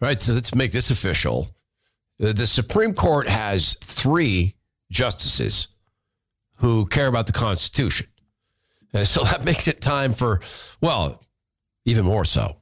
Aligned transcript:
Right, 0.00 0.18
so 0.18 0.32
let's 0.32 0.54
make 0.54 0.72
this 0.72 0.90
official. 0.90 1.50
The 2.18 2.46
Supreme 2.46 2.94
Court 2.94 3.28
has 3.28 3.74
three 3.82 4.54
justices 4.90 5.68
who 6.58 6.86
care 6.86 7.06
about 7.06 7.26
the 7.26 7.32
Constitution. 7.32 8.06
And 8.92 9.06
so 9.06 9.24
that 9.24 9.44
makes 9.44 9.68
it 9.68 9.80
time 9.80 10.12
for, 10.12 10.40
well, 10.80 11.22
even 11.84 12.04
more 12.04 12.24
so, 12.24 12.56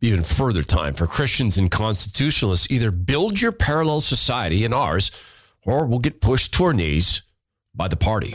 even 0.00 0.22
further 0.22 0.62
time 0.62 0.94
for 0.94 1.06
Christians 1.06 1.58
and 1.58 1.70
constitutionalists 1.70 2.70
either 2.70 2.90
build 2.90 3.40
your 3.40 3.52
parallel 3.52 4.00
society 4.00 4.64
in 4.64 4.72
ours 4.72 5.10
or 5.64 5.86
we'll 5.86 5.98
get 5.98 6.20
pushed 6.20 6.54
to 6.54 6.64
our 6.64 6.74
knees 6.74 7.22
by 7.74 7.88
the 7.88 7.96
party. 7.96 8.34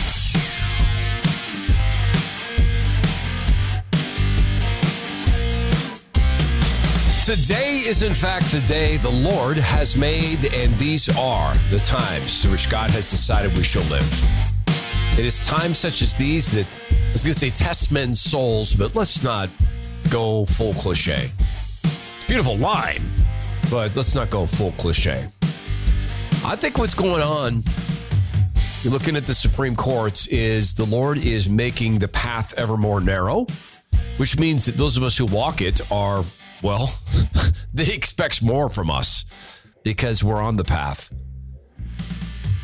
Today 7.23 7.83
is, 7.85 8.01
in 8.01 8.15
fact, 8.15 8.51
the 8.51 8.61
day 8.61 8.97
the 8.97 9.11
Lord 9.11 9.55
has 9.55 9.95
made, 9.95 10.51
and 10.55 10.75
these 10.79 11.07
are 11.19 11.53
the 11.69 11.77
times 11.77 12.41
to 12.41 12.49
which 12.49 12.67
God 12.67 12.89
has 12.91 13.11
decided 13.11 13.55
we 13.55 13.63
shall 13.63 13.83
live. 13.91 14.25
It 15.19 15.23
is 15.23 15.39
times 15.39 15.77
such 15.77 16.01
as 16.01 16.15
these 16.15 16.51
that 16.51 16.65
I 16.89 17.11
was 17.13 17.23
going 17.23 17.33
to 17.33 17.39
say 17.39 17.51
test 17.51 17.91
men's 17.91 18.19
souls, 18.19 18.73
but 18.73 18.95
let's 18.95 19.21
not 19.21 19.51
go 20.09 20.45
full 20.45 20.73
cliche. 20.73 21.29
It's 21.83 22.23
a 22.23 22.27
beautiful 22.27 22.57
line, 22.57 23.03
but 23.69 23.95
let's 23.95 24.15
not 24.15 24.31
go 24.31 24.47
full 24.47 24.71
cliche. 24.71 25.27
I 26.43 26.55
think 26.55 26.79
what's 26.79 26.95
going 26.95 27.21
on, 27.21 27.63
you're 28.81 28.91
looking 28.91 29.15
at 29.15 29.27
the 29.27 29.35
Supreme 29.35 29.75
Courts, 29.75 30.25
is 30.27 30.73
the 30.73 30.85
Lord 30.85 31.19
is 31.19 31.47
making 31.47 31.99
the 31.99 32.07
path 32.07 32.57
ever 32.57 32.77
more 32.77 32.99
narrow, 32.99 33.45
which 34.17 34.39
means 34.39 34.65
that 34.65 34.75
those 34.75 34.97
of 34.97 35.03
us 35.03 35.15
who 35.15 35.27
walk 35.27 35.61
it 35.61 35.81
are 35.91 36.23
well, 36.61 36.93
they 37.73 37.93
expect 37.93 38.41
more 38.41 38.69
from 38.69 38.89
us 38.89 39.25
because 39.83 40.23
we're 40.23 40.41
on 40.41 40.55
the 40.55 40.63
path. 40.63 41.11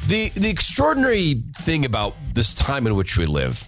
The 0.08 0.30
the 0.30 0.50
extraordinary 0.50 1.44
thing 1.58 1.86
about 1.86 2.16
this 2.34 2.54
time 2.54 2.88
in 2.88 2.96
which 2.96 3.18
we 3.18 3.26
live. 3.26 3.68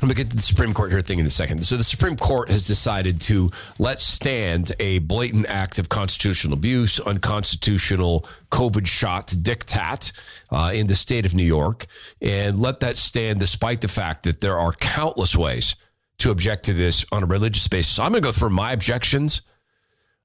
I'm 0.00 0.08
get 0.08 0.30
to 0.30 0.36
the 0.36 0.42
Supreme 0.42 0.72
Court 0.72 0.92
here 0.92 1.00
thing 1.00 1.18
in 1.18 1.26
a 1.26 1.30
second. 1.30 1.64
So 1.64 1.76
the 1.76 1.82
Supreme 1.82 2.14
Court 2.14 2.50
has 2.50 2.64
decided 2.64 3.20
to 3.22 3.50
let 3.80 3.98
stand 3.98 4.70
a 4.78 5.00
blatant 5.00 5.46
act 5.46 5.80
of 5.80 5.88
constitutional 5.88 6.54
abuse, 6.54 7.00
unconstitutional 7.00 8.24
COVID 8.52 8.86
shot 8.86 9.26
diktat 9.26 10.12
uh, 10.52 10.70
in 10.72 10.86
the 10.86 10.94
state 10.94 11.26
of 11.26 11.34
New 11.34 11.42
York, 11.42 11.86
and 12.20 12.60
let 12.60 12.78
that 12.80 12.96
stand 12.96 13.40
despite 13.40 13.80
the 13.80 13.88
fact 13.88 14.22
that 14.22 14.40
there 14.40 14.56
are 14.56 14.70
countless 14.72 15.34
ways 15.34 15.74
to 16.18 16.30
object 16.30 16.64
to 16.64 16.74
this 16.74 17.06
on 17.12 17.22
a 17.22 17.26
religious 17.26 17.68
basis. 17.68 17.92
So 17.92 18.02
I'm 18.02 18.12
going 18.12 18.22
to 18.22 18.28
go 18.28 18.32
through 18.32 18.50
my 18.50 18.72
objections 18.72 19.42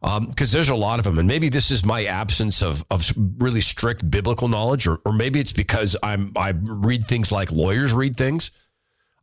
because 0.02 0.54
um, 0.54 0.58
there's 0.58 0.70
a 0.70 0.76
lot 0.76 1.00
of 1.00 1.06
them. 1.06 1.18
And 1.18 1.28
maybe 1.28 1.48
this 1.48 1.72
is 1.72 1.86
my 1.86 2.04
absence 2.06 2.62
of, 2.62 2.84
of 2.92 3.10
really 3.38 3.62
strict 3.62 4.10
biblical 4.10 4.50
knowledge, 4.50 4.86
or, 4.86 5.00
or 5.06 5.14
maybe 5.14 5.40
it's 5.40 5.54
because 5.54 5.96
I'm 6.04 6.34
I 6.36 6.54
read 6.62 7.04
things 7.04 7.32
like 7.32 7.52
lawyers 7.52 7.94
read 7.94 8.16
things. 8.16 8.52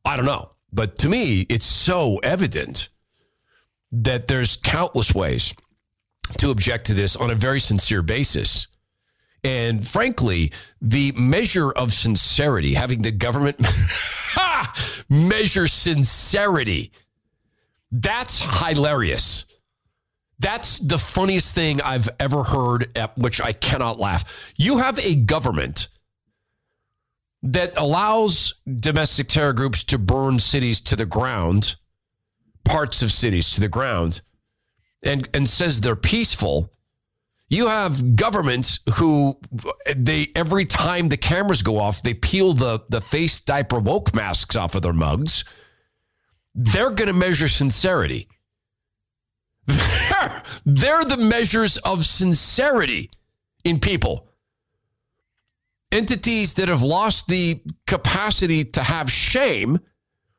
I 0.05 0.17
don't 0.17 0.25
know. 0.25 0.53
But 0.73 0.97
to 0.99 1.09
me, 1.09 1.43
it's 1.51 1.67
so 1.67 2.17
evident 2.19 2.89
that 3.93 4.29
there's 4.29 4.57
countless 4.57 5.15
ways 5.15 5.53
to 6.39 6.51
object 6.51 6.87
to 6.87 6.95
this 6.95 7.17
on 7.17 7.31
a 7.31 7.35
very 7.35 7.61
sincere 7.61 8.03
basis. 8.03 8.69
And 9.43 9.87
frankly, 9.87 10.53
the 10.83 11.13
measure 11.13 11.71
of 11.71 11.93
sincerity, 11.93 12.75
having 12.75 13.03
the 13.03 13.11
government 13.11 13.59
measure 15.09 15.67
sincerity, 15.67 16.93
that's 17.91 18.41
hilarious. 18.61 19.47
That's 20.39 20.79
the 20.79 20.99
funniest 20.99 21.55
thing 21.55 21.83
I've 21.83 22.09
ever 22.19 22.43
heard, 22.43 22.97
at 22.97 23.17
which 23.19 23.41
I 23.41 23.53
cannot 23.53 23.99
laugh. 23.99 24.53
You 24.57 24.79
have 24.79 24.99
a 24.99 25.15
government 25.15 25.89
that 27.43 27.77
allows 27.77 28.55
domestic 28.77 29.29
terror 29.29 29.53
groups 29.53 29.85
to 29.85 29.99
burn 29.99 30.39
cities 30.39 30.81
to 30.83 30.97
the 30.97 31.07
ground, 31.07 31.77
parts 32.65 33.03
of 33.03 33.11
cities 33.13 33.51
to 33.51 33.61
the 33.61 33.69
ground, 33.69 34.21
and, 35.03 35.29
and 35.35 35.49
says 35.49 35.81
they're 35.81 35.97
peaceful. 35.97 36.73
You 37.51 37.67
have 37.67 38.15
governments 38.15 38.79
who 38.95 39.37
they 39.97 40.29
every 40.37 40.67
time 40.67 41.09
the 41.09 41.17
cameras 41.17 41.63
go 41.63 41.79
off, 41.79 42.01
they 42.01 42.15
peel 42.15 42.53
the 42.53 42.81
the 42.89 43.01
face 43.01 43.41
diaper 43.41 43.81
woke 43.81 44.15
masks 44.15 44.55
off 44.55 44.77
of 44.77 44.83
their 44.83 44.93
mugs. 44.93 45.45
They're 46.55 46.91
going 46.91 47.09
to 47.09 47.13
measure 47.13 47.49
sincerity. 47.49 48.29
They're, 49.67 50.43
they're 50.65 51.05
the 51.05 51.17
measures 51.17 51.77
of 51.79 52.05
sincerity 52.05 53.11
in 53.65 53.81
people. 53.81 54.29
Entities 55.93 56.55
that 56.55 56.69
have 56.69 56.83
lost 56.83 57.27
the 57.27 57.63
capacity 57.87 58.65
to 58.65 58.83
have 58.83 59.11
shame 59.11 59.81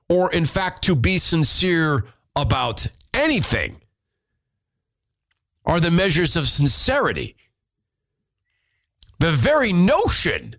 or, 0.07 0.31
in 0.31 0.45
fact, 0.45 0.83
to 0.83 0.95
be 0.95 1.17
sincere 1.17 2.05
about 2.35 2.88
anything 3.13 3.80
are 5.66 5.79
the 5.79 5.91
measures 5.91 6.35
of 6.35 6.47
sincerity. 6.47 7.35
The 9.19 9.31
very 9.31 9.72
notion 9.72 10.55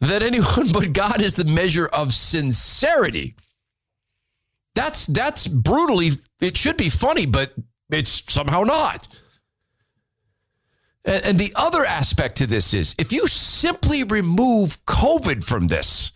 that 0.00 0.22
anyone 0.22 0.68
but 0.72 0.92
God 0.92 1.22
is 1.22 1.34
the 1.34 1.44
measure 1.44 1.86
of 1.86 2.12
sincerity. 2.12 3.34
That's 4.74 5.06
that's 5.06 5.48
brutally 5.48 6.10
it 6.40 6.56
should 6.56 6.76
be 6.76 6.88
funny, 6.88 7.26
but 7.26 7.52
it's 7.90 8.32
somehow 8.32 8.62
not. 8.62 9.08
And, 11.04 11.24
and 11.24 11.38
the 11.38 11.52
other 11.56 11.84
aspect 11.84 12.36
to 12.36 12.46
this 12.46 12.74
is 12.74 12.94
if 12.98 13.12
you 13.12 13.26
simply 13.26 14.04
remove 14.04 14.84
COVID 14.86 15.42
from 15.42 15.66
this, 15.66 16.12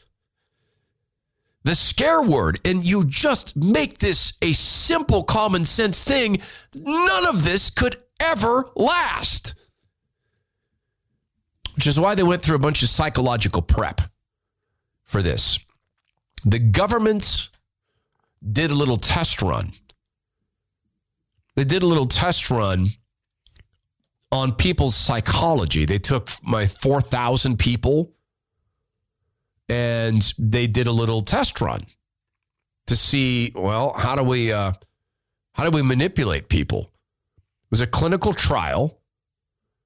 the 1.64 1.74
scare 1.74 2.22
word, 2.22 2.60
and 2.64 2.84
you 2.84 3.04
just 3.04 3.56
make 3.56 3.98
this 3.98 4.34
a 4.42 4.52
simple 4.52 5.22
common 5.22 5.64
sense 5.64 6.02
thing, 6.02 6.40
none 6.76 7.26
of 7.26 7.44
this 7.44 7.70
could 7.70 7.96
ever 8.18 8.68
last. 8.74 9.54
Which 11.74 11.86
is 11.86 11.98
why 11.98 12.14
they 12.14 12.22
went 12.22 12.42
through 12.42 12.56
a 12.56 12.60
bunch 12.60 12.82
of 12.82 12.88
psychological 12.88 13.62
prep 13.62 14.00
for 15.04 15.22
this. 15.22 15.58
The 16.44 16.58
government 16.58 17.48
did 18.50 18.70
a 18.70 18.74
little 18.74 18.96
test 18.96 19.40
run. 19.42 19.72
They 21.54 21.64
did 21.64 21.82
a 21.82 21.86
little 21.86 22.06
test 22.06 22.50
run 22.50 22.88
on 24.32 24.52
people's 24.52 24.96
psychology. 24.96 25.84
They 25.84 25.98
took 25.98 26.30
my 26.42 26.66
4,000 26.66 27.58
people 27.58 28.14
and 29.72 30.34
they 30.38 30.66
did 30.66 30.86
a 30.86 30.92
little 30.92 31.22
test 31.22 31.62
run 31.62 31.80
to 32.88 32.94
see, 32.94 33.52
well, 33.54 33.94
how 33.94 34.14
do 34.14 34.22
we 34.22 34.52
uh, 34.52 34.72
how 35.54 35.64
do 35.64 35.70
we 35.70 35.82
manipulate 35.82 36.50
people? 36.50 36.90
It 37.38 37.70
was 37.70 37.80
a 37.80 37.86
clinical 37.86 38.34
trial. 38.34 38.98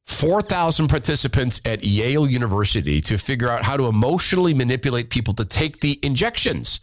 4,000 0.06 0.86
participants 0.86 1.60
at 1.64 1.82
Yale 1.82 2.28
University 2.28 3.00
to 3.02 3.18
figure 3.18 3.48
out 3.48 3.64
how 3.64 3.76
to 3.76 3.86
emotionally 3.86 4.54
manipulate 4.54 5.10
people 5.10 5.34
to 5.34 5.44
take 5.44 5.80
the 5.80 5.98
injections. 6.02 6.80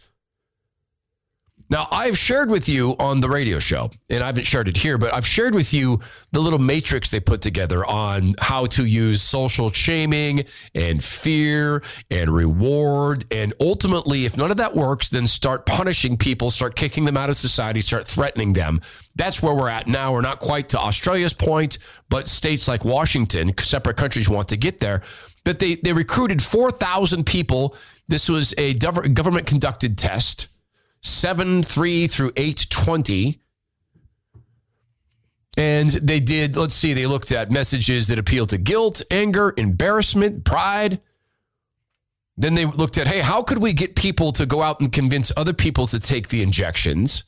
Now, 1.74 1.88
I've 1.90 2.16
shared 2.16 2.52
with 2.52 2.68
you 2.68 2.94
on 3.00 3.18
the 3.18 3.28
radio 3.28 3.58
show, 3.58 3.90
and 4.08 4.22
I 4.22 4.26
haven't 4.26 4.44
shared 4.44 4.68
it 4.68 4.76
here, 4.76 4.96
but 4.96 5.12
I've 5.12 5.26
shared 5.26 5.56
with 5.56 5.74
you 5.74 5.98
the 6.30 6.38
little 6.38 6.60
matrix 6.60 7.10
they 7.10 7.18
put 7.18 7.42
together 7.42 7.84
on 7.84 8.34
how 8.38 8.66
to 8.66 8.84
use 8.84 9.22
social 9.22 9.68
shaming 9.70 10.44
and 10.76 11.02
fear 11.02 11.82
and 12.12 12.30
reward. 12.30 13.24
And 13.32 13.54
ultimately, 13.58 14.24
if 14.24 14.36
none 14.36 14.52
of 14.52 14.58
that 14.58 14.76
works, 14.76 15.08
then 15.08 15.26
start 15.26 15.66
punishing 15.66 16.16
people, 16.16 16.52
start 16.52 16.76
kicking 16.76 17.06
them 17.06 17.16
out 17.16 17.28
of 17.28 17.34
society, 17.34 17.80
start 17.80 18.06
threatening 18.06 18.52
them. 18.52 18.80
That's 19.16 19.42
where 19.42 19.52
we're 19.52 19.68
at 19.68 19.88
now. 19.88 20.12
We're 20.12 20.20
not 20.20 20.38
quite 20.38 20.68
to 20.68 20.78
Australia's 20.78 21.34
point, 21.34 21.78
but 22.08 22.28
states 22.28 22.68
like 22.68 22.84
Washington, 22.84 23.52
separate 23.58 23.96
countries 23.96 24.28
want 24.28 24.46
to 24.50 24.56
get 24.56 24.78
there. 24.78 25.02
But 25.42 25.58
they, 25.58 25.74
they 25.74 25.92
recruited 25.92 26.40
4,000 26.40 27.26
people. 27.26 27.74
This 28.06 28.28
was 28.28 28.54
a 28.58 28.74
government 28.74 29.48
conducted 29.48 29.98
test 29.98 30.53
7 31.04 31.62
3 31.62 32.06
through 32.06 32.32
8 32.36 32.66
20. 32.70 33.40
And 35.56 35.88
they 35.90 36.18
did, 36.18 36.56
let's 36.56 36.74
see, 36.74 36.94
they 36.94 37.06
looked 37.06 37.30
at 37.30 37.50
messages 37.52 38.08
that 38.08 38.18
appeal 38.18 38.44
to 38.46 38.58
guilt, 38.58 39.02
anger, 39.10 39.54
embarrassment, 39.56 40.44
pride. 40.44 41.00
Then 42.36 42.54
they 42.54 42.64
looked 42.64 42.98
at, 42.98 43.06
hey, 43.06 43.20
how 43.20 43.42
could 43.42 43.58
we 43.58 43.72
get 43.72 43.94
people 43.94 44.32
to 44.32 44.46
go 44.46 44.62
out 44.62 44.80
and 44.80 44.90
convince 44.90 45.30
other 45.36 45.52
people 45.52 45.86
to 45.88 46.00
take 46.00 46.28
the 46.28 46.42
injections? 46.42 47.24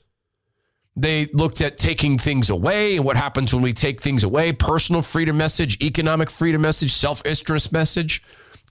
They 0.96 1.26
looked 1.26 1.60
at 1.60 1.76
taking 1.76 2.16
things 2.16 2.48
away 2.48 2.96
and 2.96 3.04
what 3.04 3.18
happens 3.18 3.52
when 3.52 3.62
we 3.62 3.74
take 3.74 4.00
things 4.00 4.24
away 4.24 4.52
personal 4.52 5.02
freedom 5.02 5.36
message, 5.36 5.82
economic 5.82 6.30
freedom 6.30 6.62
message, 6.62 6.92
self 6.92 7.24
interest 7.26 7.70
message, 7.70 8.22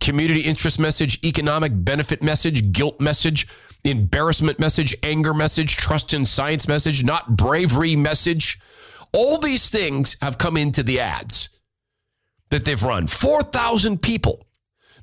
community 0.01 0.42
interest 0.42 0.80
message, 0.80 1.24
economic 1.24 1.72
benefit 1.75 2.24
message, 2.24 2.72
guilt 2.72 3.00
message, 3.00 3.48
embarrassment 3.83 4.60
message, 4.60 4.95
anger 5.04 5.36
message, 5.36 5.77
trust 5.77 6.13
in 6.13 6.25
science 6.25 6.68
message, 6.68 7.04
not 7.04 7.38
bravery 7.38 7.95
message. 7.95 8.60
All 9.13 9.38
these 9.38 9.69
things 9.69 10.18
have 10.22 10.39
come 10.39 10.57
into 10.57 10.81
the 10.81 11.00
ads 11.00 11.50
that 12.50 12.66
they've 12.66 12.81
run 12.81 13.06
4,000 13.06 14.01
people. 14.01 14.45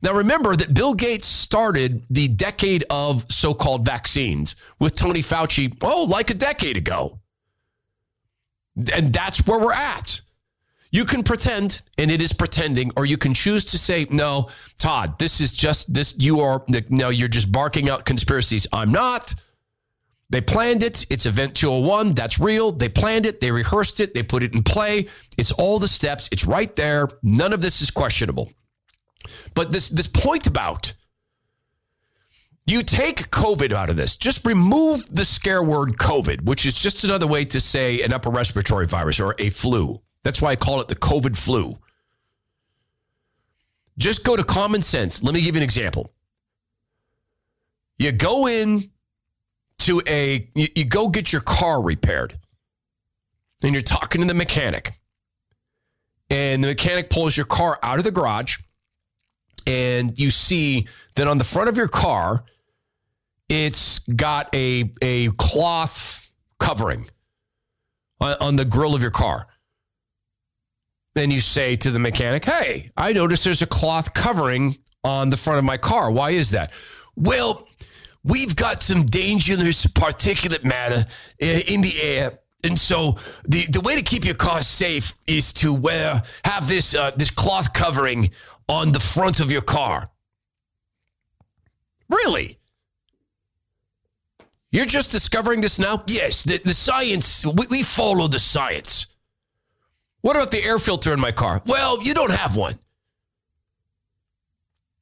Now, 0.02 0.14
remember 0.14 0.56
that 0.56 0.74
Bill 0.74 0.94
Gates 0.94 1.26
started 1.26 2.02
the 2.10 2.26
decade 2.26 2.82
of 2.90 3.30
so 3.30 3.54
called 3.54 3.84
vaccines 3.84 4.56
with 4.80 4.96
Tony 4.96 5.20
Fauci, 5.20 5.72
oh, 5.80 6.04
like 6.04 6.28
a 6.30 6.34
decade 6.34 6.76
ago. 6.76 7.20
And 8.92 9.12
that's 9.12 9.46
where 9.46 9.60
we're 9.60 9.72
at. 9.72 10.20
You 10.90 11.04
can 11.04 11.22
pretend, 11.22 11.82
and 11.98 12.10
it 12.10 12.20
is 12.20 12.32
pretending, 12.32 12.90
or 12.96 13.06
you 13.06 13.16
can 13.16 13.32
choose 13.32 13.64
to 13.66 13.78
say, 13.78 14.06
no, 14.10 14.48
Todd, 14.76 15.18
this 15.18 15.40
is 15.40 15.52
just 15.52 15.92
this. 15.94 16.14
You 16.18 16.40
are, 16.40 16.64
no, 16.90 17.08
you're 17.08 17.28
just 17.28 17.50
barking 17.50 17.88
out 17.88 18.04
conspiracies. 18.04 18.66
I'm 18.72 18.92
not. 18.92 19.34
They 20.28 20.40
planned 20.40 20.82
it. 20.82 21.06
It's 21.10 21.26
Event 21.26 21.54
201. 21.54 22.14
That's 22.14 22.40
real. 22.40 22.72
They 22.72 22.88
planned 22.88 23.24
it. 23.24 23.40
They 23.40 23.50
rehearsed 23.50 24.00
it. 24.00 24.14
They 24.14 24.22
put 24.22 24.42
it 24.42 24.54
in 24.54 24.62
play. 24.62 25.06
It's 25.38 25.52
all 25.52 25.78
the 25.78 25.88
steps. 25.88 26.28
It's 26.32 26.44
right 26.44 26.74
there. 26.74 27.08
None 27.22 27.52
of 27.52 27.62
this 27.62 27.82
is 27.82 27.90
questionable. 27.90 28.50
But 29.54 29.72
this 29.72 29.88
this 29.88 30.08
point 30.08 30.46
about 30.46 30.94
you 32.66 32.82
take 32.82 33.30
COVID 33.30 33.72
out 33.72 33.90
of 33.90 33.96
this, 33.96 34.16
just 34.16 34.46
remove 34.46 35.04
the 35.14 35.24
scare 35.24 35.62
word 35.62 35.96
COVID, 35.96 36.44
which 36.44 36.64
is 36.64 36.80
just 36.80 37.04
another 37.04 37.26
way 37.26 37.44
to 37.46 37.60
say 37.60 38.02
an 38.02 38.12
upper 38.12 38.30
respiratory 38.30 38.86
virus 38.86 39.18
or 39.18 39.34
a 39.38 39.48
flu. 39.48 40.00
That's 40.22 40.40
why 40.40 40.50
I 40.50 40.56
call 40.56 40.80
it 40.80 40.88
the 40.88 40.94
COVID 40.94 41.36
flu. 41.36 41.76
Just 43.98 44.24
go 44.24 44.36
to 44.36 44.44
common 44.44 44.80
sense. 44.80 45.22
Let 45.22 45.34
me 45.34 45.42
give 45.42 45.56
you 45.56 45.60
an 45.60 45.64
example. 45.64 46.12
You 47.98 48.12
go 48.12 48.46
in 48.46 48.90
to 49.78 50.00
a, 50.06 50.48
you, 50.54 50.68
you 50.74 50.84
go 50.84 51.08
get 51.08 51.32
your 51.32 51.42
car 51.42 51.82
repaired 51.82 52.38
and 53.62 53.72
you're 53.72 53.82
talking 53.82 54.20
to 54.20 54.26
the 54.26 54.34
mechanic. 54.34 54.92
And 56.30 56.64
the 56.64 56.68
mechanic 56.68 57.10
pulls 57.10 57.36
your 57.36 57.46
car 57.46 57.78
out 57.82 57.98
of 57.98 58.04
the 58.04 58.10
garage 58.10 58.58
and 59.66 60.18
you 60.18 60.30
see 60.30 60.86
that 61.14 61.28
on 61.28 61.38
the 61.38 61.44
front 61.44 61.68
of 61.68 61.76
your 61.76 61.88
car, 61.88 62.44
it's 63.48 63.98
got 64.00 64.54
a, 64.54 64.92
a 65.02 65.28
cloth 65.32 66.30
covering 66.58 67.08
on, 68.20 68.36
on 68.40 68.56
the 68.56 68.64
grill 68.64 68.94
of 68.94 69.02
your 69.02 69.10
car. 69.10 69.46
Then 71.14 71.30
you 71.30 71.40
say 71.40 71.76
to 71.76 71.90
the 71.90 71.98
mechanic, 71.98 72.44
Hey, 72.44 72.88
I 72.96 73.12
noticed 73.12 73.44
there's 73.44 73.62
a 73.62 73.66
cloth 73.66 74.14
covering 74.14 74.78
on 75.04 75.30
the 75.30 75.36
front 75.36 75.58
of 75.58 75.64
my 75.64 75.76
car. 75.76 76.10
Why 76.10 76.30
is 76.30 76.50
that? 76.52 76.72
Well, 77.16 77.68
we've 78.24 78.56
got 78.56 78.82
some 78.82 79.04
dangerous 79.04 79.84
particulate 79.86 80.64
matter 80.64 81.04
in 81.38 81.82
the 81.82 82.00
air. 82.00 82.38
And 82.64 82.78
so 82.78 83.16
the, 83.44 83.66
the 83.66 83.80
way 83.80 83.96
to 83.96 84.02
keep 84.02 84.24
your 84.24 84.36
car 84.36 84.62
safe 84.62 85.14
is 85.26 85.52
to 85.54 85.74
wear 85.74 86.22
have 86.44 86.68
this 86.68 86.94
uh, 86.94 87.10
this 87.10 87.30
cloth 87.30 87.72
covering 87.72 88.30
on 88.68 88.92
the 88.92 89.00
front 89.00 89.40
of 89.40 89.50
your 89.50 89.62
car. 89.62 90.10
Really? 92.08 92.58
You're 94.70 94.86
just 94.86 95.12
discovering 95.12 95.60
this 95.60 95.78
now? 95.78 96.02
Yes, 96.06 96.44
the, 96.44 96.58
the 96.58 96.74
science, 96.74 97.44
we, 97.44 97.66
we 97.68 97.82
follow 97.82 98.26
the 98.26 98.38
science. 98.38 99.06
What 100.22 100.36
about 100.36 100.50
the 100.50 100.62
air 100.62 100.78
filter 100.78 101.12
in 101.12 101.20
my 101.20 101.32
car? 101.32 101.60
Well, 101.66 102.02
you 102.02 102.14
don't 102.14 102.32
have 102.32 102.56
one. 102.56 102.74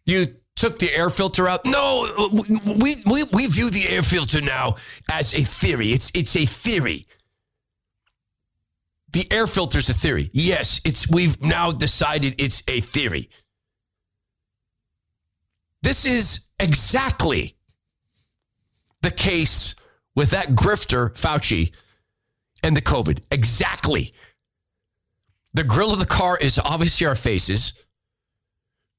You 0.07 0.27
took 0.57 0.79
the 0.79 0.93
air 0.93 1.09
filter 1.09 1.49
out? 1.49 1.65
No, 1.65 2.31
we, 2.33 2.97
we, 3.07 3.25
we 3.33 3.47
view 3.47 3.71
the 3.71 3.89
air 3.89 4.03
filter 4.03 4.41
now 4.41 4.77
as 5.11 5.35
a 5.35 5.43
theory. 5.43 5.93
It's, 5.93 6.11
it's 6.15 6.35
a 6.37 6.47
theory. 6.47 7.07
The 9.13 9.27
air 9.33 9.47
filter 9.47 9.79
is 9.79 9.89
a 9.89 9.95
theory. 9.95 10.31
Yes, 10.33 10.81
it's 10.85 11.09
we've 11.09 11.41
now 11.43 11.73
decided 11.73 12.41
it's 12.41 12.63
a 12.69 12.81
theory. 12.81 13.29
This 15.83 16.05
is 16.05 16.41
exactly 16.59 17.57
the 19.03 19.11
case 19.11 19.75
with 20.15 20.31
that 20.31 20.49
grifter, 20.49 21.11
Fauci, 21.19 21.75
and 22.63 22.77
the 22.77 22.83
COVID. 22.83 23.23
Exactly. 23.31 24.13
The 25.55 25.65
grill 25.65 25.93
of 25.93 25.99
the 25.99 26.07
car 26.07 26.37
is 26.39 26.59
obviously 26.59 27.07
our 27.07 27.15
faces. 27.15 27.87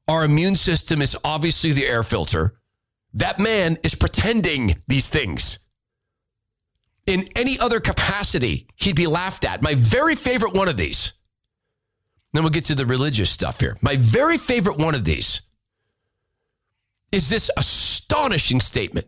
Our 0.07 0.25
immune 0.25 0.55
system 0.55 1.01
is 1.01 1.17
obviously 1.23 1.71
the 1.71 1.85
air 1.85 2.03
filter. 2.03 2.59
That 3.13 3.39
man 3.39 3.77
is 3.83 3.95
pretending 3.95 4.75
these 4.87 5.09
things. 5.09 5.59
In 7.05 7.27
any 7.35 7.59
other 7.59 7.79
capacity, 7.79 8.67
he'd 8.75 8.95
be 8.95 9.07
laughed 9.07 9.45
at. 9.45 9.61
My 9.61 9.75
very 9.75 10.15
favorite 10.15 10.53
one 10.53 10.67
of 10.67 10.77
these. 10.77 11.13
Then 12.33 12.43
we'll 12.43 12.51
get 12.51 12.65
to 12.65 12.75
the 12.75 12.85
religious 12.85 13.29
stuff 13.29 13.59
here. 13.59 13.75
My 13.81 13.97
very 13.97 14.37
favorite 14.37 14.77
one 14.77 14.95
of 14.95 15.03
these 15.03 15.41
is 17.11 17.29
this 17.29 17.49
astonishing 17.57 18.61
statement. 18.61 19.07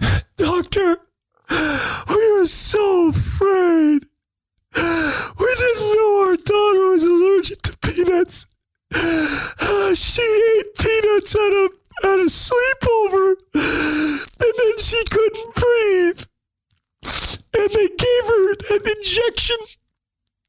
Doctor, 0.36 0.98
we 1.50 2.32
were 2.38 2.46
so 2.46 3.08
afraid. 3.08 4.06
We 4.74 5.54
didn't 5.58 5.94
know 5.94 6.26
our 6.26 6.36
daughter 6.36 6.88
was 6.90 7.04
allergic 7.04 7.62
to 7.62 7.76
peanuts. 7.78 8.46
Uh, 8.94 9.94
she 9.94 10.22
ate 10.22 10.74
peanuts 10.78 11.34
at 11.34 11.40
a 11.40 11.70
at 12.04 12.18
a 12.20 12.28
sleepover, 12.28 13.36
and 13.54 14.20
then 14.38 14.78
she 14.78 15.02
couldn't 15.10 15.54
breathe. 15.54 16.26
And 17.54 17.70
they 17.70 17.88
gave 17.88 18.26
her 18.26 18.50
an 18.74 18.82
injection, 18.96 19.56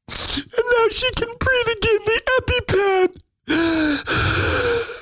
and 0.08 0.66
now 0.76 0.88
she 0.90 1.10
can 1.16 1.28
breathe 1.38 1.68
again. 1.76 2.00
The 2.04 2.20
EpiPen. 3.48 4.94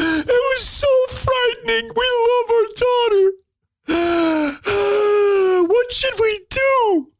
It 0.00 0.26
was 0.28 0.60
so 0.60 0.86
frightening. 1.08 1.90
We 1.94 2.06
love 2.30 2.50
our 2.56 2.66
daughter. 2.84 3.32
What 5.68 5.92
should 5.92 6.18
we 6.20 6.40
do? 6.50 7.12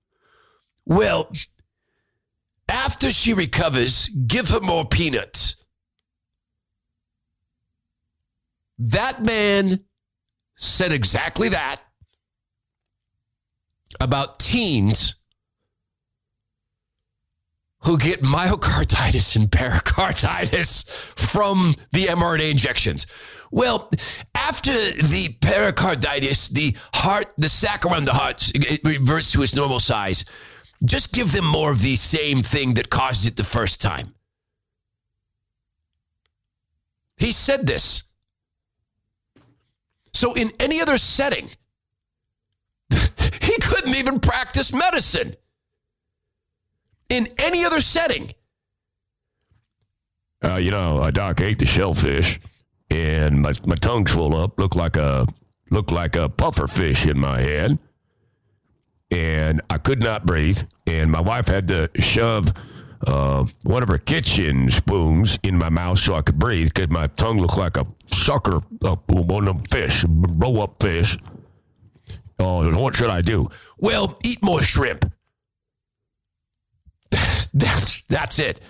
Well, 0.86 1.30
after 2.68 3.10
she 3.10 3.34
recovers, 3.34 4.08
give 4.08 4.48
her 4.50 4.60
more 4.60 4.86
peanuts. 4.86 5.56
That 8.78 9.24
man 9.24 9.84
said 10.56 10.92
exactly 10.92 11.48
that 11.50 11.80
about 14.00 14.38
teens 14.38 15.17
who 17.88 17.96
get 17.96 18.20
myocarditis 18.20 19.34
and 19.34 19.50
pericarditis 19.50 20.82
from 21.16 21.74
the 21.92 22.04
mRNA 22.04 22.50
injections. 22.50 23.06
Well, 23.50 23.90
after 24.34 24.72
the 24.72 25.34
pericarditis, 25.40 26.50
the 26.50 26.76
heart, 26.92 27.32
the 27.38 27.48
sac 27.48 27.86
around 27.86 28.04
the 28.04 28.12
heart, 28.12 28.52
reverts 28.84 29.32
to 29.32 29.42
its 29.42 29.56
normal 29.56 29.80
size. 29.80 30.26
Just 30.84 31.14
give 31.14 31.32
them 31.32 31.46
more 31.46 31.72
of 31.72 31.80
the 31.80 31.96
same 31.96 32.42
thing 32.42 32.74
that 32.74 32.90
caused 32.90 33.26
it 33.26 33.36
the 33.36 33.42
first 33.42 33.80
time. 33.80 34.14
He 37.16 37.32
said 37.32 37.66
this. 37.66 38.02
So, 40.12 40.34
in 40.34 40.52
any 40.60 40.82
other 40.82 40.98
setting, 40.98 41.48
he 42.90 43.56
couldn't 43.62 43.94
even 43.94 44.20
practice 44.20 44.74
medicine 44.74 45.36
in 47.08 47.28
any 47.38 47.64
other 47.64 47.80
setting. 47.80 48.32
Uh, 50.44 50.56
you 50.56 50.70
know, 50.70 50.98
uh, 50.98 51.10
Doc 51.10 51.40
ate 51.40 51.58
the 51.58 51.66
shellfish, 51.66 52.40
and 52.90 53.42
my, 53.42 53.52
my 53.66 53.74
tongue 53.74 54.06
swelled 54.06 54.34
up, 54.34 54.58
looked 54.58 54.76
like 54.76 54.96
a 54.96 55.26
looked 55.70 55.92
like 55.92 56.16
a 56.16 56.28
puffer 56.28 56.66
fish 56.66 57.06
in 57.06 57.18
my 57.18 57.40
head, 57.40 57.78
and 59.10 59.60
I 59.68 59.78
could 59.78 60.00
not 60.02 60.26
breathe. 60.26 60.62
And 60.86 61.10
my 61.10 61.20
wife 61.20 61.48
had 61.48 61.68
to 61.68 61.90
shove 61.96 62.52
uh, 63.06 63.44
one 63.64 63.82
of 63.82 63.88
her 63.88 63.98
kitchen 63.98 64.70
spoons 64.70 65.38
in 65.42 65.58
my 65.58 65.68
mouth 65.68 65.98
so 65.98 66.14
I 66.14 66.22
could 66.22 66.38
breathe 66.38 66.70
because 66.74 66.90
my 66.90 67.06
tongue 67.08 67.38
looked 67.40 67.58
like 67.58 67.76
a 67.76 67.86
sucker, 68.06 68.60
uh, 68.82 68.96
one 69.08 69.48
of 69.48 69.56
them 69.56 69.64
fish, 69.66 70.04
blow 70.04 70.62
up 70.62 70.82
fish. 70.82 71.18
Oh, 72.38 72.70
what 72.80 72.94
should 72.94 73.10
I 73.10 73.20
do? 73.20 73.48
Well, 73.78 74.18
eat 74.22 74.42
more 74.44 74.62
shrimp. 74.62 75.10
That's 77.54 78.02
that's 78.02 78.38
it. 78.38 78.60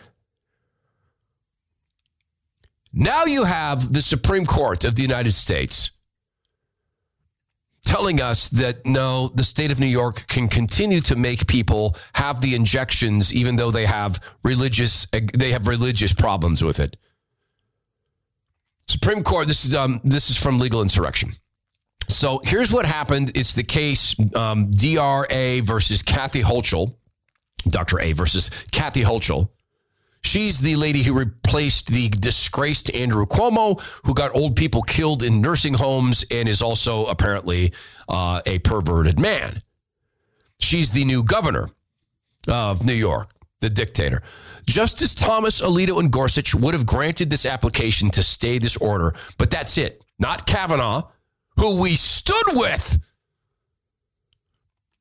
Now 2.93 3.25
you 3.25 3.45
have 3.45 3.93
the 3.93 4.01
Supreme 4.01 4.47
Court 4.47 4.85
of 4.85 4.95
the 4.95 5.03
United 5.03 5.33
States 5.33 5.91
telling 7.85 8.21
us 8.21 8.49
that 8.51 8.85
no, 8.87 9.29
the 9.29 9.43
state 9.43 9.71
of 9.73 9.81
New 9.81 9.87
York 9.87 10.27
can 10.29 10.49
continue 10.49 11.01
to 11.01 11.17
make 11.17 11.47
people 11.47 11.97
have 12.15 12.41
the 12.41 12.55
injections 12.55 13.35
even 13.35 13.57
though 13.57 13.71
they 13.71 13.87
have 13.87 14.21
religious 14.43 15.07
they 15.35 15.53
have 15.53 15.67
religious 15.67 16.13
problems 16.13 16.63
with 16.63 16.81
it. 16.81 16.97
Supreme 18.87 19.23
Court. 19.23 19.49
This 19.49 19.65
is 19.65 19.75
um, 19.75 20.01
this 20.03 20.31
is 20.31 20.37
from 20.37 20.59
Legal 20.59 20.83
Insurrection. 20.83 21.33
So 22.09 22.41
here's 22.43 22.73
what 22.73 22.87
happened. 22.87 23.33
It's 23.35 23.55
the 23.55 23.63
case 23.63 24.17
um, 24.35 24.71
DRA 24.71 25.61
versus 25.63 26.03
Kathy 26.03 26.43
Hochul, 26.43 26.95
Dr. 27.69 28.01
A 28.01 28.13
versus 28.13 28.51
Kathy 28.73 29.03
Hochul. 29.03 29.49
She's 30.23 30.61
the 30.61 30.77
lady 30.77 31.03
who 31.03 31.15
replaced 31.15 31.89
the 31.89 32.09
disgraced 32.09 32.95
Andrew 32.95 33.25
Cuomo, 33.25 33.81
who 34.05 34.15
got 34.15 34.35
old 34.35 34.57
people 34.57 34.83
killed 34.83 35.23
in 35.23 35.41
nursing 35.41 35.75
homes 35.75 36.25
and 36.31 36.49
is 36.49 36.61
also 36.61 37.07
apparently 37.07 37.73
uh, 38.09 38.43
a 38.45 38.59
perverted 38.59 39.19
man. 39.19 39.59
She's 40.59 40.91
the 40.91 41.05
new 41.05 41.23
governor 41.23 41.69
of 42.49 42.85
New 42.85 42.95
York, 42.95 43.31
the 43.61 43.71
dictator. 43.71 44.23
Justice 44.67 45.15
Thomas 45.15 45.61
Alito 45.61 45.99
and 45.99 46.11
Gorsuch 46.11 46.55
would 46.55 46.75
have 46.75 46.85
granted 46.85 47.31
this 47.31 47.47
application 47.47 48.11
to 48.11 48.23
stay 48.23 48.59
this 48.59 48.77
order, 48.77 49.15
but 49.39 49.51
that's 49.51 49.79
it. 49.79 50.03
Not 50.19 50.47
Kavanaugh, 50.47 51.09
who 51.59 51.81
we 51.81 51.97
stood 51.97 52.45
with. 52.53 52.99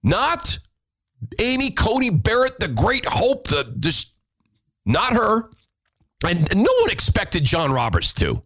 Not 0.04 0.60
Amy 1.39 1.72
Coney 1.72 2.10
Barrett, 2.10 2.60
the 2.60 2.67
great 2.67 3.05
hope, 3.05 3.48
the 3.48 3.75
just 3.79 4.13
not 4.86 5.13
her. 5.13 5.50
And 6.25 6.55
no 6.55 6.72
one 6.81 6.89
expected 6.89 7.43
John 7.43 7.72
Roberts 7.72 8.13
to. 8.15 8.41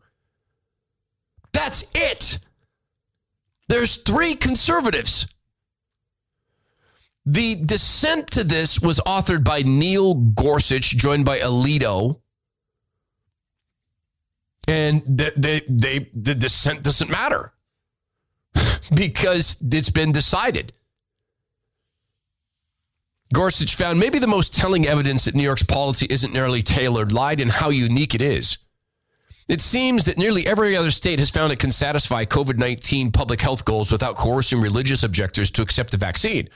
That's 1.54 1.84
it. 1.94 2.40
There's 3.68 3.96
three 3.98 4.36
conservatives. 4.36 5.28
The 7.26 7.56
dissent 7.56 8.32
to 8.32 8.44
this 8.44 8.80
was 8.80 9.00
authored 9.02 9.44
by 9.44 9.62
Neil 9.62 10.16
Gorsuch, 10.16 10.98
joined 10.98 11.24
by 11.24 11.40
Alito. 11.40 12.20
And 14.68 15.04
they, 15.06 15.32
they, 15.38 15.62
they, 15.70 16.10
the 16.14 16.36
dissent 16.36 16.84
doesn't 16.84 17.10
matter 17.10 17.54
because 18.96 19.58
it's 19.62 19.90
been 19.90 20.12
decided. 20.12 20.74
Gorsuch 23.34 23.76
found 23.76 24.00
maybe 24.00 24.20
the 24.20 24.28
most 24.28 24.54
telling 24.54 24.86
evidence 24.86 25.26
that 25.26 25.36
New 25.36 25.44
York's 25.44 25.64
policy 25.64 26.06
isn't 26.10 26.34
narrowly 26.34 26.62
tailored 26.62 27.12
lied 27.12 27.40
in 27.40 27.50
how 27.50 27.70
unique 27.70 28.14
it 28.14 28.22
is. 28.22 28.58
It 29.48 29.62
seems 29.62 30.06
that 30.06 30.18
nearly 30.18 30.46
every 30.46 30.76
other 30.76 30.92
state 30.92 31.20
has 31.20 31.30
found 31.30 31.52
it 31.52 31.60
can 31.60 31.72
satisfy 31.72 32.26
COVID 32.26 32.58
19 32.58 33.12
public 33.12 33.42
health 33.42 33.66
goals 33.66 33.92
without 33.92 34.16
coercing 34.16 34.62
religious 34.62 35.04
objectors 35.04 35.52
to 35.52 35.62
accept 35.62 35.92
the 35.92 35.98
vaccine. 35.98 36.50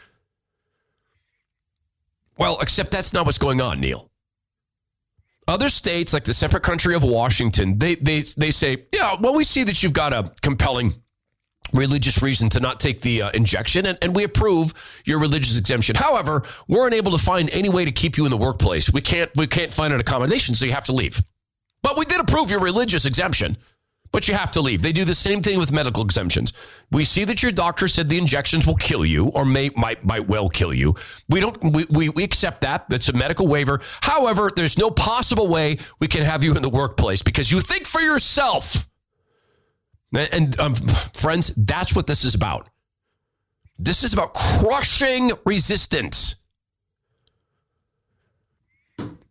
Well, 2.37 2.57
except 2.61 2.91
that's 2.91 3.13
not 3.13 3.25
what's 3.25 3.37
going 3.37 3.61
on, 3.61 3.79
Neil. 3.79 4.11
Other 5.47 5.69
states, 5.69 6.13
like 6.13 6.23
the 6.23 6.33
separate 6.33 6.63
country 6.63 6.95
of 6.95 7.03
Washington, 7.03 7.77
they, 7.77 7.95
they, 7.95 8.21
they 8.37 8.51
say, 8.51 8.85
yeah, 8.93 9.15
well, 9.19 9.33
we 9.33 9.43
see 9.43 9.63
that 9.63 9.83
you've 9.83 9.93
got 9.93 10.11
a 10.11 10.31
compelling 10.41 10.95
religious 11.73 12.21
reason 12.21 12.49
to 12.49 12.59
not 12.59 12.79
take 12.79 13.01
the 13.01 13.23
uh, 13.23 13.31
injection, 13.33 13.85
and, 13.85 13.97
and 14.01 14.15
we 14.15 14.23
approve 14.23 14.73
your 15.05 15.19
religious 15.19 15.57
exemption. 15.57 15.95
However, 15.95 16.43
we're 16.67 16.87
unable 16.87 17.11
to 17.11 17.17
find 17.17 17.49
any 17.51 17.69
way 17.69 17.85
to 17.85 17.91
keep 17.91 18.17
you 18.17 18.25
in 18.25 18.31
the 18.31 18.37
workplace. 18.37 18.91
We 18.91 19.01
can't 19.01 19.31
we 19.35 19.47
can't 19.47 19.73
find 19.73 19.93
an 19.93 19.99
accommodation, 19.99 20.55
so 20.55 20.65
you 20.65 20.73
have 20.73 20.85
to 20.85 20.93
leave. 20.93 21.21
But 21.81 21.97
we 21.97 22.05
did 22.05 22.19
approve 22.19 22.49
your 22.49 22.61
religious 22.61 23.05
exemption, 23.05 23.57
but 24.11 24.27
you 24.27 24.33
have 24.33 24.51
to 24.51 24.61
leave. 24.61 24.81
They 24.81 24.91
do 24.91 25.05
the 25.05 25.13
same 25.13 25.41
thing 25.41 25.59
with 25.59 25.71
medical 25.71 26.03
exemptions. 26.03 26.53
We 26.91 27.03
see 27.03 27.25
that 27.25 27.43
your 27.43 27.51
doctor 27.51 27.87
said 27.87 28.09
the 28.09 28.17
injections 28.17 28.65
will 28.65 28.75
kill 28.75 29.05
you 29.05 29.27
or 29.27 29.45
may 29.45 29.69
might 29.75 30.03
might 30.03 30.27
well 30.27 30.49
kill 30.49 30.73
you. 30.73 30.95
We 31.29 31.39
don't 31.39 31.61
we, 31.63 31.85
we, 31.89 32.09
we 32.09 32.23
accept 32.23 32.61
that. 32.61 32.85
It's 32.89 33.09
a 33.09 33.13
medical 33.13 33.47
waiver. 33.47 33.81
However, 34.01 34.49
there's 34.55 34.77
no 34.77 34.89
possible 34.89 35.47
way 35.47 35.77
we 35.99 36.07
can 36.07 36.23
have 36.23 36.43
you 36.43 36.55
in 36.55 36.61
the 36.61 36.69
workplace 36.69 37.21
because 37.21 37.51
you 37.51 37.59
think 37.59 37.85
for 37.85 38.01
yourself. 38.01 38.87
And 40.13 40.57
um, 40.59 40.75
friends, 40.75 41.53
that's 41.57 41.95
what 41.95 42.07
this 42.07 42.23
is 42.23 42.35
about. 42.35 42.69
This 43.77 44.03
is 44.03 44.13
about 44.13 44.33
crushing 44.33 45.31
resistance. 45.45 46.37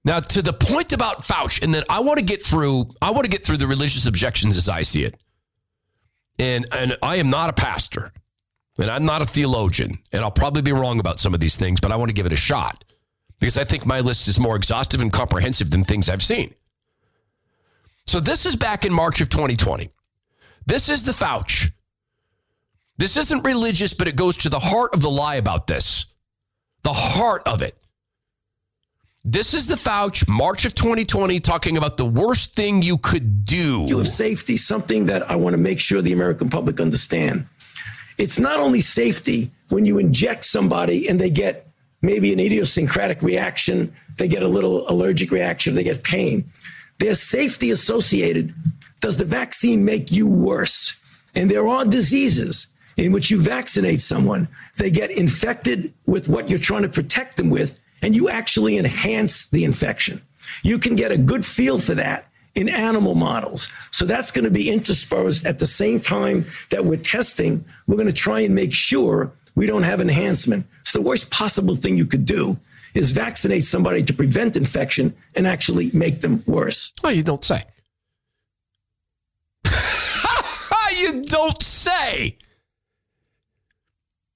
Now, 0.05 0.19
to 0.19 0.43
the 0.43 0.53
point 0.53 0.93
about 0.93 1.25
Fauci, 1.25 1.63
and 1.63 1.73
then 1.73 1.83
I 1.89 2.01
want 2.01 2.19
to 2.19 2.25
get 2.25 2.43
through. 2.43 2.91
I 3.01 3.11
want 3.11 3.25
to 3.25 3.31
get 3.31 3.43
through 3.43 3.57
the 3.57 3.67
religious 3.67 4.07
objections 4.07 4.59
as 4.59 4.69
I 4.69 4.83
see 4.83 5.05
it. 5.05 5.17
And 6.39 6.67
and 6.73 6.97
I 7.03 7.17
am 7.17 7.31
not 7.31 7.49
a 7.49 7.55
pastor, 7.55 8.13
and 8.79 8.91
I'm 8.91 9.07
not 9.07 9.23
a 9.23 9.25
theologian, 9.25 9.99
and 10.13 10.23
I'll 10.23 10.31
probably 10.31 10.61
be 10.61 10.73
wrong 10.73 11.01
about 11.01 11.21
some 11.21 11.33
of 11.33 11.41
these 11.41 11.57
things, 11.57 11.81
but 11.81 11.91
I 11.91 11.97
want 11.97 12.11
to 12.11 12.15
give 12.15 12.27
it 12.27 12.33
a 12.33 12.37
shot 12.37 12.85
because 13.41 13.57
I 13.57 13.65
think 13.65 13.87
my 13.87 14.01
list 14.01 14.29
is 14.29 14.39
more 14.39 14.57
exhaustive 14.57 15.01
and 15.01 15.13
comprehensive 15.13 15.71
than 15.71 15.85
things 15.85 16.11
I've 16.11 16.23
seen. 16.23 16.55
So 18.07 18.21
this 18.21 18.45
is 18.45 18.57
back 18.57 18.85
in 18.85 18.93
March 18.93 19.23
of 19.23 19.31
2020. 19.31 19.91
This 20.67 20.89
is 20.89 21.05
the 21.05 21.13
Fauci. 21.13 21.71
This 22.97 23.17
isn't 23.17 23.43
religious, 23.43 23.93
but 23.93 24.09
it 24.09 24.17
goes 24.17 24.37
to 24.39 24.49
the 24.49 24.59
heart 24.59 24.95
of 24.95 25.03
the 25.03 25.11
lie 25.11 25.35
about 25.35 25.67
this. 25.67 26.07
The 26.83 26.93
heart 26.93 27.43
of 27.47 27.61
it. 27.63 27.75
This 29.25 29.55
is 29.55 29.67
the 29.67 29.77
Fauci, 29.77 30.29
March 30.29 30.65
of 30.65 30.75
2020, 30.75 31.41
talking 31.41 31.77
about 31.77 31.97
the 31.97 32.05
worst 32.05 32.55
thing 32.55 32.83
you 32.83 32.99
could 32.99 33.45
do. 33.45 33.87
You 33.89 33.99
have 33.99 34.09
safety, 34.09 34.57
something 34.57 35.07
that 35.07 35.31
I 35.31 35.37
want 35.37 35.55
to 35.55 35.59
make 35.59 35.81
sure 35.81 36.03
the 36.03 36.13
American 36.13 36.51
public 36.51 36.79
understand. 36.79 37.47
It's 38.19 38.39
not 38.39 38.61
only 38.61 38.81
safety 38.81 39.51
when 39.71 39.87
you 39.87 39.99
inject 39.99 40.45
somebody 40.45 41.09
and 41.09 41.19
they 41.19 41.31
get 41.31 41.67
maybe 42.03 42.33
an 42.33 42.39
idiosyncratic 42.39 43.23
reaction, 43.23 43.93
they 44.19 44.29
get 44.29 44.43
a 44.43 44.49
little 44.49 44.89
allergic 44.91 45.31
reaction, 45.31 45.75
they 45.75 45.85
get 45.85 46.05
pain. 46.05 46.51
There's 46.99 47.21
safety 47.21 47.71
associated 47.71 48.55
does 49.05 49.19
the 49.19 49.25
vaccine 49.27 49.85
make 49.85 50.11
you 50.11 50.27
worse? 50.27 50.99
And 51.35 51.51
there 51.51 51.69
are 51.69 51.85
diseases 51.85 52.69
in 52.97 53.13
which 53.13 53.31
you 53.31 53.39
vaccinate 53.39 54.01
someone, 54.01 54.49
they 54.79 54.91
get 54.91 55.11
infected 55.11 55.93
with 56.07 56.27
what 56.27 56.49
you're 56.49 56.59
trying 56.59 56.85
to 56.85 56.89
protect 56.89 57.37
them 57.37 57.51
with, 57.51 57.79
and 58.01 58.17
you 58.17 58.31
actually 58.31 58.79
enhance 58.79 59.45
the 59.51 59.63
infection. 59.63 60.23
You 60.63 60.79
can 60.79 60.95
get 60.95 61.13
a 61.13 61.19
good 61.19 61.45
feel 61.45 61.79
for 61.79 61.95
that 61.97 62.31
in 62.55 62.67
animal 62.67 63.15
models. 63.15 63.69
So 63.91 64.07
that's 64.07 64.31
going 64.31 64.47
to 64.47 64.51
be 64.51 64.71
interspersed 64.71 65.45
at 65.45 65.59
the 65.59 65.67
same 65.67 66.01
time 66.01 66.47
that 66.71 66.87
we're 66.87 66.97
testing. 66.97 67.63
We're 67.87 67.97
going 67.97 68.07
to 68.07 68.13
try 68.15 68.41
and 68.41 68.55
make 68.55 68.73
sure 68.73 69.35
we 69.55 69.67
don't 69.67 69.83
have 69.83 70.01
enhancement. 70.01 70.65
So 70.85 71.01
the 71.01 71.05
worst 71.05 71.31
possible 71.31 71.77
thing 71.77 71.99
you 71.99 72.07
could 72.07 72.25
do 72.25 72.59
is 72.95 73.11
vaccinate 73.11 73.65
somebody 73.67 74.03
to 74.03 74.15
prevent 74.15 74.57
infection 74.57 75.15
and 75.37 75.47
actually 75.47 75.91
make 75.93 76.23
them 76.23 76.43
worse. 76.47 76.95
Well, 77.03 77.13
you 77.13 77.23
don't 77.23 77.45
say. 77.45 77.65
You 80.97 81.23
don't 81.23 81.63
say. 81.63 82.39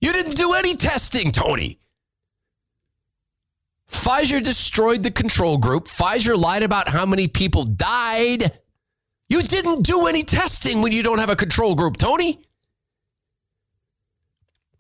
You 0.00 0.12
didn't 0.12 0.36
do 0.36 0.54
any 0.54 0.76
testing, 0.76 1.32
Tony. 1.32 1.78
Pfizer 3.88 4.42
destroyed 4.42 5.02
the 5.02 5.10
control 5.10 5.56
group. 5.56 5.88
Pfizer 5.88 6.38
lied 6.38 6.62
about 6.62 6.88
how 6.88 7.06
many 7.06 7.26
people 7.26 7.64
died. 7.64 8.52
You 9.28 9.42
didn't 9.42 9.82
do 9.82 10.06
any 10.06 10.22
testing 10.22 10.82
when 10.82 10.92
you 10.92 11.02
don't 11.02 11.18
have 11.18 11.30
a 11.30 11.36
control 11.36 11.74
group, 11.74 11.96
Tony. 11.96 12.44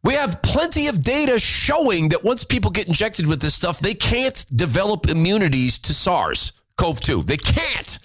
We 0.04 0.14
have 0.14 0.40
plenty 0.42 0.86
of 0.86 1.02
data 1.02 1.38
showing 1.38 2.10
that 2.10 2.22
once 2.22 2.44
people 2.44 2.70
get 2.70 2.86
injected 2.86 3.26
with 3.26 3.42
this 3.42 3.54
stuff, 3.54 3.80
they 3.80 3.94
can't 3.94 4.46
develop 4.54 5.08
immunities 5.08 5.78
to 5.80 5.92
SARS 5.92 6.52
CoV 6.76 7.00
2. 7.00 7.22
They 7.24 7.36
can't. 7.36 7.98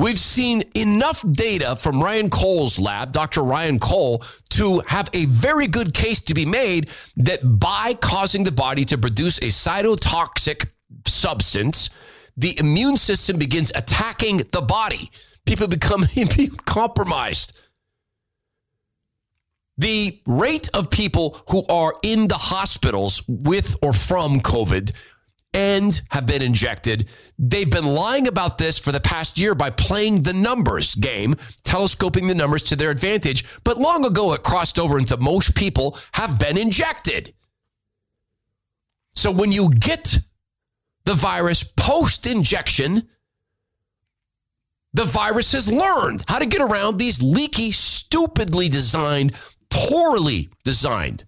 We've 0.00 0.18
seen 0.18 0.64
enough 0.74 1.22
data 1.30 1.76
from 1.76 2.02
Ryan 2.02 2.30
Cole's 2.30 2.78
lab, 2.80 3.12
Dr. 3.12 3.42
Ryan 3.42 3.78
Cole, 3.78 4.24
to 4.48 4.80
have 4.86 5.10
a 5.12 5.26
very 5.26 5.66
good 5.66 5.92
case 5.92 6.22
to 6.22 6.32
be 6.32 6.46
made 6.46 6.88
that 7.16 7.40
by 7.42 7.92
causing 8.00 8.44
the 8.44 8.50
body 8.50 8.86
to 8.86 8.96
produce 8.96 9.36
a 9.38 9.48
cytotoxic 9.48 10.68
substance, 11.06 11.90
the 12.34 12.58
immune 12.58 12.96
system 12.96 13.36
begins 13.36 13.72
attacking 13.74 14.38
the 14.52 14.62
body. 14.62 15.10
People 15.44 15.68
become 15.68 16.06
compromised. 16.64 17.60
The 19.76 20.18
rate 20.24 20.70
of 20.72 20.88
people 20.88 21.38
who 21.50 21.66
are 21.68 21.94
in 22.02 22.26
the 22.28 22.38
hospitals 22.38 23.22
with 23.28 23.76
or 23.82 23.92
from 23.92 24.40
COVID 24.40 24.92
and 25.52 26.00
have 26.10 26.26
been 26.26 26.42
injected. 26.42 27.08
They've 27.38 27.70
been 27.70 27.86
lying 27.86 28.28
about 28.28 28.56
this 28.58 28.78
for 28.78 28.92
the 28.92 29.00
past 29.00 29.38
year 29.38 29.54
by 29.54 29.70
playing 29.70 30.22
the 30.22 30.32
numbers 30.32 30.94
game, 30.94 31.34
telescoping 31.64 32.28
the 32.28 32.34
numbers 32.34 32.62
to 32.64 32.76
their 32.76 32.90
advantage. 32.90 33.44
But 33.64 33.78
long 33.78 34.04
ago, 34.04 34.32
it 34.32 34.44
crossed 34.44 34.78
over 34.78 34.98
into 34.98 35.16
most 35.16 35.56
people 35.56 35.98
have 36.12 36.38
been 36.38 36.56
injected. 36.56 37.34
So 39.14 39.32
when 39.32 39.50
you 39.50 39.70
get 39.70 40.20
the 41.04 41.14
virus 41.14 41.64
post 41.64 42.26
injection, 42.28 43.08
The 44.92 45.04
virus 45.04 45.52
has 45.52 45.72
learned 45.72 46.24
how 46.26 46.38
to 46.38 46.46
get 46.46 46.60
around 46.60 46.96
these 46.98 47.22
leaky, 47.22 47.70
stupidly 47.70 48.68
designed, 48.68 49.34
poorly 49.68 50.48
designed 50.64 51.24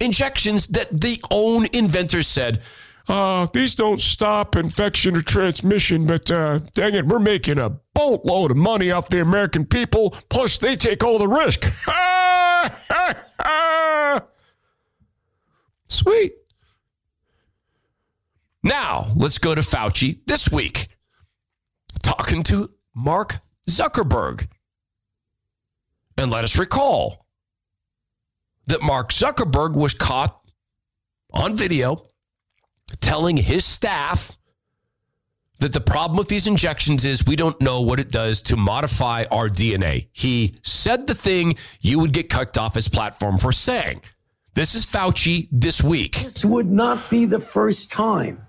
injections 0.00 0.66
that 0.68 1.00
the 1.00 1.22
own 1.30 1.66
inventors 1.72 2.26
said, 2.26 2.60
uh, 3.08 3.46
these 3.52 3.74
don't 3.74 4.00
stop 4.00 4.56
infection 4.56 5.16
or 5.16 5.22
transmission, 5.22 6.06
but 6.06 6.30
uh, 6.30 6.60
dang 6.74 6.94
it, 6.94 7.06
we're 7.06 7.18
making 7.18 7.58
a 7.58 7.70
boatload 7.94 8.50
of 8.50 8.56
money 8.56 8.90
off 8.90 9.08
the 9.08 9.20
American 9.20 9.66
people. 9.66 10.10
Plus, 10.28 10.58
they 10.58 10.76
take 10.76 11.02
all 11.02 11.18
the 11.18 11.28
risk. 11.28 11.72
Sweet. 15.86 16.32
Now, 18.62 19.12
let's 19.16 19.38
go 19.38 19.54
to 19.54 19.60
Fauci 19.60 20.20
this 20.26 20.50
week, 20.50 20.88
talking 22.02 22.42
to 22.44 22.70
Mark 22.94 23.38
Zuckerberg. 23.68 24.46
And 26.16 26.30
let 26.30 26.44
us 26.44 26.56
recall 26.56 27.26
that 28.66 28.82
Mark 28.82 29.10
Zuckerberg 29.10 29.74
was 29.74 29.94
caught 29.94 30.38
on 31.32 31.56
video 31.56 32.06
telling 33.00 33.36
his 33.36 33.64
staff 33.64 34.36
that 35.58 35.72
the 35.72 35.80
problem 35.80 36.18
with 36.18 36.28
these 36.28 36.48
injections 36.48 37.04
is 37.04 37.24
we 37.24 37.36
don't 37.36 37.60
know 37.60 37.82
what 37.82 38.00
it 38.00 38.08
does 38.08 38.42
to 38.42 38.56
modify 38.56 39.24
our 39.30 39.48
DNA. 39.48 40.08
He 40.12 40.56
said 40.62 41.06
the 41.06 41.14
thing 41.14 41.54
you 41.80 42.00
would 42.00 42.12
get 42.12 42.28
kicked 42.28 42.58
off 42.58 42.74
his 42.74 42.88
platform 42.88 43.38
for 43.38 43.52
saying. 43.52 44.02
This 44.54 44.74
is 44.74 44.84
Fauci 44.84 45.48
this 45.52 45.82
week. 45.82 46.16
This 46.16 46.44
would 46.44 46.70
not 46.70 47.08
be 47.08 47.24
the 47.24 47.40
first 47.40 47.92
time, 47.92 48.44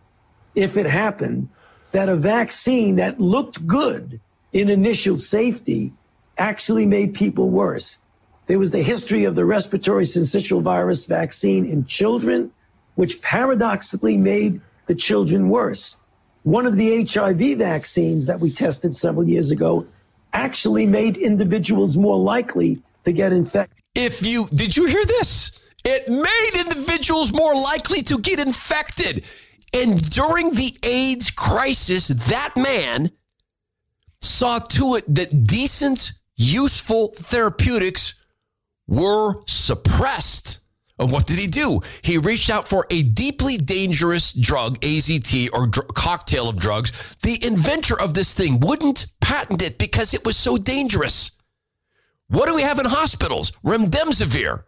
if 0.55 0.75
it 0.75 0.85
happened, 0.85 1.49
that 1.91 2.09
a 2.09 2.15
vaccine 2.15 2.95
that 2.95 3.19
looked 3.19 3.65
good 3.65 4.19
in 4.51 4.69
initial 4.69 5.17
safety 5.17 5.93
actually 6.37 6.85
made 6.85 7.13
people 7.13 7.49
worse. 7.49 7.99
There 8.47 8.59
was 8.59 8.71
the 8.71 8.81
history 8.81 9.25
of 9.25 9.35
the 9.35 9.45
respiratory 9.45 10.03
syncytial 10.03 10.61
virus 10.61 11.05
vaccine 11.05 11.65
in 11.65 11.85
children, 11.85 12.51
which 12.95 13.21
paradoxically 13.21 14.17
made 14.17 14.61
the 14.85 14.95
children 14.95 15.49
worse. 15.49 15.97
One 16.43 16.65
of 16.65 16.75
the 16.75 17.05
HIV 17.05 17.57
vaccines 17.57 18.25
that 18.25 18.39
we 18.39 18.51
tested 18.51 18.93
several 18.93 19.27
years 19.27 19.51
ago 19.51 19.87
actually 20.33 20.85
made 20.85 21.15
individuals 21.15 21.97
more 21.97 22.17
likely 22.17 22.81
to 23.05 23.11
get 23.11 23.31
infected. 23.31 23.79
If 23.95 24.25
you 24.25 24.47
did 24.47 24.75
you 24.75 24.85
hear 24.85 25.05
this? 25.05 25.69
It 25.85 26.07
made 26.09 26.51
individuals 26.59 27.33
more 27.33 27.53
likely 27.53 28.03
to 28.03 28.17
get 28.17 28.39
infected. 28.39 29.25
And 29.73 29.99
during 30.11 30.53
the 30.53 30.77
AIDS 30.83 31.31
crisis, 31.31 32.07
that 32.07 32.55
man 32.55 33.11
saw 34.21 34.59
to 34.59 34.95
it 34.95 35.15
that 35.15 35.45
decent, 35.45 36.13
useful 36.35 37.09
therapeutics 37.15 38.15
were 38.87 39.35
suppressed. 39.47 40.59
And 40.99 41.11
what 41.11 41.25
did 41.25 41.39
he 41.39 41.47
do? 41.47 41.81
He 42.03 42.17
reached 42.17 42.49
out 42.49 42.67
for 42.67 42.85
a 42.91 43.01
deeply 43.01 43.57
dangerous 43.57 44.31
drug, 44.31 44.79
AZT, 44.81 45.49
or 45.51 45.67
dr- 45.67 45.87
cocktail 45.95 46.47
of 46.47 46.59
drugs. 46.59 47.15
The 47.23 47.43
inventor 47.43 47.99
of 47.99 48.13
this 48.13 48.33
thing 48.33 48.59
wouldn't 48.59 49.07
patent 49.19 49.63
it 49.63 49.79
because 49.79 50.13
it 50.13 50.23
was 50.23 50.37
so 50.37 50.57
dangerous. 50.57 51.31
What 52.27 52.47
do 52.47 52.55
we 52.55 52.61
have 52.61 52.79
in 52.79 52.85
hospitals? 52.85 53.51
Remdesivir. 53.63 54.63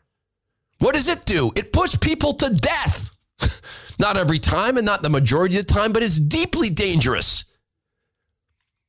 What 0.79 0.96
does 0.96 1.10
it 1.10 1.25
do? 1.25 1.51
It 1.55 1.72
puts 1.72 1.96
people 1.96 2.34
to 2.34 2.50
death. 2.50 3.12
not 4.00 4.17
every 4.17 4.39
time 4.39 4.77
and 4.77 4.86
not 4.86 5.03
the 5.03 5.10
majority 5.10 5.58
of 5.58 5.67
the 5.67 5.74
time, 5.74 5.94
but 5.94 6.03
it's 6.03 6.20
deeply 6.20 6.70
dangerous. 6.70 7.46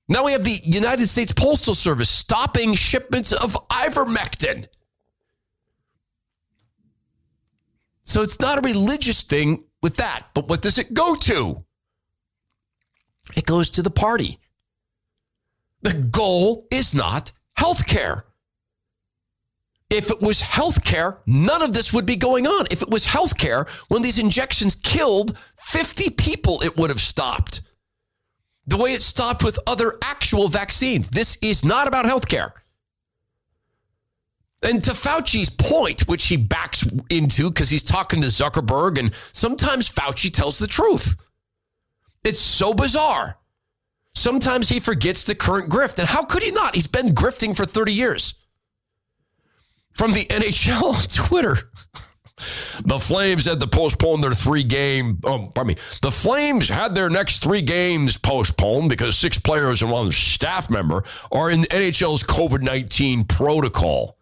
Now 0.09 0.25
we 0.25 0.33
have 0.33 0.45
the 0.45 0.61
United 0.63 1.07
States 1.09 1.33
Postal 1.33 1.75
Service 1.75 2.09
stopping 2.09 2.75
shipments 2.75 3.33
of 3.33 3.55
ivermectin. 3.69 4.67
So 8.07 8.23
it's 8.23 8.41
not 8.41 8.57
a 8.57 8.61
religious 8.61 9.25
thing 9.25 9.65
with 9.83 9.97
that. 9.97 10.29
But 10.33 10.49
what 10.49 10.63
does 10.63 10.79
it 10.79 10.95
go 10.95 11.17
to? 11.17 11.65
It 13.37 13.45
goes 13.45 13.69
to 13.71 13.83
the 13.83 13.91
party. 13.91 14.39
The 15.83 15.93
goal 15.93 16.69
is 16.71 16.95
not 16.95 17.33
health 17.57 17.87
care. 17.87 18.27
If 19.91 20.11
it 20.11 20.21
was 20.21 20.41
healthcare, 20.41 21.19
none 21.27 21.63
of 21.63 21.73
this 21.73 21.93
would 21.93 22.07
be 22.07 22.17
going 22.17 22.47
on. 22.47 22.67
If 22.71 22.81
it 22.81 22.91
was 22.91 23.07
healthcare, 23.07 23.69
when 23.89 24.03
these 24.03 24.21
injections 24.21 24.77
killed 24.77 25.37
50 25.59 26.11
people, 26.11 26.63
it 26.63 26.77
would 26.77 26.91
have 26.91 27.01
stopped. 27.01 27.63
The 28.69 28.77
way 28.77 28.93
it 28.95 29.03
stopped 29.03 29.43
with 29.43 29.59
other 29.67 29.99
actual 30.03 30.49
vaccines. 30.49 31.09
This 31.09 31.39
is 31.43 31.65
not 31.65 31.89
about 31.89 32.05
healthcare. 32.05 32.51
And 34.67 34.83
to 34.83 34.91
Fauci's 34.91 35.49
point, 35.49 36.09
which 36.09 36.27
he 36.27 36.37
backs 36.37 36.85
into 37.09 37.51
because 37.51 37.71
he's 37.71 37.85
talking 37.85 38.21
to 38.23 38.27
Zuckerberg, 38.27 38.99
and 38.99 39.15
sometimes 39.33 39.89
Fauci 39.89 40.33
tells 40.33 40.59
the 40.59 40.67
truth. 40.67 41.17
It's 42.25 42.41
so 42.41 42.75
bizarre. 42.75 43.39
Sometimes 44.17 44.69
he 44.69 44.81
forgets 44.81 45.23
the 45.23 45.37
current 45.37 45.71
grift. 45.71 46.01
And 46.01 46.09
how 46.09 46.25
could 46.25 46.43
he 46.43 46.51
not? 46.51 46.75
He's 46.75 46.89
been 46.89 47.15
grifting 47.15 47.57
for 47.57 47.65
30 47.65 47.93
years 47.93 48.35
from 49.95 50.13
the 50.13 50.25
NHL 50.31 51.15
Twitter. 51.15 51.57
The 52.85 52.99
Flames 52.99 53.47
had 53.47 53.61
to 53.61 53.69
postpone 53.69 54.21
their 54.21 54.33
three 54.33 54.65
game. 54.65 55.21
Oh, 55.25 55.51
pardon 55.55 55.75
me. 55.75 55.81
The 56.03 56.11
Flames 56.11 56.69
had 56.69 56.95
their 56.95 57.09
next 57.09 57.39
three 57.43 57.63
games 57.63 58.19
postponed 58.19 58.89
because 58.89 59.17
six 59.17 59.39
players 59.39 59.83
and 59.83 59.93
one 59.93 60.11
staff 60.11 60.69
member 60.69 61.05
are 61.31 61.51
in 61.51 61.61
the 61.61 61.69
NHL's 61.69 62.25
COVID 62.25 62.63
19 62.63 63.25
protocol. 63.25 64.19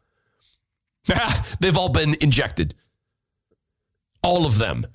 They've 1.60 1.76
all 1.76 1.90
been 1.90 2.14
injected. 2.20 2.74
All 4.22 4.46
of 4.46 4.58
them 4.58 4.86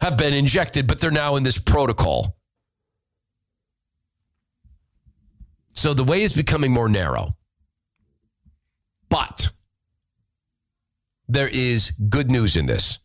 have 0.00 0.16
been 0.16 0.34
injected, 0.34 0.86
but 0.86 1.00
they're 1.00 1.10
now 1.10 1.36
in 1.36 1.42
this 1.42 1.58
protocol. 1.58 2.36
So 5.74 5.94
the 5.94 6.04
way 6.04 6.22
is 6.22 6.32
becoming 6.32 6.72
more 6.72 6.88
narrow. 6.88 7.36
But 9.08 9.50
there 11.28 11.48
is 11.48 11.92
good 12.08 12.30
news 12.30 12.56
in 12.56 12.66
this. 12.66 12.98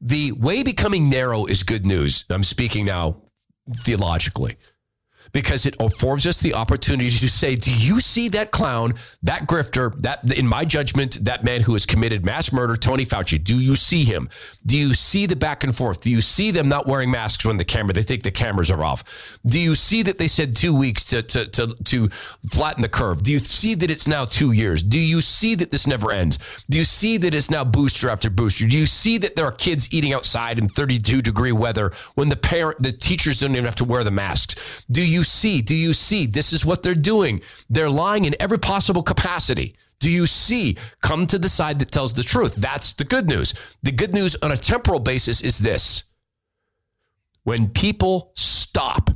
The 0.00 0.32
way 0.32 0.62
becoming 0.64 1.08
narrow 1.08 1.46
is 1.46 1.62
good 1.62 1.86
news. 1.86 2.24
I'm 2.28 2.42
speaking 2.42 2.84
now 2.84 3.22
theologically 3.72 4.56
because 5.32 5.66
it 5.66 5.76
affords 5.80 6.26
us 6.26 6.40
the 6.40 6.54
opportunity 6.54 7.10
to 7.10 7.28
say, 7.28 7.56
do 7.56 7.74
you 7.74 8.00
see 8.00 8.28
that 8.30 8.50
clown, 8.50 8.92
that 9.22 9.46
grifter, 9.46 9.94
that 10.02 10.38
in 10.38 10.46
my 10.46 10.64
judgment, 10.64 11.24
that 11.24 11.44
man 11.44 11.60
who 11.60 11.72
has 11.72 11.86
committed 11.86 12.24
mass 12.24 12.52
murder, 12.52 12.76
Tony 12.76 13.04
Fauci? 13.04 13.42
Do 13.42 13.58
you 13.58 13.76
see 13.76 14.04
him? 14.04 14.28
Do 14.66 14.76
you 14.76 14.94
see 14.94 15.26
the 15.26 15.36
back 15.36 15.64
and 15.64 15.74
forth? 15.74 16.02
Do 16.02 16.10
you 16.10 16.20
see 16.20 16.50
them 16.50 16.68
not 16.68 16.86
wearing 16.86 17.10
masks 17.10 17.44
when 17.44 17.56
the 17.56 17.64
camera, 17.64 17.94
they 17.94 18.02
think 18.02 18.22
the 18.22 18.30
cameras 18.30 18.70
are 18.70 18.82
off? 18.82 19.38
Do 19.46 19.58
you 19.58 19.74
see 19.74 20.02
that 20.02 20.18
they 20.18 20.28
said 20.28 20.56
two 20.56 20.74
weeks 20.74 21.04
to, 21.06 21.22
to, 21.22 21.46
to, 21.46 21.74
to 21.84 22.08
flatten 22.50 22.82
the 22.82 22.88
curve? 22.88 23.22
Do 23.22 23.32
you 23.32 23.38
see 23.38 23.74
that 23.74 23.90
it's 23.90 24.08
now 24.08 24.24
two 24.24 24.52
years? 24.52 24.82
Do 24.82 24.98
you 24.98 25.20
see 25.20 25.54
that 25.56 25.70
this 25.70 25.86
never 25.86 26.12
ends? 26.12 26.64
Do 26.68 26.78
you 26.78 26.84
see 26.84 27.16
that 27.18 27.34
it's 27.34 27.50
now 27.50 27.64
booster 27.64 28.08
after 28.08 28.30
booster? 28.30 28.66
Do 28.66 28.78
you 28.78 28.86
see 28.86 29.18
that 29.18 29.36
there 29.36 29.44
are 29.44 29.52
kids 29.52 29.92
eating 29.92 30.12
outside 30.12 30.58
in 30.58 30.68
32 30.68 31.22
degree 31.22 31.52
weather 31.52 31.92
when 32.14 32.28
the 32.28 32.36
parent, 32.36 32.82
the 32.82 32.92
teachers 32.92 33.40
don't 33.40 33.52
even 33.52 33.64
have 33.64 33.76
to 33.76 33.84
wear 33.84 34.04
the 34.04 34.10
masks? 34.10 34.84
Do 34.90 35.06
you 35.06 35.11
see? 35.24 35.60
Do 35.60 35.74
you 35.74 35.92
see? 35.92 36.26
This 36.26 36.52
is 36.52 36.64
what 36.64 36.82
they're 36.82 36.94
doing. 36.94 37.40
They're 37.68 37.90
lying 37.90 38.24
in 38.24 38.34
every 38.40 38.58
possible 38.58 39.02
capacity. 39.02 39.76
Do 40.00 40.10
you 40.10 40.26
see? 40.26 40.76
Come 41.00 41.26
to 41.28 41.38
the 41.38 41.48
side 41.48 41.78
that 41.78 41.92
tells 41.92 42.14
the 42.14 42.22
truth. 42.22 42.56
That's 42.56 42.92
the 42.92 43.04
good 43.04 43.28
news. 43.28 43.54
The 43.82 43.92
good 43.92 44.14
news 44.14 44.36
on 44.42 44.50
a 44.50 44.56
temporal 44.56 44.98
basis 44.98 45.40
is 45.40 45.58
this 45.58 46.04
when 47.44 47.68
people 47.68 48.32
stop, 48.34 49.10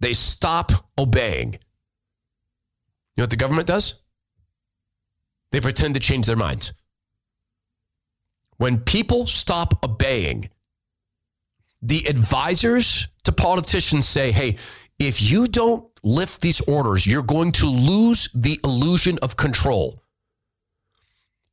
they 0.00 0.12
stop 0.12 0.72
obeying. 0.96 1.52
You 1.52 3.22
know 3.22 3.24
what 3.24 3.30
the 3.30 3.36
government 3.36 3.66
does? 3.66 4.00
They 5.50 5.60
pretend 5.60 5.94
to 5.94 6.00
change 6.00 6.26
their 6.26 6.36
minds. 6.36 6.72
When 8.58 8.78
people 8.78 9.26
stop 9.26 9.84
obeying, 9.84 10.50
the 11.80 12.06
advisors 12.08 13.08
to 13.28 13.32
politicians 13.32 14.08
say, 14.08 14.32
hey, 14.32 14.56
if 14.98 15.20
you 15.20 15.46
don't 15.46 15.86
lift 16.02 16.40
these 16.40 16.62
orders, 16.62 17.06
you're 17.06 17.22
going 17.22 17.52
to 17.52 17.66
lose 17.66 18.30
the 18.34 18.58
illusion 18.64 19.18
of 19.20 19.36
control. 19.36 20.02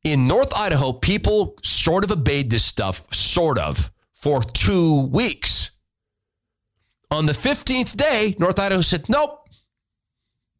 In 0.05 0.25
North 0.25 0.53
Idaho, 0.55 0.93
people 0.93 1.57
sort 1.63 2.05
of 2.05 2.11
obeyed 2.11 2.49
this 2.49 2.63
stuff, 2.63 3.13
sort 3.13 3.59
of, 3.59 3.91
for 4.13 4.41
two 4.41 5.01
weeks. 5.07 5.71
On 7.11 7.25
the 7.25 7.33
15th 7.33 7.97
day, 7.97 8.35
North 8.39 8.57
Idaho 8.57 8.79
said, 8.79 9.09
nope, 9.09 9.49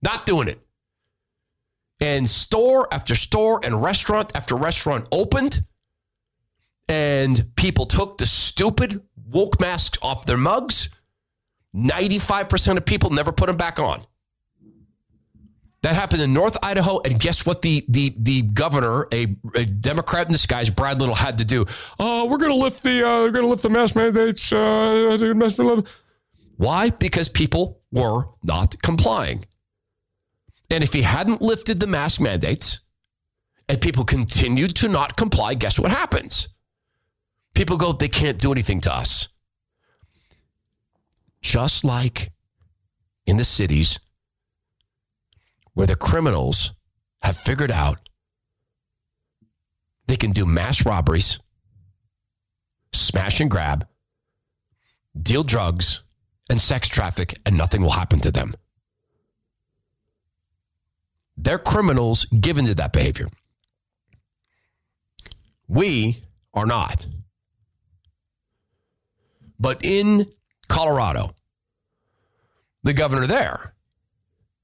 not 0.02 0.26
doing 0.26 0.50
it. 0.50 0.60
And 2.02 2.30
store 2.30 2.94
after 2.94 3.16
store 3.16 3.62
and 3.64 3.82
restaurant 3.82 4.34
after 4.36 4.56
restaurant 4.56 5.08
opened, 5.14 5.62
and 6.90 7.56
people 7.56 7.86
took 7.86 8.18
the 8.18 8.26
stupid 8.26 9.02
woke 9.30 9.60
masks 9.62 9.98
off 10.02 10.26
their 10.26 10.38
mugs 10.38 10.90
95% 11.76 12.78
of 12.78 12.86
people 12.86 13.10
never 13.10 13.32
put 13.32 13.48
them 13.48 13.58
back 13.58 13.80
on. 13.80 14.06
That 15.82 15.96
happened 15.96 16.24
in 16.24 16.34
North 16.34 16.58
Idaho, 16.64 17.00
and 17.06 17.20
guess 17.20 17.46
what? 17.46 17.62
The 17.62 17.86
the 17.88 18.16
the 18.18 18.42
governor, 18.42 19.08
a, 19.14 19.36
a 19.54 19.66
Democrat 19.66 20.26
in 20.26 20.32
disguise, 20.32 20.72
Brad 20.72 21.00
Little, 21.00 21.14
had 21.14 21.38
to 21.38 21.46
do. 21.46 21.68
Oh, 22.00 22.26
we're 22.26 22.40
to 22.40 22.56
lift 22.56 22.82
the 22.82 23.08
uh, 23.08 23.22
we're 23.22 23.32
to 23.34 23.46
lift 23.46 23.62
the 23.62 23.70
mask 23.70 23.96
mandates. 23.96 24.52
Uh, 24.52 25.82
Why? 26.58 26.90
Because 26.90 27.30
people 27.30 27.82
were 27.92 28.30
not 28.44 28.82
complying, 28.82 29.46
and 30.72 30.84
if 30.84 30.92
he 30.92 31.04
hadn't 31.04 31.44
lifted 31.44 31.80
the 31.80 31.86
mask 31.86 32.20
mandates, 32.20 32.80
and 33.70 33.80
people 33.80 34.06
continued 34.06 34.76
to 34.78 34.88
not 34.88 35.16
comply, 35.16 35.54
guess 35.54 35.78
what 35.80 35.92
happens? 35.92 36.50
People 37.54 37.78
go, 37.78 37.94
they 37.94 38.08
can't 38.08 38.40
do 38.40 38.52
anything 38.52 38.82
to 38.82 38.94
us. 38.94 39.30
Just 41.46 41.86
like 41.86 42.32
in 43.28 43.38
the 43.38 43.46
cities 43.46 44.00
where 45.76 45.86
the 45.86 45.96
criminals 45.96 46.74
have 47.22 47.38
figured 47.38 47.70
out 47.70 48.00
they 50.08 50.16
can 50.16 50.32
do 50.32 50.48
mass 50.48 50.88
robberies, 50.88 51.40
smash 52.94 53.40
and 53.40 53.52
grab, 53.52 53.88
deal 55.22 55.44
drugs, 55.44 56.02
and 56.50 56.60
sex 56.60 56.90
traffic, 56.90 57.36
and 57.46 57.56
nothing 57.56 57.84
will 57.84 57.92
happen 57.92 58.20
to 58.22 58.32
them. 58.32 58.56
They're 61.38 61.60
criminals 61.60 62.26
given 62.26 62.66
to 62.66 62.74
that 62.74 62.92
behavior. 62.92 63.28
We 65.68 66.24
are 66.56 66.66
not. 66.66 67.06
But 69.60 69.86
in 69.86 70.26
Colorado, 70.68 71.32
the 72.84 72.94
governor 72.94 73.28
there 73.28 73.74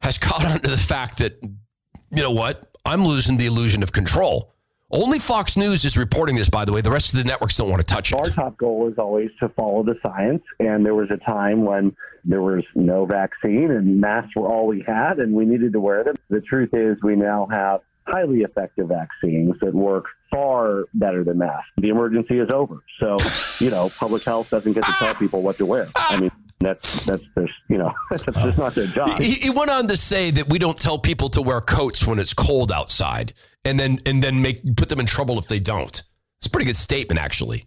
has 0.02 0.18
caught 0.18 0.46
on 0.46 0.60
to 0.60 0.70
the 0.70 0.78
fact 0.78 1.18
that, 1.20 1.40
you 1.44 2.22
know 2.22 2.32
what, 2.32 2.76
I'm 2.86 3.06
losing 3.06 3.38
the 3.38 3.46
illusion 3.46 3.84
of 3.84 3.92
control. 3.92 4.54
Only 4.94 5.20
Fox 5.20 5.56
News 5.56 5.86
is 5.86 5.98
reporting 5.98 6.36
this, 6.36 6.50
by 6.50 6.66
the 6.66 6.74
way. 6.74 6.82
The 6.82 6.92
rest 6.92 7.14
of 7.14 7.20
the 7.20 7.24
networks 7.24 7.56
don't 7.56 7.70
want 7.70 7.80
to 7.80 7.88
touch 7.88 8.12
it. 8.12 8.16
Our 8.16 8.26
top 8.26 8.58
goal 8.58 8.90
is 8.92 8.98
always 8.98 9.30
to 9.40 9.48
follow 9.50 9.84
the 9.84 9.96
science. 10.04 10.44
And 10.60 10.86
there 10.86 10.96
was 10.96 11.10
a 11.12 11.18
time 11.18 11.64
when 11.64 11.96
there 12.26 12.42
was 12.42 12.64
no 12.76 13.06
vaccine 13.06 13.72
and 13.72 14.02
masks 14.02 14.36
were 14.36 14.48
all 14.48 14.68
we 14.68 14.84
had 14.86 15.20
and 15.20 15.34
we 15.34 15.46
needed 15.46 15.72
to 15.74 15.80
wear 15.80 16.04
them. 16.04 16.16
The 16.30 16.42
truth 16.42 16.74
is, 16.74 16.98
we 17.02 17.16
now 17.16 17.48
have 17.52 17.82
highly 18.08 18.42
effective 18.42 18.88
vaccines 18.88 19.56
that 19.62 19.74
work 19.74 20.06
far 20.32 20.86
better 20.94 21.24
than 21.24 21.38
masks. 21.38 21.70
The 21.78 21.90
emergency 21.90 22.40
is 22.40 22.50
over. 22.50 22.84
So, 23.00 23.18
you 23.60 23.70
know, 23.70 23.90
public 23.98 24.24
health 24.24 24.50
doesn't 24.50 24.74
get 24.74 24.84
to 24.86 24.92
tell 24.94 25.16
people 25.16 25.42
what 25.42 25.58
to 25.58 25.66
wear. 25.66 25.88
I 25.96 26.20
mean, 26.20 26.32
that's 26.60 27.06
that's 27.06 27.24
just 27.38 27.54
you 27.70 27.78
know 27.78 27.92
that's 28.10 28.24
just 28.24 28.38
oh. 28.38 28.54
not 28.58 28.76
their 28.76 28.88
job. 28.88 29.22
He, 29.22 29.34
he, 29.34 29.50
went 29.50 29.72
on 29.72 29.88
to 29.88 29.98
say 29.98 30.30
that 30.32 30.48
we 30.48 30.60
don't 30.60 30.78
tell 30.78 31.00
people 31.00 31.30
to 31.30 31.42
wear 31.42 31.60
coats 31.60 32.06
when 32.06 32.20
it's 32.20 32.34
cold 32.34 32.72
outside, 32.72 33.34
and 33.66 33.80
then 33.80 34.00
and 34.06 34.24
then 34.24 34.42
make 34.42 34.64
put 34.76 34.88
them 34.90 35.00
in 35.00 35.06
trouble 35.06 35.40
if 35.40 35.48
they 35.48 35.60
don't. 35.60 36.04
It's 36.38 36.48
a 36.48 36.50
pretty 36.50 36.66
good 36.66 36.78
statement, 36.78 37.20
actually. 37.20 37.66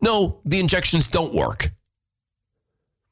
No, 0.00 0.40
the 0.44 0.60
injections 0.60 1.08
don't 1.08 1.32
work. 1.32 1.70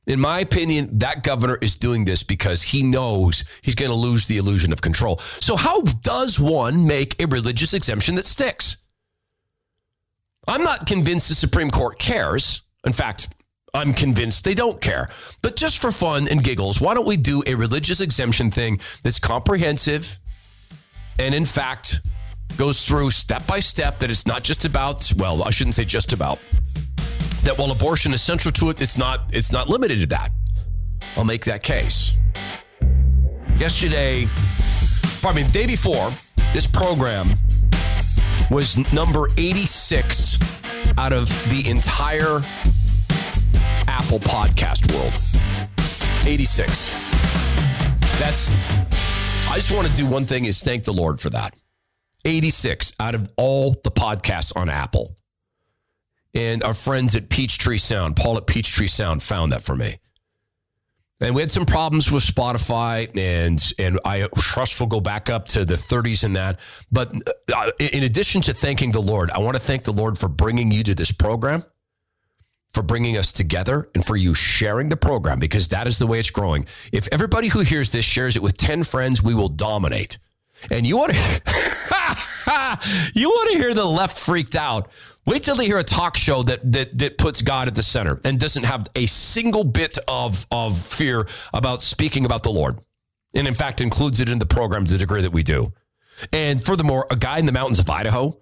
In 0.07 0.19
my 0.19 0.41
opinion, 0.41 0.99
that 0.99 1.23
governor 1.23 1.59
is 1.61 1.79
doing 1.79 2.05
this 2.05 2.25
because 2.25 2.61
he 2.63 2.83
knows 2.83 3.45
he's 3.63 3.77
going 3.77 3.91
to 3.91 3.97
lose 3.97 4.27
the 4.27 4.37
illusion 4.37 4.73
of 4.73 4.81
control. 4.81 5.19
So, 5.19 5.55
how 5.55 5.83
does 5.83 6.41
one 6.41 6.87
make 6.87 7.23
a 7.23 7.27
religious 7.27 7.73
exemption 7.73 8.17
that 8.17 8.27
sticks? 8.27 8.79
I'm 10.49 10.65
not 10.65 10.87
convinced 10.87 11.29
the 11.29 11.37
Supreme 11.37 11.71
Court 11.71 12.01
cares. 12.01 12.63
In 12.85 12.93
fact, 12.93 13.29
I'm 13.75 13.95
convinced 13.95 14.45
they 14.45 14.55
don't 14.55 14.81
care. 14.81 15.09
But 15.41 15.55
just 15.55 15.81
for 15.81 15.93
fun 15.93 16.27
and 16.29 16.43
giggles, 16.43 16.81
why 16.81 16.95
don't 16.95 17.07
we 17.07 17.17
do 17.17 17.45
a 17.47 17.55
religious 17.55 18.01
exemption 18.01 18.51
thing 18.51 18.79
that's 19.05 19.21
comprehensive 19.21 20.19
and, 21.21 21.33
in 21.33 21.45
fact, 21.45 22.01
goes 22.57 22.87
through 22.87 23.11
step 23.11 23.47
by 23.47 23.61
step 23.61 24.01
that 24.01 24.11
it's 24.11 24.27
not 24.27 24.43
just 24.43 24.65
about, 24.65 25.11
well, 25.17 25.45
I 25.45 25.51
shouldn't 25.51 25.77
say 25.77 25.85
just 25.85 26.13
about 26.13 26.41
that 27.43 27.59
while 27.59 27.71
abortion 27.71 28.13
is 28.15 28.23
central 28.23 28.53
to 28.53 28.71
it, 28.71 28.81
it's 28.81 28.97
not 28.97 29.33
it's 29.33 29.53
not 29.53 29.69
limited 29.69 30.01
to 30.01 30.07
that. 30.07 30.31
I'll 31.17 31.25
make 31.25 31.45
that 31.45 31.63
case. 31.63 32.17
Yesterday, 33.57 34.27
pardon 35.21 35.45
me, 35.45 35.51
day 35.51 35.67
before, 35.67 36.13
this 36.53 36.67
program 36.67 37.31
was 38.51 38.77
number 38.93 39.29
86 39.37 40.39
out 40.99 41.13
of 41.13 41.29
the 41.51 41.69
entire 41.69 42.41
Apple 43.89 44.21
podcast 44.21 44.93
world. 44.93 45.13
86. 46.27 46.91
That's 48.19 48.53
I 49.51 49.57
just 49.57 49.73
want 49.73 49.87
to 49.89 49.95
do 49.95 50.07
one 50.07 50.25
thing 50.27 50.45
is 50.45 50.63
thank 50.63 50.85
the 50.85 50.93
Lord 50.93 51.21
for 51.21 51.31
that. 51.31 51.55
86 52.25 52.93
out 53.01 53.15
of 53.15 53.29
all 53.37 53.73
the 53.83 53.91
podcasts 53.91 54.57
on 54.57 54.69
Apple 54.69 55.17
and 56.35 56.63
our 56.63 56.75
friends 56.75 57.15
at 57.15 57.29
Peachtree 57.29 57.79
Sound, 57.79 58.17
Paul 58.17 58.37
at 58.37 58.47
Peachtree 58.47 58.87
Sound, 58.87 59.23
found 59.23 59.53
that 59.53 59.63
for 59.63 59.77
me. 59.77 59.97
And 61.23 61.37
we 61.37 61.41
had 61.41 61.53
some 61.53 61.67
problems 61.67 62.11
with 62.11 62.25
Spotify, 62.25 63.09
and 63.17 63.63
and 63.79 64.01
I 64.05 64.27
trust 64.37 64.81
we'll 64.81 64.89
go 64.89 65.01
back 65.01 65.31
up 65.31 65.47
to 65.49 65.65
the 65.65 65.75
30s 65.75 66.25
in 66.25 66.33
that. 66.33 66.59
But 66.91 67.15
uh, 67.55 67.71
in 67.79 68.03
addition 68.03 68.43
to 68.43 68.53
thanking 68.53 68.91
the 68.91 69.01
Lord, 69.01 69.31
I 69.31 69.39
want 69.39 69.55
to 69.55 69.61
thank 69.61 69.85
the 69.85 69.93
Lord 69.93 70.19
for 70.19 70.29
bringing 70.29 70.73
you 70.73 70.83
to 70.83 70.97
this 70.97 71.13
program, 71.13 71.65
for 72.71 72.83
bringing 72.83 73.17
us 73.17 73.33
together, 73.33 73.89
and 73.95 74.05
for 74.05 74.17
you 74.17 74.35
sharing 74.35 74.89
the 74.89 74.97
program 74.97 75.39
because 75.39 75.69
that 75.69 75.87
is 75.87 76.01
the 76.01 76.09
way 76.09 76.19
it's 76.19 76.31
growing. 76.31 76.65
If 76.91 77.07
everybody 77.13 77.47
who 77.47 77.61
hears 77.61 77.93
this 77.93 78.05
shares 78.05 78.35
it 78.35 78.43
with 78.43 78.57
10 78.57 78.83
friends, 78.83 79.23
we 79.23 79.33
will 79.33 79.49
dominate. 79.49 80.19
And 80.73 80.85
you 80.85 80.97
want 80.97 81.13
to 81.13 81.19
you 83.15 83.29
want 83.29 83.53
to 83.53 83.59
hear 83.59 83.75
the 83.75 83.85
left 83.85 84.19
freaked 84.19 84.57
out 84.57 84.91
Wait 85.25 85.43
till 85.45 85.55
they 85.55 85.67
hear 85.67 85.79
a 85.79 85.85
talk 85.85 86.17
show 86.17 86.43
that 86.43 86.73
that 86.73 86.99
that 86.99 87.19
puts 87.19 87.43
God 87.43 87.69
at 87.69 87.75
the 87.75 87.83
center 87.83 88.21
and 88.25 88.41
doesn't 88.41 88.65
have 88.65 88.87
a 88.97 89.07
single 89.07 89.65
bit 89.65 89.99
of 90.09 90.47
of 90.51 90.77
fear 90.77 91.27
about 91.55 91.83
speaking 91.83 92.25
about 92.25 92.43
the 92.43 92.51
Lord. 92.51 92.79
And 93.35 93.47
in 93.47 93.55
fact 93.55 93.81
includes 93.81 94.21
it 94.21 94.29
in 94.29 94.39
the 94.39 94.47
program 94.47 94.85
to 94.85 94.93
the 94.93 94.99
degree 94.99 95.23
that 95.23 95.33
we 95.33 95.43
do. 95.43 95.73
And 96.33 96.63
furthermore, 96.63 97.07
a 97.11 97.17
guy 97.17 97.39
in 97.39 97.47
the 97.47 97.53
mountains 97.53 97.79
of 97.79 97.89
Idaho, 97.89 98.39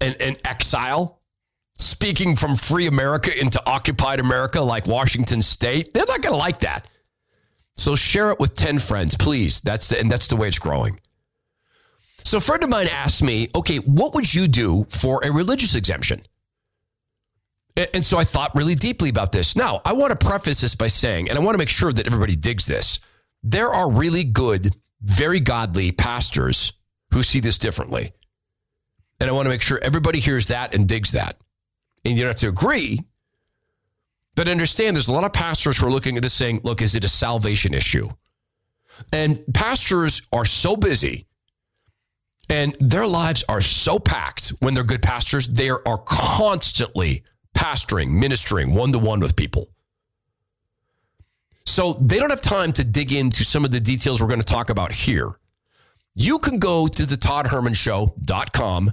an, 0.00 0.14
an 0.20 0.36
exile, 0.44 1.20
speaking 1.78 2.36
from 2.36 2.56
free 2.56 2.86
America 2.86 3.38
into 3.38 3.64
occupied 3.66 4.20
America 4.20 4.60
like 4.60 4.86
Washington 4.86 5.40
State, 5.42 5.94
they're 5.94 6.04
not 6.06 6.20
going 6.22 6.34
to 6.34 6.38
like 6.38 6.60
that. 6.60 6.88
So 7.76 7.94
share 7.94 8.30
it 8.30 8.40
with 8.40 8.54
10 8.54 8.80
friends, 8.80 9.16
please. 9.16 9.60
That's 9.60 9.88
the, 9.88 10.00
and 10.00 10.10
that's 10.10 10.26
the 10.26 10.36
way 10.36 10.48
it's 10.48 10.58
growing. 10.58 10.98
So 12.24 12.38
a 12.38 12.40
friend 12.40 12.62
of 12.62 12.68
mine 12.68 12.88
asked 12.88 13.22
me, 13.22 13.48
okay, 13.54 13.78
what 13.78 14.14
would 14.14 14.32
you 14.32 14.48
do 14.48 14.84
for 14.88 15.20
a 15.24 15.32
religious 15.32 15.74
exemption? 15.74 16.22
And 17.94 18.04
so 18.04 18.18
I 18.18 18.24
thought 18.24 18.54
really 18.56 18.74
deeply 18.74 19.08
about 19.08 19.30
this. 19.30 19.54
Now, 19.54 19.80
I 19.84 19.92
want 19.92 20.18
to 20.18 20.26
preface 20.26 20.60
this 20.60 20.74
by 20.74 20.88
saying, 20.88 21.28
and 21.28 21.38
I 21.38 21.42
want 21.42 21.54
to 21.54 21.58
make 21.58 21.68
sure 21.68 21.92
that 21.92 22.06
everybody 22.06 22.34
digs 22.34 22.66
this. 22.66 22.98
There 23.44 23.70
are 23.70 23.88
really 23.88 24.24
good, 24.24 24.74
very 25.00 25.38
godly 25.38 25.92
pastors 25.92 26.72
who 27.12 27.22
see 27.22 27.38
this 27.38 27.56
differently. 27.56 28.12
And 29.20 29.30
I 29.30 29.32
want 29.32 29.46
to 29.46 29.50
make 29.50 29.62
sure 29.62 29.78
everybody 29.80 30.18
hears 30.18 30.48
that 30.48 30.74
and 30.74 30.88
digs 30.88 31.12
that. 31.12 31.36
And 32.04 32.14
you 32.14 32.20
don't 32.20 32.30
have 32.30 32.40
to 32.40 32.48
agree, 32.48 32.98
but 34.34 34.48
understand 34.48 34.96
there's 34.96 35.08
a 35.08 35.12
lot 35.12 35.24
of 35.24 35.32
pastors 35.32 35.78
who 35.78 35.86
are 35.86 35.90
looking 35.90 36.16
at 36.16 36.22
this 36.22 36.34
saying, 36.34 36.60
look, 36.64 36.82
is 36.82 36.96
it 36.96 37.04
a 37.04 37.08
salvation 37.08 37.74
issue? 37.74 38.08
And 39.12 39.42
pastors 39.54 40.22
are 40.32 40.44
so 40.44 40.76
busy 40.76 41.27
and 42.48 42.74
their 42.80 43.06
lives 43.06 43.44
are 43.48 43.60
so 43.60 43.98
packed 43.98 44.50
when 44.60 44.74
they're 44.74 44.84
good 44.84 45.02
pastors, 45.02 45.48
they 45.48 45.68
are 45.68 45.98
constantly 46.06 47.22
pastoring, 47.54 48.10
ministering 48.10 48.74
one 48.74 48.92
to 48.92 48.98
one 48.98 49.20
with 49.20 49.36
people. 49.36 49.68
So 51.66 51.92
they 52.00 52.18
don't 52.18 52.30
have 52.30 52.40
time 52.40 52.72
to 52.74 52.84
dig 52.84 53.12
into 53.12 53.44
some 53.44 53.64
of 53.64 53.70
the 53.70 53.80
details 53.80 54.22
we're 54.22 54.28
going 54.28 54.40
to 54.40 54.46
talk 54.46 54.70
about 54.70 54.92
here. 54.92 55.30
You 56.14 56.38
can 56.38 56.58
go 56.58 56.88
to 56.88 57.06
the 57.06 57.16
toddhermanshow.com. 57.16 58.92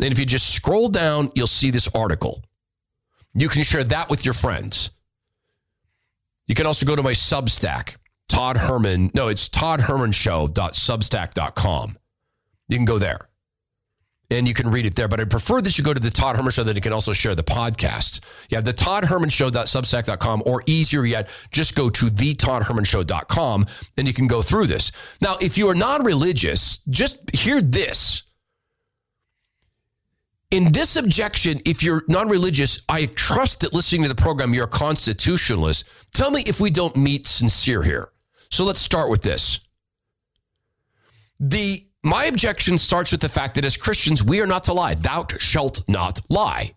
And 0.00 0.12
if 0.12 0.18
you 0.18 0.26
just 0.26 0.54
scroll 0.54 0.88
down, 0.88 1.32
you'll 1.34 1.46
see 1.46 1.70
this 1.70 1.88
article. 1.94 2.44
You 3.34 3.48
can 3.48 3.64
share 3.64 3.84
that 3.84 4.10
with 4.10 4.24
your 4.24 4.34
friends. 4.34 4.90
You 6.46 6.54
can 6.54 6.66
also 6.66 6.86
go 6.86 6.94
to 6.94 7.02
my 7.02 7.12
Substack, 7.12 7.96
Todd 8.28 8.56
Herman. 8.56 9.10
No, 9.14 9.26
it's 9.28 9.48
toddhermanshow.substack.com. 9.48 11.98
You 12.68 12.76
can 12.76 12.84
go 12.84 12.98
there 12.98 13.28
and 14.30 14.46
you 14.46 14.54
can 14.54 14.70
read 14.70 14.86
it 14.86 14.94
there. 14.94 15.08
But 15.08 15.20
I 15.20 15.24
prefer 15.24 15.60
that 15.62 15.78
you 15.78 15.84
go 15.84 15.94
to 15.94 16.00
the 16.00 16.10
Todd 16.10 16.36
Herman 16.36 16.50
Show 16.50 16.64
that 16.64 16.76
you 16.76 16.82
can 16.82 16.92
also 16.92 17.12
share 17.14 17.34
the 17.34 17.42
podcast. 17.42 18.20
Yeah, 18.50 18.60
the 18.60 18.72
Todd 18.74 19.04
Herman 19.04 19.30
Show.substack.com, 19.30 20.42
or 20.46 20.62
easier 20.66 21.04
yet, 21.06 21.30
just 21.50 21.74
go 21.74 21.88
to 21.90 22.10
the 22.10 22.34
Todd 22.34 22.62
Herman 22.64 22.84
Show.com 22.84 23.66
and 23.96 24.06
you 24.06 24.12
can 24.14 24.26
go 24.26 24.42
through 24.42 24.66
this. 24.66 24.92
Now, 25.22 25.36
if 25.40 25.56
you 25.56 25.68
are 25.68 25.74
non 25.74 26.04
religious, 26.04 26.78
just 26.90 27.34
hear 27.34 27.60
this. 27.60 28.24
in 30.50 30.72
this 30.72 30.96
objection, 30.96 31.60
if 31.66 31.82
you're 31.82 32.04
non 32.08 32.28
religious, 32.28 32.80
I 32.88 33.06
trust 33.06 33.60
that 33.60 33.74
listening 33.74 34.02
to 34.04 34.08
the 34.08 34.14
program, 34.14 34.54
you're 34.54 34.64
a 34.64 34.68
constitutionalist. 34.68 35.88
Tell 36.14 36.30
me 36.30 36.42
if 36.46 36.60
we 36.60 36.70
don't 36.70 36.96
meet 36.96 37.26
sincere 37.26 37.82
here. 37.82 38.10
So 38.50 38.64
let's 38.64 38.80
start 38.80 39.10
with 39.10 39.22
this. 39.22 39.60
The 41.40 41.87
my 42.08 42.24
objection 42.24 42.78
starts 42.78 43.12
with 43.12 43.20
the 43.20 43.28
fact 43.28 43.54
that 43.56 43.64
as 43.64 43.76
Christians, 43.76 44.22
we 44.24 44.40
are 44.40 44.46
not 44.46 44.64
to 44.64 44.72
lie. 44.72 44.94
Thou 44.94 45.26
shalt 45.38 45.86
not 45.88 46.20
lie. 46.28 46.72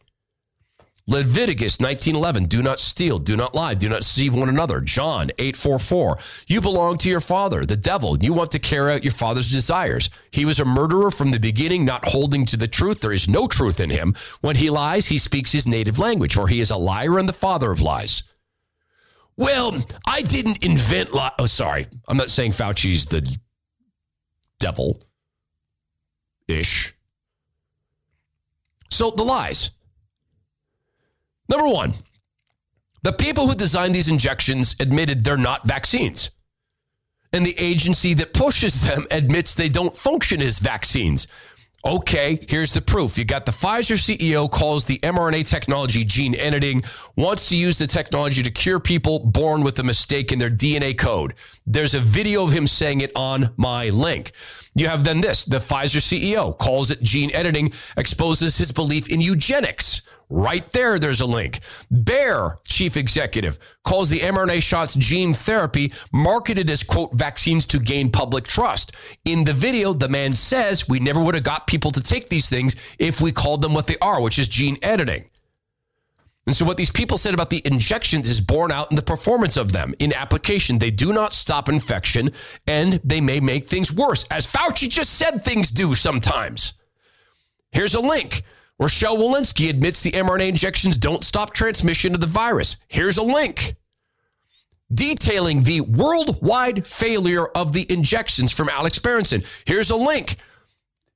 Leviticus 1.07 1.77
19:11 1.81 2.47
do 2.47 2.61
not 2.61 2.79
steal 2.79 3.17
do 3.17 3.35
not 3.35 3.55
lie 3.55 3.73
do 3.73 3.89
not 3.89 4.01
deceive 4.01 4.33
one 4.35 4.49
another. 4.49 4.79
John 4.79 5.31
8:44 5.39 6.17
you 6.47 6.61
belong 6.61 6.97
to 6.97 7.09
your 7.09 7.19
father 7.19 7.65
the 7.65 7.75
devil. 7.75 8.17
You 8.19 8.33
want 8.33 8.51
to 8.51 8.59
carry 8.59 8.93
out 8.93 9.03
your 9.03 9.11
father's 9.11 9.51
desires. 9.51 10.09
He 10.31 10.45
was 10.45 10.59
a 10.59 10.65
murderer 10.65 11.11
from 11.11 11.31
the 11.31 11.39
beginning 11.39 11.83
not 11.83 12.07
holding 12.07 12.45
to 12.45 12.55
the 12.55 12.67
truth. 12.67 13.01
There 13.01 13.11
is 13.11 13.27
no 13.27 13.47
truth 13.47 13.79
in 13.79 13.89
him. 13.89 14.15
When 14.41 14.55
he 14.55 14.69
lies 14.69 15.07
he 15.07 15.17
speaks 15.17 15.51
his 15.51 15.67
native 15.67 15.99
language 15.99 16.35
for 16.35 16.47
he 16.47 16.59
is 16.59 16.71
a 16.71 16.77
liar 16.77 17.17
and 17.17 17.27
the 17.27 17.33
father 17.33 17.71
of 17.71 17.81
lies. 17.81 18.23
Well 19.35 19.83
I 20.05 20.21
didn't 20.21 20.63
invent 20.63 21.13
li- 21.13 21.37
oh 21.39 21.47
sorry. 21.47 21.87
I'm 22.07 22.17
not 22.17 22.29
saying 22.29 22.51
Fauci's 22.51 23.07
the 23.07 23.37
devil 24.59 25.01
ish 26.51 26.93
so 28.89 29.09
the 29.09 29.23
lies 29.23 29.71
Number 31.51 31.67
one, 31.67 31.93
the 33.03 33.11
people 33.11 33.45
who 33.45 33.53
designed 33.53 33.93
these 33.93 34.07
injections 34.07 34.73
admitted 34.79 35.25
they're 35.25 35.35
not 35.35 35.67
vaccines. 35.67 36.31
And 37.33 37.45
the 37.45 37.55
agency 37.59 38.13
that 38.15 38.33
pushes 38.33 38.87
them 38.87 39.05
admits 39.11 39.53
they 39.53 39.67
don't 39.67 39.95
function 39.95 40.41
as 40.41 40.59
vaccines. 40.59 41.27
Okay, 41.85 42.39
here's 42.47 42.71
the 42.71 42.81
proof. 42.81 43.17
You 43.17 43.25
got 43.25 43.45
the 43.45 43.51
Pfizer 43.51 43.97
CEO 43.97 44.49
calls 44.49 44.85
the 44.85 44.99
mRNA 44.99 45.49
technology 45.49 46.05
gene 46.05 46.35
editing, 46.35 46.83
wants 47.17 47.49
to 47.49 47.57
use 47.57 47.77
the 47.77 47.87
technology 47.87 48.43
to 48.43 48.51
cure 48.51 48.79
people 48.79 49.19
born 49.19 49.61
with 49.63 49.79
a 49.79 49.83
mistake 49.83 50.31
in 50.31 50.39
their 50.39 50.49
DNA 50.49 50.97
code. 50.97 51.33
There's 51.65 51.95
a 51.95 51.99
video 51.99 52.43
of 52.43 52.51
him 52.51 52.65
saying 52.65 53.01
it 53.01 53.11
on 53.15 53.51
my 53.57 53.89
link. 53.89 54.31
You 54.73 54.87
have 54.87 55.03
then 55.03 55.19
this 55.21 55.43
the 55.45 55.57
Pfizer 55.57 55.99
CEO 55.99 56.57
calls 56.57 56.91
it 56.91 57.01
gene 57.01 57.31
editing, 57.33 57.73
exposes 57.97 58.57
his 58.57 58.71
belief 58.71 59.09
in 59.09 59.19
eugenics. 59.19 60.01
Right 60.29 60.65
there, 60.67 60.97
there's 60.97 61.19
a 61.19 61.25
link. 61.25 61.59
Bayer 62.05 62.55
chief 62.65 62.95
executive 62.95 63.59
calls 63.83 64.09
the 64.09 64.19
mRNA 64.19 64.63
shots 64.63 64.95
gene 64.95 65.33
therapy, 65.33 65.91
marketed 66.13 66.69
as, 66.69 66.83
quote, 66.83 67.13
vaccines 67.13 67.65
to 67.65 67.79
gain 67.79 68.09
public 68.09 68.45
trust. 68.45 68.95
In 69.25 69.43
the 69.43 69.51
video, 69.51 69.91
the 69.91 70.07
man 70.07 70.31
says 70.31 70.87
we 70.87 70.99
never 70.99 71.21
would 71.21 71.35
have 71.35 71.43
got 71.43 71.67
people 71.67 71.91
to 71.91 72.01
take 72.01 72.29
these 72.29 72.49
things 72.49 72.77
if 72.97 73.19
we 73.19 73.33
called 73.33 73.61
them 73.61 73.73
what 73.73 73.87
they 73.87 73.97
are, 74.01 74.21
which 74.21 74.39
is 74.39 74.47
gene 74.47 74.77
editing. 74.81 75.25
And 76.47 76.55
so, 76.55 76.65
what 76.65 76.77
these 76.77 76.91
people 76.91 77.17
said 77.17 77.33
about 77.33 77.51
the 77.51 77.61
injections 77.65 78.27
is 78.27 78.41
borne 78.41 78.71
out 78.71 78.89
in 78.89 78.95
the 78.95 79.03
performance 79.03 79.57
of 79.57 79.73
them. 79.73 79.93
In 79.99 80.11
application, 80.11 80.79
they 80.79 80.89
do 80.89 81.13
not 81.13 81.33
stop 81.33 81.69
infection 81.69 82.31
and 82.67 82.93
they 83.03 83.21
may 83.21 83.39
make 83.39 83.67
things 83.67 83.93
worse, 83.93 84.25
as 84.31 84.51
Fauci 84.51 84.89
just 84.89 85.13
said 85.13 85.41
things 85.41 85.69
do 85.69 85.93
sometimes. 85.93 86.73
Here's 87.71 87.95
a 87.95 88.01
link. 88.01 88.41
Rochelle 88.79 89.17
Walensky 89.17 89.69
admits 89.69 90.01
the 90.01 90.11
mRNA 90.11 90.49
injections 90.49 90.97
don't 90.97 91.23
stop 91.23 91.53
transmission 91.53 92.15
of 92.15 92.21
the 92.21 92.27
virus. 92.27 92.77
Here's 92.87 93.17
a 93.17 93.23
link 93.23 93.75
detailing 94.93 95.63
the 95.63 95.81
worldwide 95.81 96.85
failure 96.85 97.45
of 97.45 97.73
the 97.73 97.85
injections 97.91 98.51
from 98.51 98.67
Alex 98.67 98.99
Berenson. 98.99 99.43
Here's 99.65 99.89
a 99.89 99.95
link. 99.95 100.35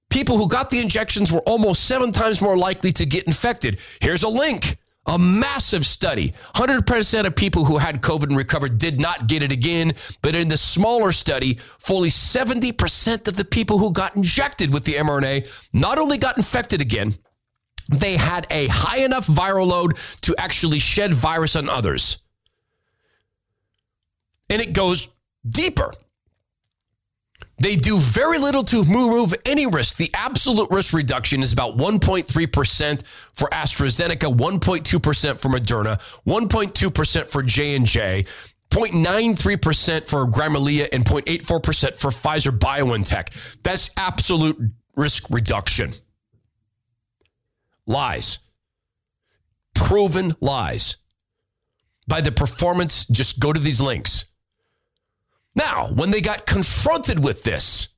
People 0.09 0.37
who 0.37 0.47
got 0.47 0.69
the 0.69 0.79
injections 0.79 1.31
were 1.31 1.41
almost 1.41 1.85
seven 1.85 2.11
times 2.11 2.41
more 2.41 2.55
likely 2.55 2.91
to 2.93 3.05
get 3.05 3.25
infected. 3.25 3.79
Here's 3.99 4.23
a 4.23 4.29
link 4.29 4.77
a 5.05 5.19
massive 5.19 5.85
study. 5.85 6.31
100% 6.55 7.25
of 7.25 7.35
people 7.35 7.65
who 7.65 7.77
had 7.77 8.01
COVID 8.01 8.23
and 8.23 8.37
recovered 8.37 8.77
did 8.77 8.99
not 8.99 9.27
get 9.27 9.43
it 9.43 9.51
again. 9.51 9.93
But 10.21 10.35
in 10.35 10.47
the 10.47 10.57
smaller 10.57 11.11
study, 11.11 11.55
fully 11.79 12.09
70% 12.09 13.27
of 13.27 13.35
the 13.35 13.45
people 13.45 13.77
who 13.77 13.91
got 13.91 14.15
injected 14.15 14.73
with 14.73 14.83
the 14.83 14.93
mRNA 14.93 15.47
not 15.73 15.97
only 15.97 16.17
got 16.17 16.37
infected 16.37 16.81
again, 16.81 17.15
they 17.89 18.17
had 18.17 18.47
a 18.49 18.67
high 18.67 19.03
enough 19.03 19.27
viral 19.27 19.67
load 19.67 19.97
to 20.21 20.35
actually 20.37 20.79
shed 20.79 21.13
virus 21.13 21.55
on 21.55 21.69
others. 21.69 22.17
And 24.49 24.61
it 24.61 24.73
goes 24.73 25.09
deeper. 25.47 25.93
They 27.57 27.75
do 27.75 27.97
very 27.97 28.37
little 28.37 28.63
to 28.65 28.83
remove 28.83 29.33
any 29.45 29.65
risk. 29.65 29.97
The 29.97 30.11
absolute 30.13 30.69
risk 30.71 30.93
reduction 30.93 31.41
is 31.41 31.53
about 31.53 31.77
1.3% 31.77 33.03
for 33.33 33.47
AstraZeneca, 33.49 34.35
1.2% 34.35 35.39
for 35.39 35.49
Moderna, 35.49 35.97
1.2% 36.25 37.29
for 37.29 37.43
J&J, 37.43 38.25
0.93% 38.69 40.05
for 40.05 40.27
Gamaleya, 40.27 40.89
and 40.91 41.05
0.84% 41.05 41.97
for 41.97 42.09
Pfizer 42.09 42.57
BioNTech. 42.57 43.61
That's 43.63 43.89
absolute 43.95 44.57
risk 44.95 45.29
reduction. 45.29 45.93
Lies. 47.87 48.39
Proven 49.73 50.33
lies. 50.41 50.97
By 52.07 52.21
the 52.21 52.31
performance, 52.31 53.05
just 53.07 53.39
go 53.39 53.53
to 53.53 53.59
these 53.59 53.81
links. 53.81 54.25
Now, 55.55 55.87
when 55.95 56.11
they 56.11 56.21
got 56.21 56.45
confronted 56.45 57.23
with 57.23 57.43
this, 57.43 57.89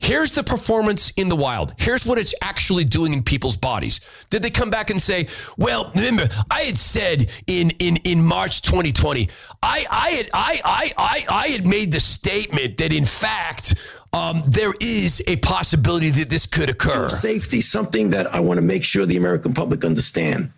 here's 0.00 0.32
the 0.32 0.42
performance 0.42 1.10
in 1.10 1.28
the 1.28 1.36
wild. 1.36 1.74
Here's 1.78 2.04
what 2.04 2.18
it's 2.18 2.34
actually 2.42 2.84
doing 2.84 3.12
in 3.12 3.22
people's 3.22 3.56
bodies. 3.56 4.00
Did 4.30 4.42
they 4.42 4.50
come 4.50 4.70
back 4.70 4.90
and 4.90 5.00
say, 5.00 5.28
"Well, 5.56 5.92
remember, 5.94 6.28
I 6.50 6.62
had 6.62 6.76
said 6.76 7.30
in 7.46 7.70
in 7.78 7.96
in 7.98 8.24
March 8.24 8.62
2020, 8.62 9.28
I 9.62 9.86
I 9.90 10.10
had 10.10 10.30
I 10.34 10.60
I 10.64 10.92
I, 10.96 11.24
I 11.30 11.48
had 11.48 11.66
made 11.66 11.92
the 11.92 12.00
statement 12.00 12.78
that 12.78 12.92
in 12.92 13.04
fact 13.04 13.74
um, 14.12 14.42
there 14.46 14.72
is 14.80 15.22
a 15.26 15.36
possibility 15.36 16.10
that 16.10 16.30
this 16.30 16.46
could 16.46 16.68
occur. 16.68 17.08
Safety, 17.08 17.60
something 17.60 18.10
that 18.10 18.34
I 18.34 18.40
want 18.40 18.58
to 18.58 18.62
make 18.62 18.82
sure 18.82 19.06
the 19.06 19.16
American 19.16 19.54
public 19.54 19.84
understand. 19.84 20.52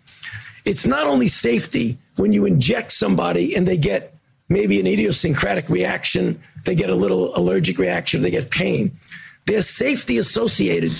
It's 0.65 0.87
not 0.87 1.07
only 1.07 1.27
safety 1.27 1.97
when 2.15 2.33
you 2.33 2.45
inject 2.45 2.93
somebody 2.93 3.55
and 3.55 3.67
they 3.67 3.77
get 3.77 4.12
maybe 4.53 4.79
an 4.79 4.87
idiosyncratic 4.87 5.67
reaction, 5.69 6.39
they 6.63 6.75
get 6.75 6.89
a 6.89 6.95
little 6.95 7.35
allergic 7.37 7.77
reaction, 7.77 8.21
they 8.21 8.31
get 8.31 8.49
pain. 8.51 8.97
There's 9.45 9.67
safety 9.67 10.17
associated. 10.19 10.91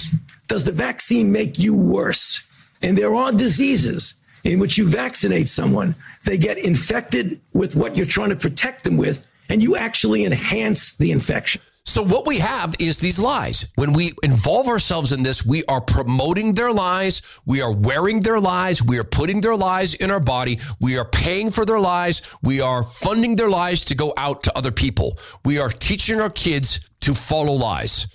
Does 0.47 0.65
the 0.65 0.71
vaccine 0.71 1.31
make 1.31 1.57
you 1.59 1.75
worse? 1.75 2.45
And 2.81 2.97
there 2.97 3.15
are 3.15 3.31
diseases 3.31 4.15
in 4.43 4.59
which 4.59 4.77
you 4.77 4.85
vaccinate 4.85 5.47
someone, 5.47 5.95
they 6.25 6.37
get 6.37 6.57
infected 6.57 7.39
with 7.53 7.75
what 7.75 7.95
you're 7.95 8.05
trying 8.05 8.29
to 8.29 8.35
protect 8.35 8.83
them 8.83 8.97
with, 8.97 9.25
and 9.49 9.63
you 9.63 9.77
actually 9.77 10.25
enhance 10.25 10.93
the 10.97 11.11
infection. 11.11 11.61
So 11.85 12.01
what 12.01 12.25
we 12.25 12.39
have 12.39 12.75
is 12.79 12.99
these 12.99 13.19
lies. 13.19 13.71
When 13.75 13.93
we 13.93 14.13
involve 14.23 14.67
ourselves 14.67 15.11
in 15.11 15.21
this, 15.21 15.45
we 15.45 15.63
are 15.65 15.81
promoting 15.81 16.53
their 16.53 16.71
lies. 16.71 17.21
We 17.45 17.61
are 17.61 17.71
wearing 17.71 18.21
their 18.21 18.39
lies. 18.39 18.81
We 18.81 18.97
are 18.99 19.03
putting 19.03 19.41
their 19.41 19.55
lies 19.55 19.93
in 19.93 20.09
our 20.09 20.19
body. 20.19 20.59
We 20.79 20.97
are 20.97 21.05
paying 21.05 21.51
for 21.51 21.65
their 21.65 21.79
lies. 21.79 22.23
We 22.41 22.61
are 22.61 22.83
funding 22.83 23.35
their 23.35 23.49
lies 23.49 23.85
to 23.85 23.95
go 23.95 24.13
out 24.17 24.43
to 24.43 24.57
other 24.57 24.71
people. 24.71 25.19
We 25.45 25.59
are 25.59 25.69
teaching 25.69 26.19
our 26.19 26.31
kids 26.31 26.79
to 27.01 27.13
follow 27.13 27.53
lies. 27.53 28.07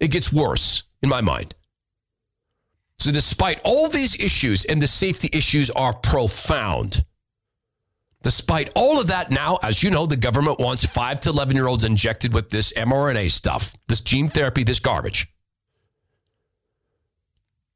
It 0.00 0.10
gets 0.10 0.32
worse 0.32 0.82
in 1.02 1.08
my 1.08 1.20
mind. 1.20 1.54
So 2.98 3.12
despite 3.12 3.60
all 3.64 3.88
these 3.88 4.18
issues 4.18 4.64
and 4.64 4.80
the 4.80 4.86
safety 4.86 5.28
issues 5.32 5.70
are 5.70 5.92
profound, 5.92 7.04
Despite 8.26 8.70
all 8.74 8.98
of 8.98 9.06
that, 9.06 9.30
now, 9.30 9.56
as 9.62 9.84
you 9.84 9.90
know, 9.90 10.04
the 10.04 10.16
government 10.16 10.58
wants 10.58 10.84
five 10.84 11.20
to 11.20 11.30
11 11.30 11.54
year 11.54 11.68
olds 11.68 11.84
injected 11.84 12.34
with 12.34 12.50
this 12.50 12.72
mRNA 12.72 13.30
stuff, 13.30 13.76
this 13.86 14.00
gene 14.00 14.26
therapy, 14.26 14.64
this 14.64 14.80
garbage. 14.80 15.28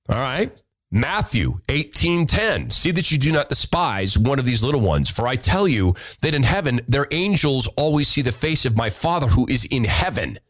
All 0.08 0.18
right. 0.18 0.50
Matthew 0.90 1.60
18:10 1.68 2.72
See 2.72 2.90
that 2.90 3.12
you 3.12 3.18
do 3.18 3.30
not 3.30 3.48
despise 3.48 4.18
one 4.18 4.40
of 4.40 4.44
these 4.44 4.64
little 4.64 4.80
ones 4.80 5.08
for 5.08 5.28
I 5.28 5.36
tell 5.36 5.68
you 5.68 5.94
that 6.20 6.34
in 6.34 6.42
heaven 6.42 6.80
their 6.88 7.06
angels 7.12 7.68
always 7.76 8.08
see 8.08 8.22
the 8.22 8.32
face 8.32 8.64
of 8.64 8.76
my 8.76 8.90
father 8.90 9.28
who 9.28 9.46
is 9.48 9.66
in 9.66 9.84
heaven 9.84 10.40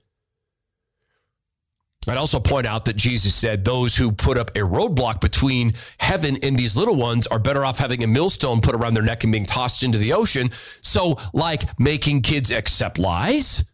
I'd 2.09 2.17
also 2.17 2.41
point 2.41 2.67
out 2.67 2.87
that 2.87 2.97
Jesus 2.97 3.35
said 3.35 3.65
those 3.65 3.95
who 3.95 4.11
put 4.11 4.39
up 4.39 4.51
a 4.51 4.61
roadblock 4.61 5.21
between 5.21 5.75
heaven 5.99 6.39
and 6.43 6.59
these 6.59 6.75
little 6.75 6.97
ones 6.97 7.27
are 7.27 7.39
better 7.39 7.65
off 7.65 7.79
having 7.79 8.03
a 8.03 8.07
millstone 8.07 8.63
put 8.63 8.75
around 8.75 8.95
their 8.95 9.03
neck 9.03 9.23
and 9.23 9.33
being 9.33 9.45
tossed 9.45 9.83
into 9.83 9.99
the 9.99 10.15
ocean. 10.15 10.49
So, 10.81 11.19
like 11.35 11.79
making 11.79 12.23
kids 12.23 12.51
accept 12.51 12.99
lies, 12.99 13.65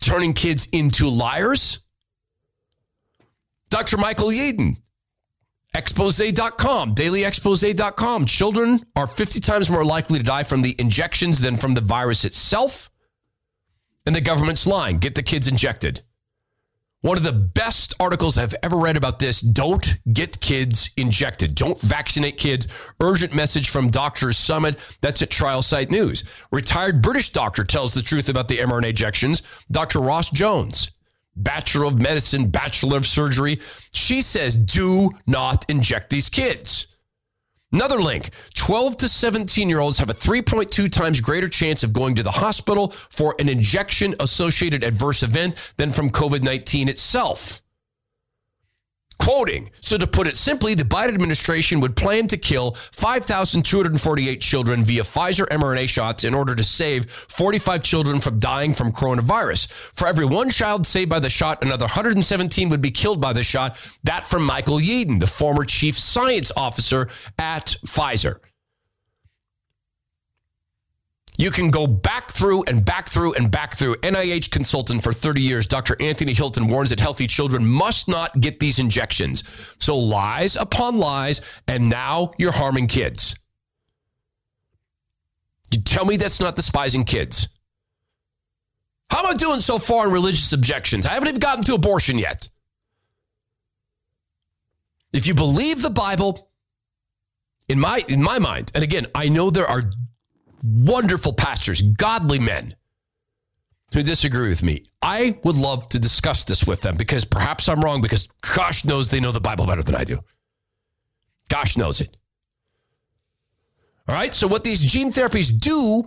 turning 0.00 0.32
kids 0.32 0.68
into 0.72 1.08
liars. 1.08 1.80
Dr. 3.68 3.98
Michael 3.98 4.28
Yeadon, 4.28 4.78
expose.com, 5.74 6.94
dailyexpose.com. 6.94 8.24
Children 8.24 8.80
are 8.96 9.06
50 9.06 9.40
times 9.40 9.70
more 9.70 9.84
likely 9.84 10.18
to 10.18 10.24
die 10.24 10.44
from 10.44 10.62
the 10.62 10.74
injections 10.78 11.40
than 11.40 11.58
from 11.58 11.74
the 11.74 11.80
virus 11.82 12.24
itself. 12.24 12.88
And 14.06 14.16
the 14.16 14.20
government's 14.20 14.66
lying. 14.66 14.98
Get 14.98 15.14
the 15.14 15.22
kids 15.22 15.46
injected. 15.46 16.02
One 17.02 17.16
of 17.16 17.24
the 17.24 17.32
best 17.32 17.94
articles 17.98 18.38
I've 18.38 18.54
ever 18.62 18.76
read 18.76 18.96
about 18.96 19.18
this. 19.18 19.40
Don't 19.40 19.98
get 20.12 20.40
kids 20.40 20.90
injected. 20.96 21.56
Don't 21.56 21.80
vaccinate 21.80 22.36
kids. 22.36 22.68
Urgent 23.00 23.34
message 23.34 23.70
from 23.70 23.90
Doctors 23.90 24.38
Summit. 24.38 24.76
That's 25.00 25.20
at 25.20 25.28
Trial 25.28 25.62
Site 25.62 25.90
News. 25.90 26.22
Retired 26.52 27.02
British 27.02 27.30
doctor 27.30 27.64
tells 27.64 27.92
the 27.92 28.02
truth 28.02 28.28
about 28.28 28.46
the 28.46 28.58
mRNA 28.58 28.90
injections. 28.90 29.42
Dr. 29.72 29.98
Ros 29.98 30.30
Jones, 30.30 30.92
Bachelor 31.34 31.86
of 31.86 32.00
Medicine, 32.00 32.48
Bachelor 32.48 32.98
of 32.98 33.06
Surgery. 33.06 33.58
She 33.92 34.22
says, 34.22 34.56
do 34.56 35.10
not 35.26 35.68
inject 35.68 36.08
these 36.08 36.28
kids. 36.28 36.91
Another 37.72 38.02
link 38.02 38.30
12 38.54 38.98
to 38.98 39.08
17 39.08 39.68
year 39.68 39.80
olds 39.80 39.98
have 39.98 40.10
a 40.10 40.14
3.2 40.14 40.92
times 40.92 41.20
greater 41.20 41.48
chance 41.48 41.82
of 41.82 41.92
going 41.92 42.14
to 42.16 42.22
the 42.22 42.30
hospital 42.30 42.90
for 42.90 43.34
an 43.38 43.48
injection 43.48 44.14
associated 44.20 44.84
adverse 44.84 45.22
event 45.22 45.72
than 45.78 45.90
from 45.90 46.10
COVID 46.10 46.42
19 46.42 46.88
itself. 46.88 47.62
Quoting, 49.22 49.70
so 49.80 49.96
to 49.96 50.06
put 50.08 50.26
it 50.26 50.36
simply, 50.36 50.74
the 50.74 50.82
Biden 50.82 51.14
administration 51.14 51.78
would 51.78 51.94
plan 51.94 52.26
to 52.26 52.36
kill 52.36 52.72
5,248 52.72 54.40
children 54.40 54.82
via 54.82 55.02
Pfizer 55.02 55.46
mRNA 55.46 55.88
shots 55.88 56.24
in 56.24 56.34
order 56.34 56.56
to 56.56 56.64
save 56.64 57.08
45 57.08 57.84
children 57.84 58.18
from 58.18 58.40
dying 58.40 58.74
from 58.74 58.90
coronavirus. 58.90 59.70
For 59.70 60.08
every 60.08 60.24
one 60.24 60.50
child 60.50 60.88
saved 60.88 61.08
by 61.08 61.20
the 61.20 61.30
shot, 61.30 61.64
another 61.64 61.84
117 61.84 62.68
would 62.68 62.82
be 62.82 62.90
killed 62.90 63.20
by 63.20 63.32
the 63.32 63.44
shot. 63.44 63.78
That 64.02 64.26
from 64.26 64.44
Michael 64.44 64.78
Yeadon, 64.78 65.20
the 65.20 65.28
former 65.28 65.64
chief 65.64 65.96
science 65.96 66.50
officer 66.56 67.08
at 67.38 67.76
Pfizer. 67.86 68.40
You 71.38 71.50
can 71.50 71.70
go 71.70 71.86
back 71.86 72.30
through 72.30 72.64
and 72.64 72.84
back 72.84 73.08
through 73.08 73.34
and 73.34 73.50
back 73.50 73.76
through. 73.76 73.96
NIH 73.96 74.50
consultant 74.50 75.02
for 75.02 75.12
30 75.12 75.40
years, 75.40 75.66
Dr. 75.66 75.96
Anthony 76.00 76.34
Hilton 76.34 76.68
warns 76.68 76.90
that 76.90 77.00
healthy 77.00 77.26
children 77.26 77.66
must 77.66 78.06
not 78.06 78.38
get 78.40 78.60
these 78.60 78.78
injections. 78.78 79.42
So 79.78 79.98
lies 79.98 80.56
upon 80.56 80.98
lies, 80.98 81.40
and 81.66 81.88
now 81.88 82.32
you're 82.38 82.52
harming 82.52 82.88
kids. 82.88 83.34
You 85.72 85.80
tell 85.80 86.04
me 86.04 86.16
that's 86.16 86.40
not 86.40 86.54
despising 86.54 87.04
kids. 87.04 87.48
How 89.10 89.20
am 89.20 89.26
I 89.26 89.34
doing 89.34 89.60
so 89.60 89.78
far 89.78 90.06
in 90.06 90.12
religious 90.12 90.52
objections? 90.52 91.06
I 91.06 91.10
haven't 91.10 91.28
even 91.28 91.40
gotten 91.40 91.64
to 91.64 91.74
abortion 91.74 92.18
yet. 92.18 92.48
If 95.12 95.26
you 95.26 95.34
believe 95.34 95.82
the 95.82 95.90
Bible, 95.90 96.50
in 97.68 97.78
my 97.78 98.02
in 98.08 98.22
my 98.22 98.38
mind, 98.38 98.72
and 98.74 98.82
again, 98.82 99.06
I 99.14 99.28
know 99.28 99.50
there 99.50 99.66
are 99.66 99.82
wonderful 100.62 101.32
pastors, 101.32 101.82
godly 101.82 102.38
men 102.38 102.74
who 103.92 104.02
disagree 104.02 104.48
with 104.48 104.62
me. 104.62 104.84
I 105.02 105.38
would 105.44 105.56
love 105.56 105.88
to 105.90 105.98
discuss 105.98 106.44
this 106.44 106.66
with 106.66 106.80
them 106.80 106.96
because 106.96 107.24
perhaps 107.24 107.68
I'm 107.68 107.82
wrong 107.82 108.00
because 108.00 108.28
gosh 108.54 108.84
knows 108.84 109.10
they 109.10 109.20
know 109.20 109.32
the 109.32 109.40
Bible 109.40 109.66
better 109.66 109.82
than 109.82 109.94
I 109.94 110.04
do. 110.04 110.18
Gosh 111.48 111.76
knows 111.76 112.00
it. 112.00 112.16
All 114.08 114.14
right. 114.14 114.34
So, 114.34 114.48
what 114.48 114.64
these 114.64 114.80
gene 114.80 115.12
therapies 115.12 115.56
do 115.56 116.02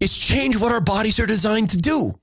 is 0.00 0.16
change 0.16 0.56
what 0.56 0.72
our 0.72 0.80
bodies 0.80 1.18
are 1.18 1.26
designed 1.26 1.70
to 1.70 1.78
do. 1.78 2.18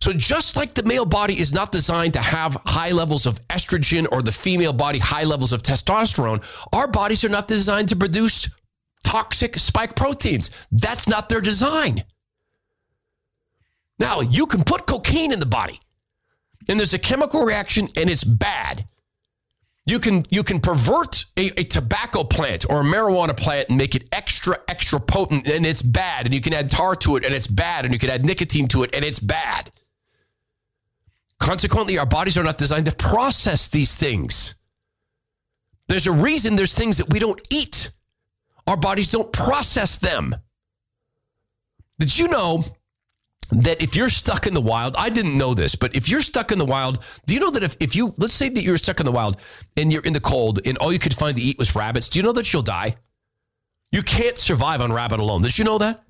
So, 0.00 0.12
just 0.12 0.56
like 0.56 0.74
the 0.74 0.84
male 0.84 1.04
body 1.04 1.38
is 1.38 1.52
not 1.52 1.72
designed 1.72 2.12
to 2.14 2.20
have 2.20 2.56
high 2.64 2.92
levels 2.92 3.26
of 3.26 3.40
estrogen 3.48 4.06
or 4.12 4.22
the 4.22 4.32
female 4.32 4.72
body 4.72 4.98
high 4.98 5.24
levels 5.24 5.52
of 5.52 5.62
testosterone, 5.62 6.44
our 6.72 6.86
bodies 6.86 7.24
are 7.24 7.28
not 7.28 7.48
designed 7.48 7.88
to 7.88 7.96
produce 7.96 8.48
toxic 9.08 9.56
spike 9.56 9.96
proteins. 9.96 10.50
That's 10.70 11.08
not 11.08 11.30
their 11.30 11.40
design. 11.40 12.04
Now, 13.98 14.20
you 14.20 14.46
can 14.46 14.64
put 14.64 14.86
cocaine 14.86 15.32
in 15.32 15.40
the 15.40 15.46
body, 15.46 15.80
and 16.68 16.78
there's 16.78 16.92
a 16.92 16.98
chemical 16.98 17.42
reaction, 17.42 17.88
and 17.96 18.10
it's 18.10 18.22
bad. 18.22 18.84
You 19.86 19.98
can 19.98 20.26
you 20.28 20.42
can 20.42 20.60
pervert 20.60 21.24
a, 21.38 21.58
a, 21.58 21.64
tobacco 21.64 22.22
plant 22.22 22.66
or 22.68 22.82
a 22.82 22.84
marijuana 22.84 23.34
plant 23.34 23.70
and 23.70 23.78
make 23.78 23.94
it 23.94 24.04
extra 24.12 24.58
extra 24.68 25.00
potent, 25.00 25.48
and 25.48 25.64
it's 25.64 25.80
bad. 25.80 26.26
And 26.26 26.34
you 26.34 26.42
can 26.42 26.52
add 26.52 26.68
tar 26.68 26.94
to 26.96 27.16
it, 27.16 27.24
and 27.24 27.34
it's 27.34 27.46
bad. 27.48 27.86
And 27.86 27.94
you 27.94 27.98
can 27.98 28.10
add 28.10 28.26
nicotine 28.26 28.68
to 28.68 28.82
it, 28.82 28.94
and 28.94 29.02
it's 29.02 29.20
bad. 29.20 29.70
Consequently, 31.38 31.96
our 31.96 32.04
bodies 32.04 32.36
are 32.36 32.44
not 32.44 32.58
designed 32.58 32.84
to 32.84 32.94
process 32.94 33.68
these 33.68 33.96
things. 33.96 34.54
There's 35.86 36.06
a 36.06 36.12
reason 36.12 36.56
there's 36.56 36.74
things 36.74 36.98
that 36.98 37.08
we 37.10 37.18
don't 37.18 37.40
eat. 37.48 37.90
Our 38.68 38.76
bodies 38.76 39.08
don't 39.08 39.32
process 39.32 39.96
them. 39.96 40.36
Did 41.98 42.18
you 42.18 42.28
know 42.28 42.62
that 43.50 43.80
if 43.80 43.96
you're 43.96 44.10
stuck 44.10 44.46
in 44.46 44.52
the 44.52 44.60
wild, 44.60 44.94
I 44.98 45.08
didn't 45.08 45.38
know 45.38 45.54
this, 45.54 45.74
but 45.74 45.96
if 45.96 46.10
you're 46.10 46.20
stuck 46.20 46.52
in 46.52 46.58
the 46.58 46.66
wild, 46.66 47.02
do 47.24 47.32
you 47.32 47.40
know 47.40 47.50
that 47.50 47.62
if, 47.62 47.78
if 47.80 47.96
you, 47.96 48.12
let's 48.18 48.34
say 48.34 48.50
that 48.50 48.62
you're 48.62 48.76
stuck 48.76 49.00
in 49.00 49.06
the 49.06 49.12
wild 49.12 49.40
and 49.78 49.90
you're 49.90 50.02
in 50.02 50.12
the 50.12 50.20
cold 50.20 50.60
and 50.66 50.76
all 50.78 50.92
you 50.92 50.98
could 50.98 51.14
find 51.14 51.34
to 51.38 51.42
eat 51.42 51.56
was 51.58 51.74
rabbits, 51.74 52.10
do 52.10 52.18
you 52.18 52.22
know 52.22 52.32
that 52.32 52.52
you'll 52.52 52.60
die? 52.60 52.96
You 53.90 54.02
can't 54.02 54.36
survive 54.36 54.82
on 54.82 54.92
rabbit 54.92 55.18
alone. 55.18 55.40
Did 55.40 55.58
you 55.58 55.64
know 55.64 55.78
that? 55.78 56.04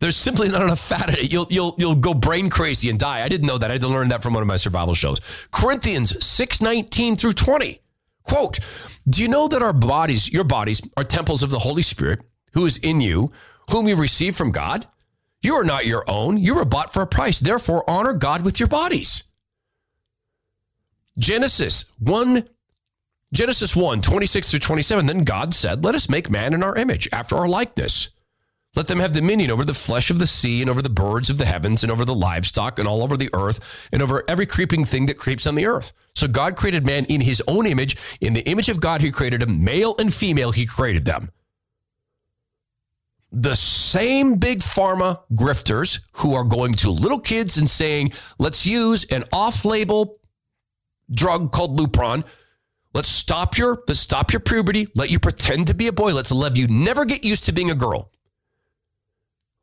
There's 0.00 0.16
simply 0.16 0.50
not 0.50 0.60
enough 0.60 0.80
fat 0.80 1.08
in 1.08 1.14
it. 1.14 1.32
You'll, 1.32 1.46
you'll, 1.48 1.74
you'll 1.78 1.94
go 1.94 2.12
brain 2.12 2.50
crazy 2.50 2.90
and 2.90 2.98
die. 2.98 3.22
I 3.22 3.28
didn't 3.28 3.46
know 3.46 3.56
that. 3.56 3.70
I 3.70 3.74
had 3.74 3.82
to 3.82 3.88
learn 3.88 4.10
that 4.10 4.22
from 4.22 4.34
one 4.34 4.42
of 4.42 4.48
my 4.48 4.56
survival 4.56 4.94
shows. 4.94 5.18
Corinthians 5.50 6.22
6 6.22 6.60
19 6.60 7.16
through 7.16 7.32
20. 7.32 7.80
Quote, 8.22 8.58
do 9.08 9.22
you 9.22 9.28
know 9.28 9.48
that 9.48 9.62
our 9.62 9.72
bodies, 9.72 10.32
your 10.32 10.44
bodies, 10.44 10.82
are 10.96 11.04
temples 11.04 11.42
of 11.42 11.50
the 11.50 11.58
Holy 11.58 11.82
Spirit 11.82 12.20
who 12.52 12.64
is 12.64 12.78
in 12.78 13.00
you, 13.00 13.30
whom 13.70 13.88
you 13.88 13.96
receive 13.96 14.36
from 14.36 14.52
God? 14.52 14.86
You 15.40 15.54
are 15.54 15.64
not 15.64 15.86
your 15.86 16.04
own. 16.08 16.38
You 16.38 16.54
were 16.54 16.64
bought 16.64 16.92
for 16.92 17.02
a 17.02 17.06
price. 17.06 17.40
Therefore, 17.40 17.88
honor 17.88 18.12
God 18.12 18.44
with 18.44 18.60
your 18.60 18.68
bodies. 18.68 19.24
Genesis 21.18 21.90
1, 21.98 22.48
Genesis 23.32 23.74
1, 23.74 24.02
26 24.02 24.50
through 24.50 24.60
27. 24.60 25.06
Then 25.06 25.24
God 25.24 25.52
said, 25.52 25.84
Let 25.84 25.94
us 25.94 26.08
make 26.08 26.30
man 26.30 26.54
in 26.54 26.62
our 26.62 26.76
image, 26.76 27.08
after 27.12 27.36
our 27.36 27.48
likeness 27.48 28.10
let 28.74 28.88
them 28.88 29.00
have 29.00 29.12
dominion 29.12 29.50
over 29.50 29.64
the 29.64 29.74
flesh 29.74 30.10
of 30.10 30.18
the 30.18 30.26
sea 30.26 30.62
and 30.62 30.70
over 30.70 30.80
the 30.80 30.88
birds 30.88 31.28
of 31.28 31.36
the 31.36 31.44
heavens 31.44 31.82
and 31.82 31.92
over 31.92 32.06
the 32.06 32.14
livestock 32.14 32.78
and 32.78 32.88
all 32.88 33.02
over 33.02 33.18
the 33.18 33.28
earth 33.34 33.88
and 33.92 34.00
over 34.00 34.24
every 34.28 34.46
creeping 34.46 34.84
thing 34.84 35.06
that 35.06 35.18
creeps 35.18 35.46
on 35.46 35.54
the 35.54 35.66
earth. 35.66 35.92
So 36.14 36.26
God 36.26 36.56
created 36.56 36.86
man 36.86 37.04
in 37.06 37.20
his 37.20 37.42
own 37.46 37.66
image. 37.66 37.96
In 38.22 38.32
the 38.32 38.48
image 38.48 38.70
of 38.70 38.80
God, 38.80 39.02
he 39.02 39.10
created 39.10 39.42
him. 39.42 39.62
Male 39.62 39.94
and 39.98 40.12
female, 40.12 40.52
he 40.52 40.64
created 40.64 41.04
them. 41.04 41.30
The 43.30 43.56
same 43.56 44.36
big 44.36 44.60
pharma 44.60 45.20
grifters 45.34 46.00
who 46.14 46.34
are 46.34 46.44
going 46.44 46.72
to 46.74 46.90
little 46.90 47.20
kids 47.20 47.58
and 47.58 47.68
saying, 47.68 48.12
let's 48.38 48.66
use 48.66 49.04
an 49.04 49.24
off 49.32 49.66
label 49.66 50.18
drug 51.10 51.52
called 51.52 51.78
Lupron. 51.78 52.24
Let's 52.94 53.08
stop 53.08 53.56
your 53.56 53.82
let's 53.88 54.00
stop 54.00 54.32
your 54.32 54.40
puberty. 54.40 54.86
Let 54.94 55.10
you 55.10 55.18
pretend 55.18 55.66
to 55.68 55.74
be 55.74 55.86
a 55.86 55.92
boy. 55.92 56.12
Let's 56.12 56.30
love 56.30 56.58
you 56.58 56.68
never 56.68 57.06
get 57.06 57.24
used 57.24 57.46
to 57.46 57.52
being 57.52 57.70
a 57.70 57.74
girl. 57.74 58.10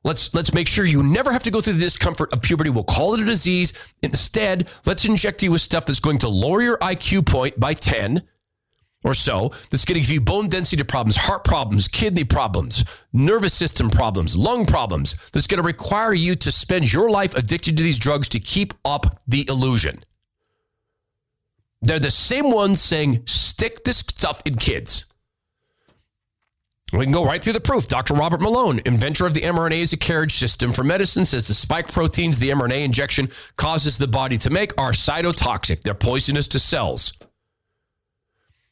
Let's 0.04 0.34
let's 0.34 0.54
make 0.54 0.68
sure 0.68 0.86
you 0.86 1.04
never 1.04 1.32
have 1.32 1.44
to 1.44 1.52
go 1.52 1.60
through 1.60 1.74
the 1.74 1.82
discomfort 1.82 2.32
of 2.32 2.42
puberty. 2.42 2.70
We'll 2.70 2.86
call 2.86 3.16
it 3.16 3.22
a 3.22 3.26
disease. 3.26 3.74
Instead, 4.02 4.70
let's 4.86 5.04
inject 5.04 5.44
you 5.44 5.52
with 5.52 5.62
stuff 5.62 5.86
that's 5.86 6.00
going 6.00 6.20
to 6.20 6.30
lower 6.30 6.62
your 6.62 6.78
IQ 6.78 7.26
point 7.26 7.60
by 7.60 7.74
10 7.74 8.24
or 9.04 9.14
so. 9.14 9.52
That's 9.70 9.84
going 9.84 9.96
to 9.96 10.02
give 10.02 10.12
you 10.12 10.22
bone 10.22 10.48
density 10.48 10.84
problems, 10.84 11.18
heart 11.18 11.44
problems, 11.44 11.90
kidney 11.90 12.24
problems, 12.24 12.86
nervous 13.12 13.54
system 13.54 13.90
problems, 13.90 14.38
lung 14.38 14.66
problems. 14.66 15.16
That's 15.34 15.48
going 15.48 15.62
to 15.62 15.68
require 15.68 16.14
you 16.14 16.36
to 16.36 16.52
spend 16.52 16.92
your 16.92 17.10
life 17.10 17.36
addicted 17.36 17.76
to 17.78 17.84
these 17.84 18.00
drugs 18.00 18.30
to 18.30 18.40
keep 18.40 18.74
up 18.86 19.22
the 19.28 19.48
illusion. 19.50 20.04
They're 21.82 22.00
the 22.00 22.12
same 22.12 22.52
ones 22.52 22.82
saying 22.82 23.24
stick 23.26 23.84
this 23.84 24.00
stuff 24.00 24.42
in 24.46 24.56
kids. 24.56 25.06
We 26.92 27.06
can 27.06 27.12
go 27.12 27.24
right 27.24 27.44
through 27.44 27.54
the 27.54 27.60
proof. 27.60 27.88
Dr. 27.88 28.16
Robert 28.16 28.42
Malone, 28.42 28.82
inventor 28.86 29.28
of 29.28 29.36
the 29.36 29.42
mRNA 29.42 29.84
as 29.84 29.94
a 29.94 29.98
carriage 29.98 30.34
system 30.34 30.74
for 30.74 30.84
medicine, 30.84 31.24
says 31.24 31.48
the 31.48 31.54
spike 31.54 31.92
proteins 31.92 32.40
the 32.40 32.50
mRNA 32.50 32.84
injection 32.84 33.30
causes 33.58 33.98
the 33.98 34.08
body 34.08 34.38
to 34.40 34.50
make 34.50 34.74
are 34.80 34.92
cytotoxic. 34.92 35.84
They're 35.84 35.94
poisonous 35.94 36.48
to 36.48 36.60
cells. 36.60 37.14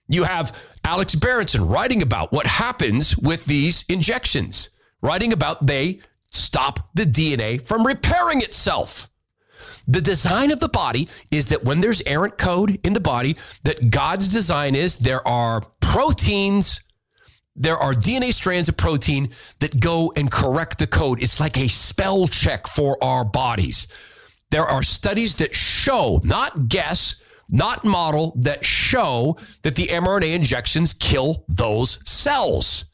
You 0.07 0.23
have 0.23 0.57
Alex 0.83 1.13
Berenson 1.15 1.67
writing 1.67 2.01
about 2.01 2.31
what 2.31 2.47
happens 2.47 3.15
with 3.17 3.45
these 3.45 3.85
injections, 3.87 4.69
writing 5.01 5.31
about 5.31 5.67
they 5.67 5.99
stop 6.31 6.89
the 6.95 7.03
DNA 7.03 7.65
from 7.67 7.85
repairing 7.85 8.41
itself. 8.41 9.09
The 9.87 10.01
design 10.01 10.51
of 10.51 10.59
the 10.59 10.69
body 10.69 11.07
is 11.29 11.47
that 11.47 11.63
when 11.63 11.81
there's 11.81 12.01
errant 12.05 12.37
code 12.37 12.79
in 12.83 12.93
the 12.93 12.99
body, 12.99 13.37
that 13.63 13.91
God's 13.91 14.27
design 14.27 14.75
is 14.75 14.97
there 14.97 15.25
are 15.27 15.61
proteins 15.81 16.81
there 17.57 17.77
are 17.77 17.93
DNA 17.93 18.33
strands 18.33 18.69
of 18.69 18.77
protein 18.77 19.29
that 19.59 19.79
go 19.79 20.13
and 20.15 20.29
correct 20.31 20.77
the 20.77 20.87
code. 20.87 21.21
It's 21.21 21.39
like 21.39 21.57
a 21.57 21.67
spell 21.67 22.27
check 22.27 22.67
for 22.67 23.03
our 23.03 23.25
bodies. 23.25 23.87
There 24.51 24.65
are 24.65 24.83
studies 24.83 25.35
that 25.35 25.55
show, 25.55 26.21
not 26.23 26.69
guess, 26.69 27.21
not 27.49 27.83
model, 27.83 28.33
that 28.37 28.63
show 28.63 29.37
that 29.63 29.75
the 29.75 29.87
mRNA 29.87 30.35
injections 30.35 30.93
kill 30.93 31.43
those 31.49 31.99
cells. 32.09 32.85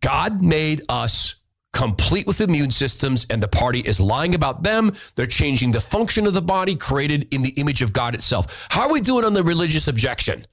God 0.00 0.42
made 0.42 0.82
us 0.88 1.36
complete 1.72 2.26
with 2.26 2.40
immune 2.40 2.70
systems, 2.70 3.26
and 3.30 3.42
the 3.42 3.48
party 3.48 3.80
is 3.80 4.00
lying 4.00 4.34
about 4.34 4.62
them. 4.62 4.92
They're 5.14 5.26
changing 5.26 5.70
the 5.70 5.80
function 5.80 6.26
of 6.26 6.34
the 6.34 6.42
body 6.42 6.74
created 6.74 7.28
in 7.32 7.42
the 7.42 7.50
image 7.50 7.80
of 7.80 7.92
God 7.92 8.14
itself. 8.14 8.66
How 8.70 8.82
are 8.82 8.92
we 8.92 9.00
doing 9.00 9.24
on 9.24 9.32
the 9.32 9.42
religious 9.42 9.88
objection? 9.88 10.46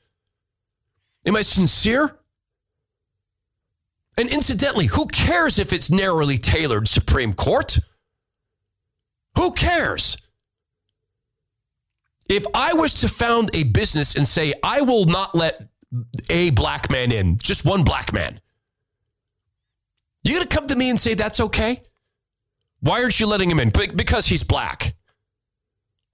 Am 1.25 1.35
I 1.35 1.41
sincere? 1.41 2.17
And 4.17 4.29
incidentally, 4.29 4.87
who 4.87 5.05
cares 5.07 5.59
if 5.59 5.71
it's 5.71 5.89
narrowly 5.89 6.37
tailored 6.37 6.87
Supreme 6.87 7.33
Court? 7.33 7.79
Who 9.37 9.51
cares? 9.51 10.17
If 12.27 12.45
I 12.53 12.73
was 12.73 12.93
to 12.95 13.07
found 13.07 13.49
a 13.53 13.63
business 13.63 14.15
and 14.15 14.27
say, 14.27 14.53
I 14.61 14.81
will 14.81 15.05
not 15.05 15.35
let 15.35 15.69
a 16.29 16.51
black 16.51 16.91
man 16.91 17.11
in, 17.11 17.37
just 17.37 17.65
one 17.65 17.83
black 17.83 18.13
man, 18.13 18.39
you 20.23 20.39
to 20.39 20.47
come 20.47 20.67
to 20.67 20.75
me 20.75 20.89
and 20.89 20.99
say 20.99 21.13
that's 21.13 21.39
okay? 21.39 21.81
Why 22.81 23.01
aren't 23.01 23.19
you 23.19 23.25
letting 23.25 23.49
him 23.49 23.59
in? 23.59 23.69
Because 23.69 24.25
he's 24.25 24.43
black. 24.43 24.93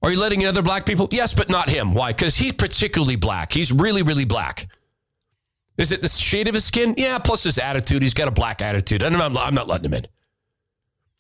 Are 0.02 0.12
you 0.12 0.20
letting 0.20 0.42
in 0.42 0.48
other 0.48 0.62
black 0.62 0.86
people? 0.86 1.10
Yes, 1.12 1.34
but 1.34 1.50
not 1.50 1.70
him. 1.70 1.94
Why? 1.94 2.12
Because 2.12 2.36
he's 2.36 2.54
particularly 2.54 3.16
black. 3.16 3.52
He's 3.52 3.72
really, 3.72 4.04
really 4.04 4.26
black. 4.26 4.68
Is 5.78 5.92
it 5.92 6.02
the 6.02 6.08
shade 6.08 6.48
of 6.48 6.54
his 6.54 6.66
skin? 6.66 6.94
Yeah, 6.98 7.20
plus 7.20 7.44
his 7.44 7.58
attitude. 7.58 8.02
He's 8.02 8.14
got 8.14 8.28
a 8.28 8.32
black 8.32 8.62
attitude. 8.62 9.04
I'm, 9.04 9.20
I'm 9.38 9.54
not 9.54 9.68
letting 9.68 9.86
him 9.86 9.94
in. 9.94 10.08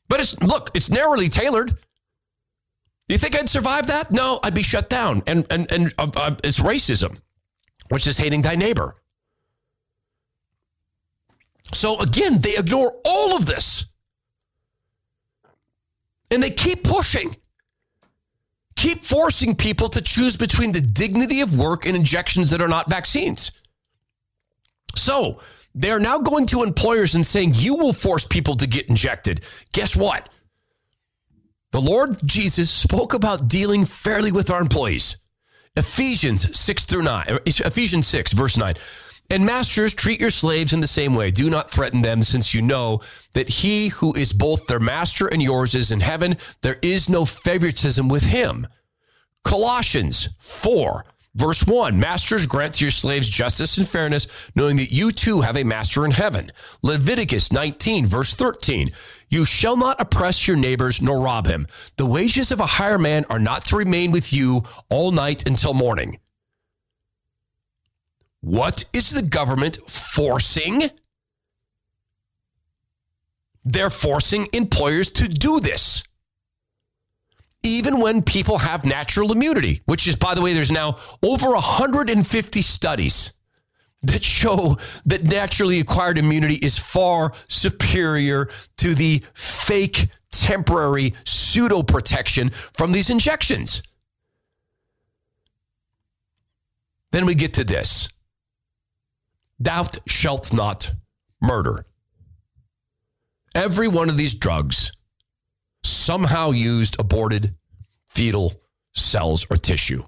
But 0.07 0.19
it's 0.19 0.39
look, 0.41 0.71
it's 0.73 0.89
narrowly 0.89 1.29
tailored. 1.29 1.73
You 3.07 3.17
think 3.17 3.35
I'd 3.35 3.49
survive 3.49 3.87
that? 3.87 4.11
No, 4.11 4.39
I'd 4.43 4.55
be 4.55 4.63
shut 4.63 4.89
down. 4.89 5.23
And 5.27 5.45
and 5.49 5.71
and 5.71 5.93
uh, 5.97 6.09
uh, 6.15 6.35
it's 6.43 6.59
racism, 6.59 7.19
which 7.89 8.07
is 8.07 8.17
hating 8.17 8.41
thy 8.41 8.55
neighbor. 8.55 8.95
So 11.73 11.99
again, 11.99 12.39
they 12.39 12.55
ignore 12.55 12.95
all 13.03 13.35
of 13.35 13.45
this. 13.45 13.85
And 16.31 16.41
they 16.41 16.51
keep 16.51 16.83
pushing. 16.83 17.35
Keep 18.75 19.03
forcing 19.03 19.55
people 19.55 19.87
to 19.89 20.01
choose 20.01 20.37
between 20.37 20.71
the 20.71 20.81
dignity 20.81 21.41
of 21.41 21.57
work 21.57 21.85
and 21.85 21.95
injections 21.95 22.49
that 22.51 22.61
are 22.61 22.67
not 22.67 22.89
vaccines. 22.89 23.51
So, 24.95 25.39
they 25.73 25.91
are 25.91 25.99
now 25.99 26.19
going 26.19 26.45
to 26.47 26.63
employers 26.63 27.15
and 27.15 27.25
saying, 27.25 27.53
You 27.55 27.75
will 27.75 27.93
force 27.93 28.25
people 28.25 28.55
to 28.55 28.67
get 28.67 28.87
injected. 28.87 29.41
Guess 29.73 29.95
what? 29.95 30.29
The 31.71 31.81
Lord 31.81 32.17
Jesus 32.25 32.71
spoke 32.71 33.13
about 33.13 33.49
dealing 33.49 33.83
fairly 33.83 34.31
with 34.31 34.49
our 34.49 34.61
employees. 34.61 35.17
Ephesians 35.75 36.57
6 36.57 36.85
through 36.85 37.01
9, 37.01 37.39
Ephesians 37.45 38.07
6, 38.07 38.31
verse 38.31 38.55
9. 38.55 38.75
And 39.29 39.45
masters, 39.45 39.93
treat 39.93 40.21
your 40.21 40.29
slaves 40.29 40.71
in 40.71 40.79
the 40.79 40.87
same 40.87 41.15
way. 41.15 41.31
Do 41.31 41.49
not 41.49 41.69
threaten 41.69 42.01
them, 42.01 42.21
since 42.21 42.53
you 42.53 42.61
know 42.61 43.01
that 43.33 43.49
he 43.49 43.89
who 43.89 44.13
is 44.13 44.31
both 44.31 44.67
their 44.67 44.79
master 44.79 45.27
and 45.27 45.41
yours 45.41 45.73
is 45.75 45.91
in 45.91 45.99
heaven. 45.99 46.37
There 46.61 46.77
is 46.81 47.09
no 47.09 47.25
favoritism 47.25 48.07
with 48.07 48.23
him. 48.23 48.67
Colossians 49.43 50.29
4, 50.39 51.05
Verse 51.35 51.67
1 51.67 51.99
Masters, 51.99 52.45
grant 52.45 52.75
to 52.75 52.85
your 52.85 52.91
slaves 52.91 53.29
justice 53.29 53.77
and 53.77 53.87
fairness, 53.87 54.27
knowing 54.55 54.77
that 54.77 54.91
you 54.91 55.11
too 55.11 55.41
have 55.41 55.57
a 55.57 55.63
master 55.63 56.05
in 56.05 56.11
heaven. 56.11 56.51
Leviticus 56.81 57.51
19, 57.51 58.05
verse 58.05 58.33
13 58.33 58.89
You 59.29 59.43
shall 59.43 59.75
not 59.75 59.99
oppress 59.99 60.47
your 60.47 60.55
neighbors 60.55 61.01
nor 61.01 61.19
rob 61.19 61.45
him. 61.45 61.67
The 61.97 62.05
wages 62.05 62.51
of 62.51 62.61
a 62.61 62.65
hire 62.65 62.97
man 62.97 63.25
are 63.29 63.39
not 63.39 63.65
to 63.65 63.75
remain 63.75 64.11
with 64.11 64.31
you 64.31 64.63
all 64.89 65.11
night 65.11 65.45
until 65.47 65.73
morning. 65.73 66.19
What 68.39 68.85
is 68.93 69.09
the 69.09 69.23
government 69.23 69.77
forcing? 69.89 70.83
They're 73.65 73.89
forcing 73.89 74.47
employers 74.53 75.11
to 75.13 75.27
do 75.27 75.59
this 75.59 76.03
even 77.65 77.99
when 77.99 78.21
people 78.21 78.59
have 78.59 78.85
natural 78.85 79.31
immunity, 79.31 79.81
which 79.85 80.07
is, 80.07 80.15
by 80.15 80.35
the 80.35 80.41
way, 80.41 80.53
there's 80.53 80.71
now 80.71 80.97
over 81.23 81.51
150 81.51 82.61
studies 82.61 83.33
that 84.03 84.23
show 84.23 84.77
that 85.05 85.23
naturally 85.23 85.79
acquired 85.79 86.17
immunity 86.17 86.55
is 86.55 86.77
far 86.77 87.33
superior 87.47 88.49
to 88.77 88.93
the 88.93 89.23
fake 89.33 90.07
temporary 90.31 91.13
pseudo 91.23 91.81
protection 91.81 92.49
from 92.49 92.91
these 92.91 93.09
injections. 93.09 93.81
Then 97.11 97.25
we 97.25 97.33
get 97.33 97.53
to 97.55 97.63
this 97.63 98.09
Thou 99.59 99.85
shalt 100.05 100.53
not 100.53 100.91
murder. 101.41 101.85
Every 103.55 103.87
one 103.87 104.09
of 104.09 104.17
these 104.17 104.33
drugs 104.33 104.91
somehow 106.05 106.51
used 106.51 106.99
aborted 106.99 107.55
fetal 108.05 108.53
cells 108.93 109.47
or 109.49 109.57
tissue. 109.57 110.03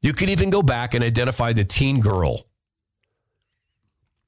You 0.00 0.12
could 0.12 0.30
even 0.30 0.50
go 0.50 0.62
back 0.62 0.94
and 0.94 1.02
identify 1.02 1.52
the 1.52 1.64
teen 1.64 2.00
girl 2.00 2.46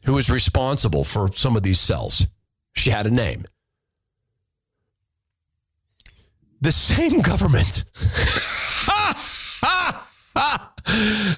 who 0.05 0.15
was 0.15 0.29
responsible 0.29 1.05
for 1.05 1.33
some 1.33 1.57
of 1.57 1.63
these 1.63 1.79
cells. 1.79 2.27
She 2.73 2.91
had 2.91 3.07
a 3.07 3.11
name. 3.11 3.45
The 6.61 6.73
same 6.73 7.21
government. 7.21 7.85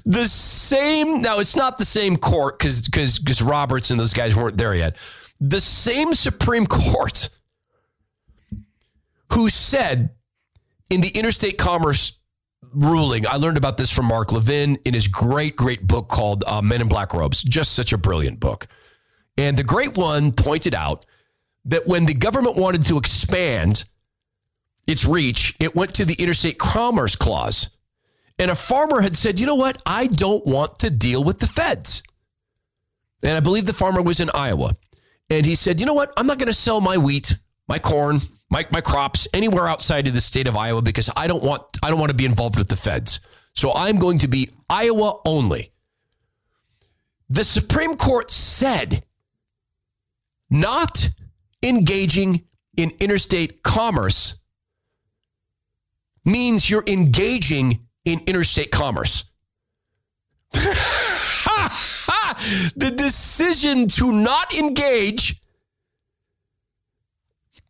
the 0.06 0.24
same 0.26 1.20
now 1.20 1.40
it's 1.40 1.56
not 1.56 1.76
the 1.76 1.84
same 1.84 2.16
court 2.16 2.58
because 2.58 3.42
Roberts 3.42 3.90
and 3.90 4.00
those 4.00 4.14
guys 4.14 4.34
weren't 4.34 4.56
there 4.56 4.74
yet. 4.74 4.96
The 5.40 5.60
same 5.60 6.14
Supreme 6.14 6.66
Court 6.66 7.28
who 9.34 9.48
said 9.48 10.10
in 10.90 11.00
the 11.00 11.08
interstate 11.08 11.58
commerce 11.58 12.18
ruling, 12.72 13.26
I 13.26 13.36
learned 13.36 13.56
about 13.56 13.76
this 13.76 13.90
from 13.90 14.06
Mark 14.06 14.32
Levin 14.32 14.78
in 14.84 14.94
his 14.94 15.08
great, 15.08 15.56
great 15.56 15.86
book 15.86 16.08
called 16.08 16.44
uh, 16.46 16.62
Men 16.62 16.80
in 16.80 16.88
Black 16.88 17.12
Robes. 17.12 17.42
Just 17.42 17.72
such 17.72 17.92
a 17.92 17.98
brilliant 17.98 18.40
book. 18.40 18.66
And 19.36 19.56
the 19.56 19.64
great 19.64 19.96
one 19.96 20.32
pointed 20.32 20.74
out 20.74 21.06
that 21.66 21.86
when 21.86 22.06
the 22.06 22.14
government 22.14 22.56
wanted 22.56 22.86
to 22.86 22.98
expand 22.98 23.84
its 24.86 25.04
reach, 25.04 25.56
it 25.58 25.74
went 25.74 25.94
to 25.94 26.04
the 26.04 26.14
interstate 26.14 26.58
commerce 26.58 27.16
clause. 27.16 27.70
And 28.38 28.50
a 28.50 28.54
farmer 28.54 29.00
had 29.00 29.16
said, 29.16 29.40
you 29.40 29.46
know 29.46 29.54
what? 29.54 29.80
I 29.86 30.06
don't 30.06 30.44
want 30.46 30.80
to 30.80 30.90
deal 30.90 31.22
with 31.22 31.38
the 31.38 31.46
feds. 31.46 32.02
And 33.22 33.32
I 33.32 33.40
believe 33.40 33.66
the 33.66 33.72
farmer 33.72 34.02
was 34.02 34.20
in 34.20 34.30
Iowa. 34.34 34.74
And 35.30 35.46
he 35.46 35.54
said, 35.54 35.80
you 35.80 35.86
know 35.86 35.94
what? 35.94 36.12
I'm 36.16 36.26
not 36.26 36.38
going 36.38 36.48
to 36.48 36.52
sell 36.52 36.80
my 36.80 36.98
wheat, 36.98 37.38
my 37.68 37.78
corn, 37.78 38.20
my, 38.50 38.66
my 38.70 38.80
crops 38.80 39.26
anywhere 39.32 39.66
outside 39.66 40.06
of 40.06 40.14
the 40.14 40.20
state 40.20 40.46
of 40.46 40.56
Iowa 40.56 40.82
because 40.82 41.10
I 41.16 41.26
don't 41.26 41.42
want 41.42 41.62
I 41.82 41.90
don't 41.90 41.98
want 41.98 42.10
to 42.10 42.16
be 42.16 42.26
involved 42.26 42.56
with 42.58 42.68
the 42.68 42.76
feds. 42.76 43.20
So 43.54 43.72
I'm 43.72 43.98
going 43.98 44.18
to 44.18 44.28
be 44.28 44.50
Iowa 44.68 45.20
only. 45.24 45.70
The 47.30 47.44
Supreme 47.44 47.96
Court 47.96 48.30
said 48.30 49.04
not 50.50 51.10
engaging 51.62 52.44
in 52.76 52.92
interstate 53.00 53.62
commerce 53.62 54.36
means 56.24 56.68
you're 56.68 56.84
engaging 56.86 57.86
in 58.04 58.20
interstate 58.26 58.70
commerce. 58.70 59.24
the 62.76 62.92
decision 62.94 63.88
to 63.88 64.12
not 64.12 64.54
engage 64.54 65.36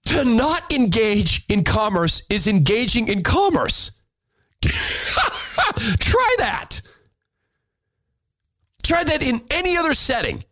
to 0.06 0.24
not 0.24 0.70
engage 0.72 1.44
in 1.48 1.64
commerce 1.64 2.22
is 2.28 2.46
engaging 2.46 3.08
in 3.08 3.22
commerce. 3.22 3.92
Try 4.62 6.34
that. 6.38 6.80
Try 8.82 9.02
that 9.04 9.22
in 9.22 9.40
any 9.50 9.76
other 9.76 9.94
setting. 9.94 10.44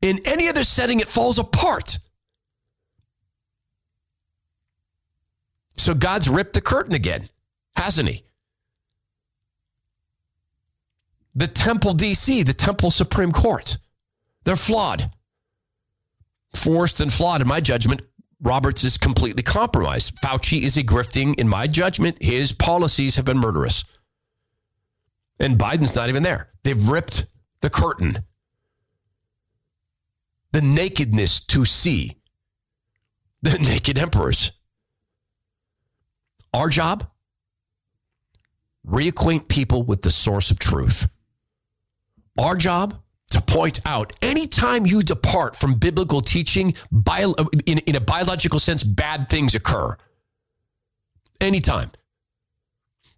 In 0.00 0.20
any 0.24 0.48
other 0.48 0.64
setting, 0.64 1.00
it 1.00 1.08
falls 1.08 1.38
apart. 1.38 1.98
So 5.76 5.94
God's 5.94 6.28
ripped 6.28 6.54
the 6.54 6.60
curtain 6.60 6.94
again, 6.94 7.28
hasn't 7.76 8.08
he? 8.08 8.22
The 11.34 11.46
Temple 11.46 11.94
DC, 11.94 12.44
the 12.44 12.52
Temple 12.52 12.90
Supreme 12.90 13.32
Court, 13.32 13.78
they're 14.44 14.56
flawed 14.56 15.10
forced 16.54 17.00
and 17.00 17.12
flawed 17.12 17.40
in 17.40 17.48
my 17.48 17.60
judgment. 17.60 18.02
Roberts 18.40 18.84
is 18.84 18.98
completely 18.98 19.42
compromised. 19.42 20.16
Fauci 20.16 20.62
is 20.62 20.76
a 20.76 20.82
grifting, 20.82 21.38
in 21.38 21.48
my 21.48 21.66
judgment. 21.66 22.18
His 22.20 22.52
policies 22.52 23.16
have 23.16 23.24
been 23.24 23.38
murderous. 23.38 23.84
And 25.38 25.58
Biden's 25.58 25.94
not 25.94 26.08
even 26.08 26.22
there. 26.22 26.50
They've 26.62 26.88
ripped 26.88 27.26
the 27.60 27.70
curtain, 27.70 28.18
the 30.52 30.60
nakedness 30.60 31.40
to 31.46 31.64
see 31.64 32.18
the 33.42 33.58
naked 33.70 33.98
emperors. 33.98 34.52
Our 36.52 36.68
job 36.68 37.08
reacquaint 38.86 39.48
people 39.48 39.82
with 39.82 40.02
the 40.02 40.10
source 40.10 40.50
of 40.50 40.58
truth. 40.58 41.08
Our 42.38 42.56
job 42.56 43.01
to 43.32 43.40
point 43.40 43.80
out 43.86 44.12
anytime 44.22 44.86
you 44.86 45.02
depart 45.02 45.56
from 45.56 45.74
biblical 45.74 46.20
teaching, 46.20 46.74
bio, 46.90 47.34
in, 47.66 47.78
in 47.78 47.96
a 47.96 48.00
biological 48.00 48.58
sense, 48.58 48.84
bad 48.84 49.28
things 49.28 49.54
occur. 49.54 49.96
Anytime. 51.40 51.90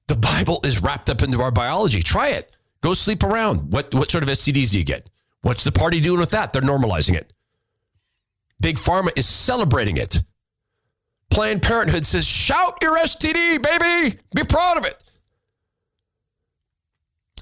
The 0.09 0.17
Bible 0.17 0.61
is 0.65 0.83
wrapped 0.83 1.09
up 1.11 1.23
into 1.23 1.41
our 1.41 1.51
biology. 1.51 2.03
Try 2.03 2.29
it. 2.29 2.57
Go 2.83 2.93
sleep 2.95 3.23
around. 3.23 3.73
What, 3.73 3.95
what 3.95 4.11
sort 4.11 4.23
of 4.25 4.31
STDs 4.31 4.73
do 4.73 4.79
you 4.79 4.85
get? 4.85 5.09
What's 5.43 5.65
the 5.65 5.73
party 5.73 6.01
doing 6.01 6.21
with 6.21 6.31
that? 6.31 6.53
They're 6.53 6.63
normalizing 6.63 7.15
it. 7.15 7.33
Big 8.61 8.77
Pharma 8.77 9.11
is 9.17 9.27
celebrating 9.27 9.97
it. 9.97 10.23
Planned 11.31 11.63
Parenthood 11.63 12.07
says, 12.07 12.27
shout 12.27 12.79
your 12.81 12.97
STD, 12.99 13.63
baby. 13.63 14.19
Be 14.35 14.45
proud 14.45 14.79
of 14.79 14.85
it. 14.85 14.97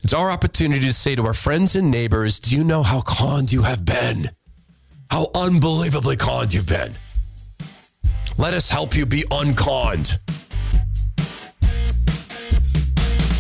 It's 0.03 0.12
our 0.12 0.32
opportunity 0.32 0.84
to 0.86 0.92
say 0.92 1.14
to 1.14 1.24
our 1.26 1.32
friends 1.32 1.76
and 1.76 1.88
neighbors, 1.88 2.40
do 2.40 2.57
you 2.57 2.64
know 2.64 2.82
how 2.82 3.03
conned 3.03 3.53
you 3.53 3.62
have 3.62 3.84
been? 3.84 4.30
How 5.09 5.30
unbelievably 5.32 6.16
conned 6.16 6.53
you've 6.53 6.66
been. 6.66 6.92
Let 8.36 8.53
us 8.53 8.68
help 8.68 8.96
you 8.96 9.07
be 9.07 9.24
unconned. 9.30 10.18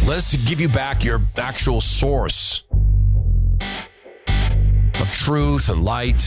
Let's 0.06 0.36
give 0.48 0.60
you 0.60 0.68
back 0.68 1.04
your 1.04 1.20
actual 1.36 1.80
source 1.80 2.62
of 5.00 5.12
truth 5.12 5.68
and 5.68 5.84
light. 5.84 6.22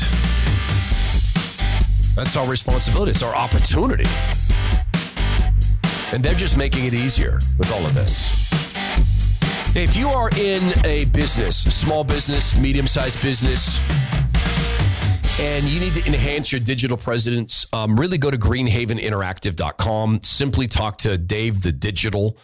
That's 2.14 2.36
our 2.36 2.46
responsibility. 2.46 3.12
It's 3.12 3.24
our 3.24 3.36
opportunity. 3.36 4.06
And 6.12 6.22
they're 6.22 6.36
just 6.36 6.58
making 6.58 6.86
it 6.86 6.94
easier 6.94 7.40
with 7.58 7.72
all 7.72 7.86
of 7.86 7.94
this. 7.94 8.65
If 9.78 9.98
you 9.98 10.08
are 10.08 10.30
in 10.38 10.72
a 10.86 11.04
business, 11.04 11.58
small 11.58 12.06
business, 12.06 12.58
medium 12.58 12.88
sized 12.88 13.22
business, 13.22 13.78
and 15.38 15.66
you 15.66 15.82
need 15.82 15.94
to 15.96 16.08
enhance 16.08 16.54
your 16.54 16.62
digital 16.62 16.96
presence, 16.96 17.66
um, 17.74 18.00
really 18.00 18.18
go 18.18 18.32
to 18.32 18.38
greenhaveninteractive.com. 18.38 20.22
Simply 20.22 20.68
talk 20.68 21.00
to 21.00 21.18
Dave 21.18 21.62
the 21.62 21.74
Digital. 21.74 22.38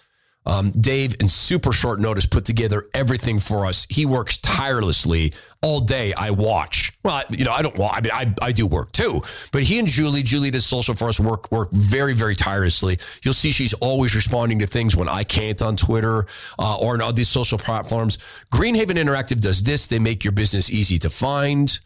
Um, 0.46 0.72
Dave, 0.72 1.16
in 1.22 1.30
super 1.30 1.72
short 1.72 2.02
notice, 2.02 2.26
put 2.26 2.44
together 2.44 2.88
everything 2.94 3.40
for 3.40 3.66
us. 3.66 3.88
He 3.90 4.06
works 4.06 4.38
tirelessly 4.40 5.32
all 5.62 5.80
day. 5.80 6.14
I 6.14 6.32
watch. 6.32 6.94
Well, 7.04 7.24
you 7.30 7.46
know, 7.46 7.52
I 7.52 7.62
don't. 7.62 7.78
Well, 7.78 7.92
I 7.94 8.02
mean, 8.02 8.12
I, 8.14 8.34
I 8.42 8.52
do 8.52 8.66
work 8.66 8.92
too. 8.92 9.22
But 9.52 9.64
he 9.64 9.80
and 9.80 9.88
Julie, 9.88 10.24
Julie 10.24 10.52
does 10.52 10.66
social 10.66 10.96
for 10.96 11.10
us. 11.10 11.20
Work 11.20 11.52
work 11.52 11.72
very 11.72 12.14
very 12.14 12.36
tirelessly. 12.36 13.00
You'll 13.24 13.34
see 13.34 13.52
she's 13.52 13.74
always 13.74 14.16
responding 14.16 14.60
to 14.60 14.68
things 14.68 14.96
when 14.96 15.08
I 15.08 15.24
can't 15.24 15.62
on 15.62 15.76
Twitter 15.76 16.26
uh, 16.60 16.78
or 16.78 16.94
on 16.94 17.02
all 17.02 17.14
these 17.14 17.30
social 17.30 17.58
platforms. 17.58 18.18
Greenhaven 18.54 18.98
Interactive 18.98 19.40
does 19.40 19.64
this. 19.64 19.88
They 19.88 20.00
make 20.00 20.24
your 20.24 20.34
business 20.34 20.70
easy 20.70 20.98
to 21.00 21.10
find. 21.10 21.80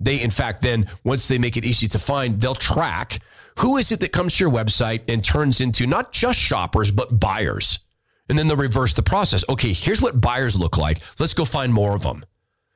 They, 0.00 0.20
in 0.20 0.30
fact, 0.30 0.62
then 0.62 0.88
once 1.04 1.28
they 1.28 1.38
make 1.38 1.56
it 1.56 1.64
easy 1.64 1.86
to 1.88 1.98
find, 1.98 2.40
they'll 2.40 2.54
track 2.54 3.20
who 3.58 3.76
is 3.76 3.92
it 3.92 4.00
that 4.00 4.12
comes 4.12 4.36
to 4.36 4.44
your 4.44 4.52
website 4.52 5.02
and 5.08 5.22
turns 5.22 5.60
into 5.60 5.86
not 5.86 6.12
just 6.12 6.38
shoppers 6.38 6.90
but 6.90 7.20
buyers 7.20 7.80
and 8.28 8.38
then 8.38 8.48
they'll 8.48 8.56
reverse 8.56 8.94
the 8.94 9.02
process. 9.02 9.44
Okay, 9.48 9.72
here's 9.72 10.00
what 10.00 10.20
buyers 10.20 10.58
look 10.58 10.78
like. 10.78 10.98
Let's 11.20 11.34
go 11.34 11.44
find 11.44 11.72
more 11.72 11.94
of 11.94 12.02
them. 12.02 12.24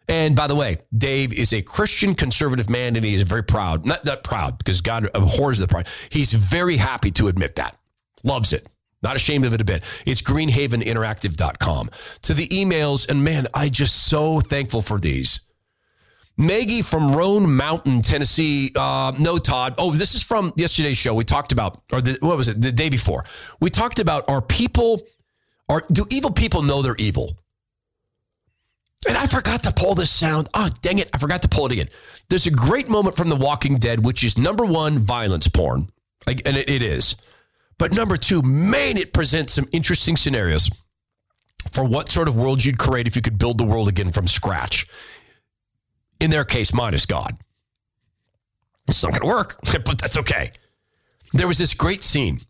And 0.08 0.36
by 0.36 0.46
the 0.46 0.54
way, 0.54 0.78
Dave 0.96 1.32
is 1.32 1.52
a 1.52 1.62
Christian 1.62 2.14
conservative 2.14 2.70
man 2.70 2.94
and 2.96 3.04
he 3.04 3.14
is 3.14 3.22
very 3.22 3.42
proud. 3.42 3.84
Not 3.84 4.04
that 4.04 4.22
proud 4.22 4.58
because 4.58 4.80
God 4.80 5.10
abhors 5.14 5.58
the 5.58 5.66
pride. 5.66 5.88
He's 6.10 6.32
very 6.32 6.76
happy 6.76 7.10
to 7.12 7.28
admit 7.28 7.56
that. 7.56 7.76
Loves 8.22 8.52
it. 8.52 8.66
Not 9.02 9.16
ashamed 9.16 9.44
of 9.44 9.52
it 9.52 9.60
a 9.60 9.64
bit. 9.64 9.84
It's 10.06 10.22
greenhaveninteractive.com. 10.22 11.90
To 12.22 12.34
the 12.34 12.48
emails, 12.48 13.08
and 13.08 13.22
man, 13.22 13.46
I 13.52 13.68
just 13.68 14.06
so 14.06 14.40
thankful 14.40 14.80
for 14.80 14.98
these. 14.98 15.40
Maggie 16.38 16.82
from 16.82 17.14
Roan 17.14 17.56
Mountain, 17.56 18.02
Tennessee. 18.02 18.70
Uh, 18.74 19.12
no, 19.18 19.38
Todd. 19.38 19.74
Oh, 19.78 19.92
this 19.92 20.14
is 20.14 20.22
from 20.22 20.52
yesterday's 20.56 20.98
show. 20.98 21.14
We 21.14 21.24
talked 21.24 21.52
about, 21.52 21.82
or 21.92 22.00
the, 22.00 22.18
what 22.20 22.36
was 22.36 22.48
it, 22.48 22.60
the 22.60 22.72
day 22.72 22.90
before? 22.90 23.24
We 23.60 23.70
talked 23.70 24.00
about 24.00 24.28
are 24.28 24.42
people 24.42 25.02
are 25.68 25.82
do 25.90 26.06
evil 26.10 26.30
people 26.30 26.62
know 26.62 26.82
they're 26.82 26.96
evil? 26.96 27.36
And 29.08 29.16
I 29.16 29.26
forgot 29.26 29.62
to 29.64 29.72
pull 29.72 29.94
this 29.94 30.10
sound. 30.10 30.48
Oh, 30.54 30.68
dang 30.82 30.98
it. 30.98 31.08
I 31.12 31.18
forgot 31.18 31.42
to 31.42 31.48
pull 31.48 31.66
it 31.66 31.72
again. 31.72 31.88
There's 32.28 32.46
a 32.46 32.50
great 32.50 32.88
moment 32.88 33.16
from 33.16 33.28
The 33.28 33.36
Walking 33.36 33.78
Dead, 33.78 34.04
which 34.04 34.24
is 34.24 34.36
number 34.36 34.64
one, 34.64 34.98
violence 34.98 35.48
porn. 35.48 35.88
And 36.26 36.56
it, 36.56 36.82
is. 36.82 37.14
But 37.78 37.94
number 37.94 38.16
two, 38.16 38.42
man, 38.42 38.96
it 38.96 39.12
presents 39.12 39.52
some 39.52 39.68
interesting 39.70 40.16
scenarios 40.16 40.70
for 41.72 41.84
what 41.84 42.10
sort 42.10 42.26
of 42.26 42.34
world 42.34 42.64
you'd 42.64 42.78
create 42.78 43.06
if 43.06 43.14
you 43.14 43.22
could 43.22 43.38
build 43.38 43.58
the 43.58 43.64
world 43.64 43.86
again 43.86 44.10
from 44.10 44.26
scratch. 44.26 44.86
In 46.18 46.30
their 46.30 46.44
case, 46.44 46.72
minus 46.74 47.06
God. 47.06 47.36
It's 48.88 49.02
not 49.02 49.12
going 49.12 49.22
to 49.22 49.28
work, 49.28 49.58
but 49.84 49.98
that's 50.00 50.16
okay. 50.16 50.50
There 51.32 51.46
was 51.46 51.58
this 51.58 51.74
great 51.74 52.02
scene 52.02 52.40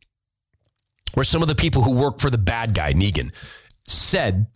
where 1.15 1.25
some 1.25 1.43
of 1.43 1.49
the 1.49 1.55
people 1.55 1.83
who 1.83 1.93
work 1.93 2.21
for 2.21 2.31
the 2.31 2.39
bad 2.39 2.75
guy, 2.75 2.93
Negan, 2.93 3.33
said 3.87 4.47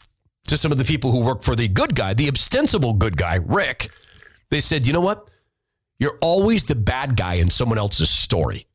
to 0.45 0.57
some 0.57 0.73
of 0.73 0.79
the 0.79 0.85
people 0.85 1.13
who 1.13 1.21
work 1.21 1.43
for 1.43 1.55
the 1.55 1.69
good 1.69 1.95
guy, 1.95 2.15
the 2.15 2.29
ostensible 2.29 2.95
good 2.95 3.17
guy, 3.17 3.39
Rick, 3.45 3.91
they 4.51 4.61
said, 4.61 4.87
you 4.87 4.93
know 4.93 5.01
what? 5.01 5.31
You're 5.99 6.19
always 6.21 6.65
the 6.65 6.75
bad 6.75 7.17
guy 7.17 7.35
in 7.35 7.51
someone 7.51 7.79
else's 7.79 8.11
story. 8.11 8.67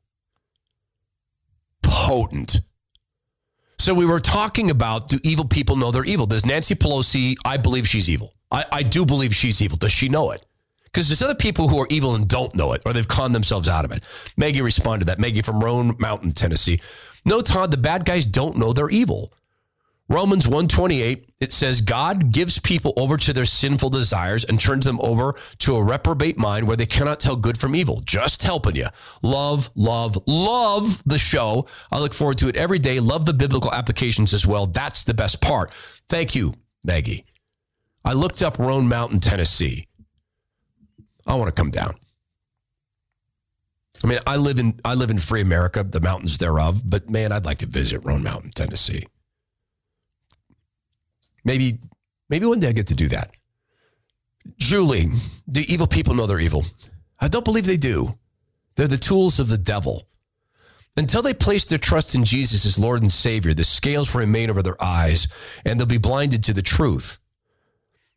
Potent. 1.81 2.61
So 3.77 3.93
we 3.93 4.05
were 4.05 4.19
talking 4.19 4.69
about 4.69 5.09
do 5.09 5.19
evil 5.23 5.45
people 5.45 5.75
know 5.75 5.91
they're 5.91 6.05
evil? 6.05 6.25
Does 6.25 6.45
Nancy 6.45 6.75
Pelosi, 6.75 7.35
I 7.43 7.57
believe 7.57 7.87
she's 7.87 8.09
evil. 8.09 8.33
I, 8.51 8.65
I 8.71 8.83
do 8.83 9.05
believe 9.05 9.35
she's 9.35 9.61
evil. 9.61 9.77
Does 9.77 9.91
she 9.91 10.07
know 10.07 10.31
it? 10.31 10.45
Because 10.85 11.09
there's 11.09 11.21
other 11.21 11.35
people 11.35 11.67
who 11.67 11.81
are 11.81 11.87
evil 11.89 12.15
and 12.15 12.27
don't 12.27 12.55
know 12.55 12.71
it, 12.71 12.81
or 12.85 12.93
they've 12.93 13.07
conned 13.07 13.35
themselves 13.35 13.67
out 13.67 13.83
of 13.83 13.91
it. 13.91 14.03
Maggie 14.37 14.61
responded 14.61 15.05
to 15.05 15.05
that. 15.07 15.19
Maggie 15.19 15.41
from 15.41 15.61
Roan 15.61 15.95
Mountain, 15.99 16.31
Tennessee. 16.31 16.79
No, 17.25 17.41
Todd, 17.41 17.71
the 17.71 17.77
bad 17.77 18.05
guys 18.05 18.25
don't 18.25 18.57
know 18.57 18.71
they're 18.71 18.89
evil. 18.89 19.33
Romans 20.07 20.47
128, 20.47 21.31
it 21.39 21.51
says 21.51 21.81
God 21.81 22.31
gives 22.31 22.59
people 22.59 22.93
over 22.95 23.17
to 23.17 23.33
their 23.33 23.45
sinful 23.45 23.89
desires 23.89 24.43
and 24.45 24.59
turns 24.59 24.85
them 24.85 24.99
over 25.01 25.33
to 25.59 25.75
a 25.75 25.83
reprobate 25.83 26.37
mind 26.37 26.67
where 26.67 26.77
they 26.77 26.85
cannot 26.85 27.19
tell 27.19 27.35
good 27.35 27.57
from 27.57 27.75
evil. 27.75 28.01
Just 28.05 28.43
helping 28.43 28.75
you. 28.75 28.85
Love, 29.23 29.71
love, 29.75 30.15
love 30.27 31.01
the 31.05 31.17
show. 31.17 31.65
I 31.91 31.99
look 31.99 32.13
forward 32.13 32.37
to 32.39 32.47
it 32.47 32.55
every 32.55 32.77
day. 32.77 32.99
Love 32.99 33.25
the 33.25 33.33
biblical 33.33 33.73
applications 33.73 34.31
as 34.33 34.45
well. 34.45 34.67
That's 34.67 35.03
the 35.03 35.15
best 35.15 35.41
part. 35.41 35.73
Thank 36.07 36.35
you, 36.35 36.53
Maggie. 36.83 37.25
I 38.03 38.13
looked 38.13 38.43
up 38.43 38.59
Roan 38.59 38.87
Mountain, 38.87 39.21
Tennessee. 39.21 39.87
I 41.25 41.33
want 41.33 41.47
to 41.47 41.59
come 41.59 41.71
down. 41.71 41.95
I 44.03 44.07
mean, 44.07 44.19
I 44.27 44.35
live 44.35 44.59
in 44.59 44.79
I 44.85 44.93
live 44.93 45.09
in 45.09 45.17
free 45.17 45.41
America, 45.41 45.81
the 45.81 46.01
mountains 46.01 46.37
thereof, 46.37 46.83
but 46.85 47.09
man, 47.09 47.31
I'd 47.31 47.45
like 47.45 47.59
to 47.59 47.65
visit 47.65 48.01
Roan 48.03 48.21
Mountain, 48.21 48.51
Tennessee. 48.51 49.07
Maybe 51.45 51.79
maybe 52.29 52.45
one 52.45 52.59
day 52.59 52.69
I 52.69 52.73
get 52.73 52.87
to 52.87 52.95
do 52.95 53.07
that. 53.09 53.31
Julie, 54.57 55.09
do 55.49 55.61
evil 55.67 55.87
people 55.87 56.15
know 56.15 56.27
they're 56.27 56.39
evil? 56.39 56.65
I 57.19 57.27
don't 57.27 57.45
believe 57.45 57.65
they 57.65 57.77
do. 57.77 58.17
They're 58.75 58.87
the 58.87 58.97
tools 58.97 59.39
of 59.39 59.47
the 59.47 59.57
devil. 59.57 60.07
Until 60.97 61.21
they 61.21 61.33
place 61.33 61.65
their 61.65 61.79
trust 61.79 62.15
in 62.15 62.23
Jesus 62.23 62.65
as 62.65 62.79
Lord 62.79 63.01
and 63.01 63.11
Savior, 63.11 63.53
the 63.53 63.63
scales 63.63 64.13
will 64.13 64.21
remain 64.21 64.49
over 64.49 64.61
their 64.61 64.81
eyes 64.81 65.27
and 65.65 65.79
they'll 65.79 65.87
be 65.87 65.97
blinded 65.97 66.43
to 66.45 66.53
the 66.53 66.61
truth. 66.61 67.17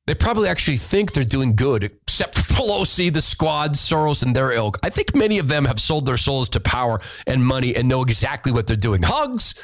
They 0.06 0.14
probably 0.14 0.48
actually 0.48 0.78
think 0.78 1.12
they're 1.12 1.24
doing 1.24 1.54
good, 1.54 1.82
except 1.82 2.36
for 2.36 2.42
Pelosi, 2.54 3.12
the 3.12 3.20
squad, 3.20 3.72
Soros, 3.72 4.22
and 4.22 4.34
their 4.34 4.52
ilk. 4.52 4.78
I 4.82 4.90
think 4.90 5.14
many 5.14 5.38
of 5.38 5.48
them 5.48 5.64
have 5.66 5.80
sold 5.80 6.06
their 6.06 6.16
souls 6.16 6.48
to 6.50 6.60
power 6.60 7.00
and 7.26 7.44
money 7.44 7.76
and 7.76 7.88
know 7.88 8.02
exactly 8.02 8.52
what 8.52 8.66
they're 8.66 8.76
doing. 8.76 9.02
Hugs. 9.02 9.54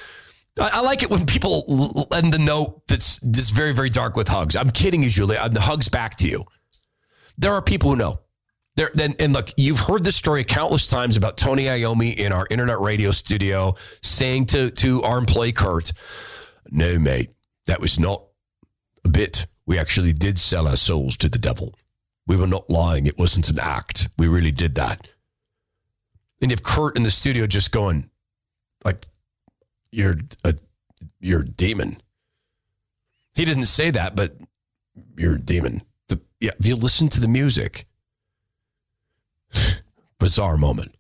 I, 0.59 0.70
I 0.74 0.80
like 0.82 1.02
it 1.02 1.11
when 1.11 1.26
people 1.26 2.09
end 2.12 2.32
the 2.32 2.38
note 2.38 2.86
that's 2.86 3.18
just 3.20 3.55
very, 3.55 3.72
very 3.72 3.90
dark 3.90 4.16
with 4.16 4.28
hugs. 4.28 4.57
I'm 4.57 4.70
kidding 4.70 5.02
you, 5.02 5.11
Julie. 5.11 5.38
I'm 5.38 5.52
the 5.52 5.61
hugs 5.61 5.88
back 5.88 6.16
to 6.16 6.28
you. 6.28 6.44
There 7.38 7.52
are 7.52 7.62
people 7.62 7.90
who 7.90 7.96
know. 7.96 8.20
There, 8.76 8.90
then, 8.92 9.14
and 9.20 9.32
look, 9.32 9.50
you've 9.57 9.78
heard 9.78 10.02
this 10.02 10.16
story 10.16 10.42
countless 10.42 10.88
times 10.88 11.16
about 11.16 11.36
Tony 11.36 11.64
Iommi 11.64 12.16
in 12.16 12.32
our 12.32 12.46
internet 12.50 12.80
radio 12.80 13.12
studio 13.12 13.76
saying 14.02 14.46
to, 14.46 14.70
to 14.72 15.02
our 15.02 15.18
employee 15.18 15.52
Kurt, 15.52 15.92
No, 16.70 16.98
mate, 16.98 17.30
that 17.66 17.80
was 17.80 18.00
not 18.00 18.24
a 19.05 19.09
bit 19.09 19.46
we 19.66 19.78
actually 19.78 20.12
did 20.12 20.38
sell 20.38 20.68
our 20.68 20.76
souls 20.76 21.16
to 21.18 21.28
the 21.28 21.38
devil. 21.38 21.74
We 22.26 22.36
were 22.36 22.46
not 22.46 22.68
lying. 22.68 23.07
It 23.07 23.18
wasn't 23.18 23.48
an 23.48 23.59
act. 23.59 24.09
We 24.18 24.28
really 24.28 24.50
did 24.50 24.74
that. 24.74 25.09
And 26.42 26.52
if 26.52 26.62
Kurt 26.62 26.96
in 26.96 27.02
the 27.02 27.11
studio 27.11 27.46
just 27.46 27.70
going, 27.72 28.11
like, 28.84 29.07
you're 29.95 30.16
a 30.45 30.55
you're 31.20 31.42
a 31.42 31.47
demon. 31.47 32.01
He 33.34 33.45
didn't 33.45 33.66
say 33.66 33.90
that, 33.90 34.14
but 34.14 34.36
you're 35.16 35.36
a 35.36 35.40
demon. 35.40 35.82
The, 36.09 36.20
yeah, 36.40 36.53
if 36.59 36.66
you 36.66 36.76
listen 36.76 37.09
to 37.11 37.20
the 37.20 37.28
music, 37.28 37.86
bizarre 40.18 40.57
moment. 40.57 40.95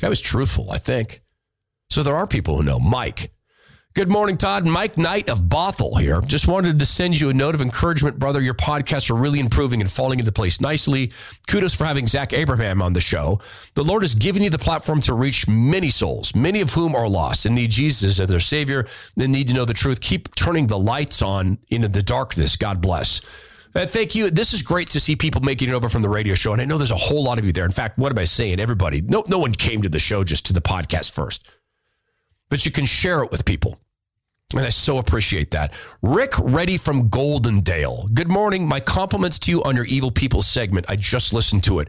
That 0.00 0.08
was 0.08 0.20
truthful, 0.20 0.70
I 0.70 0.78
think. 0.78 1.20
So 1.90 2.02
there 2.02 2.16
are 2.16 2.26
people 2.26 2.56
who 2.56 2.62
know. 2.62 2.78
Mike, 2.78 3.30
Good 3.94 4.10
morning, 4.10 4.36
Todd. 4.36 4.66
Mike 4.66 4.98
Knight 4.98 5.28
of 5.28 5.42
Bothell 5.42 6.00
here. 6.00 6.20
Just 6.22 6.48
wanted 6.48 6.80
to 6.80 6.84
send 6.84 7.20
you 7.20 7.30
a 7.30 7.32
note 7.32 7.54
of 7.54 7.60
encouragement, 7.60 8.18
brother. 8.18 8.40
Your 8.40 8.52
podcasts 8.52 9.08
are 9.08 9.14
really 9.14 9.38
improving 9.38 9.80
and 9.80 9.88
falling 9.88 10.18
into 10.18 10.32
place 10.32 10.60
nicely. 10.60 11.12
Kudos 11.46 11.76
for 11.76 11.84
having 11.84 12.08
Zach 12.08 12.32
Abraham 12.32 12.82
on 12.82 12.92
the 12.92 13.00
show. 13.00 13.38
The 13.74 13.84
Lord 13.84 14.02
has 14.02 14.16
given 14.16 14.42
you 14.42 14.50
the 14.50 14.58
platform 14.58 15.00
to 15.02 15.14
reach 15.14 15.46
many 15.46 15.90
souls, 15.90 16.34
many 16.34 16.60
of 16.60 16.74
whom 16.74 16.96
are 16.96 17.08
lost 17.08 17.46
and 17.46 17.54
need 17.54 17.70
Jesus 17.70 18.18
as 18.18 18.28
their 18.28 18.40
Savior. 18.40 18.88
They 19.14 19.28
need 19.28 19.46
to 19.46 19.54
know 19.54 19.64
the 19.64 19.74
truth. 19.74 20.00
Keep 20.00 20.34
turning 20.34 20.66
the 20.66 20.76
lights 20.76 21.22
on 21.22 21.58
into 21.70 21.86
the 21.86 22.02
darkness. 22.02 22.56
God 22.56 22.80
bless. 22.80 23.20
Uh, 23.76 23.86
thank 23.86 24.16
you. 24.16 24.28
This 24.28 24.52
is 24.52 24.62
great 24.62 24.88
to 24.90 24.98
see 24.98 25.14
people 25.14 25.40
making 25.40 25.68
it 25.68 25.72
over 25.72 25.88
from 25.88 26.02
the 26.02 26.08
radio 26.08 26.34
show. 26.34 26.52
And 26.52 26.60
I 26.60 26.64
know 26.64 26.78
there's 26.78 26.90
a 26.90 26.96
whole 26.96 27.22
lot 27.22 27.38
of 27.38 27.44
you 27.44 27.52
there. 27.52 27.64
In 27.64 27.70
fact, 27.70 27.96
what 27.96 28.10
am 28.10 28.18
I 28.18 28.24
saying? 28.24 28.58
Everybody, 28.58 29.02
no, 29.02 29.22
no 29.28 29.38
one 29.38 29.52
came 29.52 29.82
to 29.82 29.88
the 29.88 30.00
show 30.00 30.24
just 30.24 30.46
to 30.46 30.52
the 30.52 30.60
podcast 30.60 31.12
first, 31.12 31.48
but 32.50 32.66
you 32.66 32.72
can 32.72 32.86
share 32.86 33.22
it 33.22 33.30
with 33.30 33.44
people. 33.44 33.78
And 34.52 34.64
I 34.64 34.68
so 34.68 34.98
appreciate 34.98 35.50
that. 35.50 35.74
Rick 36.02 36.32
Ready 36.38 36.76
from 36.76 37.08
Goldendale. 37.08 38.12
Good 38.14 38.28
morning. 38.28 38.68
My 38.68 38.78
compliments 38.78 39.38
to 39.40 39.50
you 39.50 39.62
on 39.64 39.74
your 39.74 39.86
Evil 39.86 40.12
People 40.12 40.42
segment. 40.42 40.86
I 40.88 40.96
just 40.96 41.32
listened 41.32 41.64
to 41.64 41.80
it. 41.80 41.88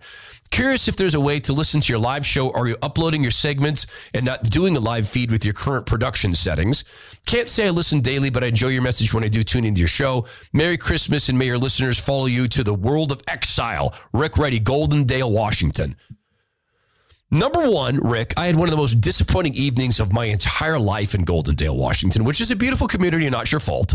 Curious 0.50 0.88
if 0.88 0.96
there's 0.96 1.16
a 1.16 1.20
way 1.20 1.40
to 1.40 1.54
listen 1.54 1.82
to 1.82 1.94
your 1.94 2.00
live 2.00 2.26
show. 2.26 2.52
Are 2.52 2.68
you 2.68 2.78
uploading 2.82 3.22
your 3.22 3.32
segments 3.32 3.86
and 4.14 4.26
not 4.26 4.44
doing 4.44 4.76
a 4.78 4.80
live 4.80 5.08
feed 5.08 5.32
with 5.32 5.44
your 5.44 5.54
current 5.54 5.86
production 5.86 6.34
settings? 6.34 6.86
Can't 7.28 7.50
say 7.50 7.68
I 7.68 7.72
listen 7.72 8.00
daily, 8.00 8.30
but 8.30 8.44
I 8.44 8.48
enjoy 8.48 8.70
your 8.70 8.82
message 8.82 9.14
when 9.14 9.24
I 9.24 9.28
do 9.28 9.44
tune 9.44 9.66
into 9.66 9.80
your 9.80 9.88
show. 9.88 10.26
Merry 10.54 10.78
Christmas 10.78 11.30
and 11.30 11.38
may 11.38 11.46
your 11.46 11.58
listeners 11.58 12.00
follow 12.00 12.26
you 12.26 12.48
to 12.48 12.64
the 12.64 12.74
world 12.74 13.12
of 13.12 13.22
exile. 13.28 13.94
Rick 14.14 14.38
Ready, 14.38 14.60
Goldendale, 14.60 15.32
Washington. 15.32 15.98
Number 17.36 17.70
one, 17.70 17.98
Rick, 17.98 18.34
I 18.38 18.46
had 18.46 18.56
one 18.56 18.70
of 18.70 18.72
the 18.72 18.78
most 18.78 19.02
disappointing 19.02 19.56
evenings 19.56 20.00
of 20.00 20.14
my 20.14 20.24
entire 20.24 20.80
life 20.80 21.14
in 21.14 21.26
Goldendale, 21.26 21.78
Washington, 21.78 22.24
which 22.24 22.40
is 22.40 22.50
a 22.50 22.56
beautiful 22.56 22.88
community 22.88 23.26
and 23.26 23.34
not 23.34 23.52
your 23.52 23.60
fault. 23.60 23.94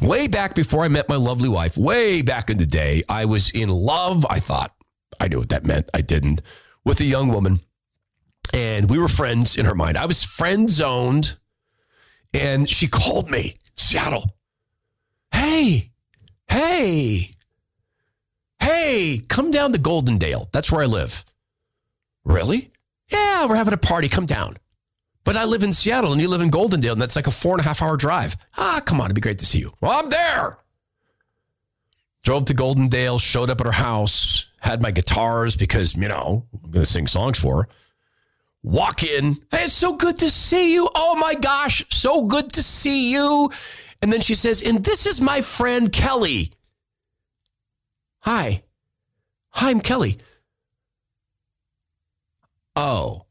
Way 0.00 0.26
back 0.26 0.54
before 0.54 0.82
I 0.82 0.88
met 0.88 1.10
my 1.10 1.16
lovely 1.16 1.50
wife, 1.50 1.76
way 1.76 2.22
back 2.22 2.48
in 2.48 2.56
the 2.56 2.64
day, 2.64 3.02
I 3.06 3.26
was 3.26 3.50
in 3.50 3.68
love. 3.68 4.24
I 4.30 4.40
thought 4.40 4.74
I 5.20 5.28
knew 5.28 5.40
what 5.40 5.50
that 5.50 5.66
meant. 5.66 5.90
I 5.92 6.00
didn't. 6.00 6.40
With 6.86 7.00
a 7.00 7.04
young 7.04 7.28
woman. 7.28 7.60
And 8.54 8.88
we 8.88 8.96
were 8.96 9.08
friends 9.08 9.54
in 9.54 9.66
her 9.66 9.74
mind. 9.74 9.98
I 9.98 10.06
was 10.06 10.24
friend 10.24 10.70
zoned. 10.70 11.38
And 12.32 12.66
she 12.66 12.88
called 12.88 13.30
me, 13.30 13.56
Seattle. 13.76 14.34
Hey, 15.32 15.90
hey, 16.48 17.34
hey, 18.58 19.20
come 19.28 19.50
down 19.50 19.74
to 19.74 19.78
Goldendale. 19.78 20.50
That's 20.52 20.72
where 20.72 20.82
I 20.82 20.86
live. 20.86 21.22
Really? 22.26 22.72
Yeah, 23.08 23.46
we're 23.46 23.54
having 23.54 23.72
a 23.72 23.78
party. 23.78 24.08
Come 24.08 24.26
down. 24.26 24.56
But 25.22 25.36
I 25.36 25.44
live 25.44 25.62
in 25.62 25.72
Seattle 25.72 26.12
and 26.12 26.20
you 26.20 26.28
live 26.28 26.40
in 26.40 26.50
Goldendale, 26.50 26.92
and 26.92 27.00
that's 27.00 27.16
like 27.16 27.28
a 27.28 27.30
four 27.30 27.52
and 27.52 27.60
a 27.60 27.64
half 27.64 27.80
hour 27.80 27.96
drive. 27.96 28.36
Ah, 28.58 28.82
come 28.84 29.00
on, 29.00 29.06
it'd 29.06 29.14
be 29.14 29.20
great 29.20 29.38
to 29.38 29.46
see 29.46 29.60
you. 29.60 29.72
Well, 29.80 29.92
I'm 29.92 30.10
there. 30.10 30.58
Drove 32.24 32.44
to 32.46 32.54
Goldendale, 32.54 33.20
showed 33.20 33.48
up 33.48 33.60
at 33.60 33.66
her 33.66 33.72
house, 33.72 34.50
had 34.60 34.82
my 34.82 34.90
guitars 34.90 35.56
because, 35.56 35.96
you 35.96 36.08
know, 36.08 36.44
I'm 36.64 36.70
going 36.72 36.84
to 36.84 36.90
sing 36.90 37.06
songs 37.06 37.40
for 37.40 37.62
her. 37.62 37.68
Walk 38.64 39.04
in. 39.04 39.34
Hey, 39.52 39.64
it's 39.64 39.72
so 39.72 39.94
good 39.94 40.18
to 40.18 40.28
see 40.28 40.74
you. 40.74 40.88
Oh 40.96 41.14
my 41.14 41.34
gosh, 41.34 41.84
so 41.90 42.22
good 42.22 42.52
to 42.54 42.62
see 42.64 43.12
you. 43.12 43.50
And 44.02 44.12
then 44.12 44.20
she 44.20 44.34
says, 44.34 44.62
and 44.62 44.84
this 44.84 45.06
is 45.06 45.20
my 45.20 45.40
friend 45.40 45.92
Kelly. 45.92 46.52
Hi. 48.20 48.62
Hi, 49.50 49.70
I'm 49.70 49.80
Kelly. 49.80 50.18
Oh. 52.76 53.24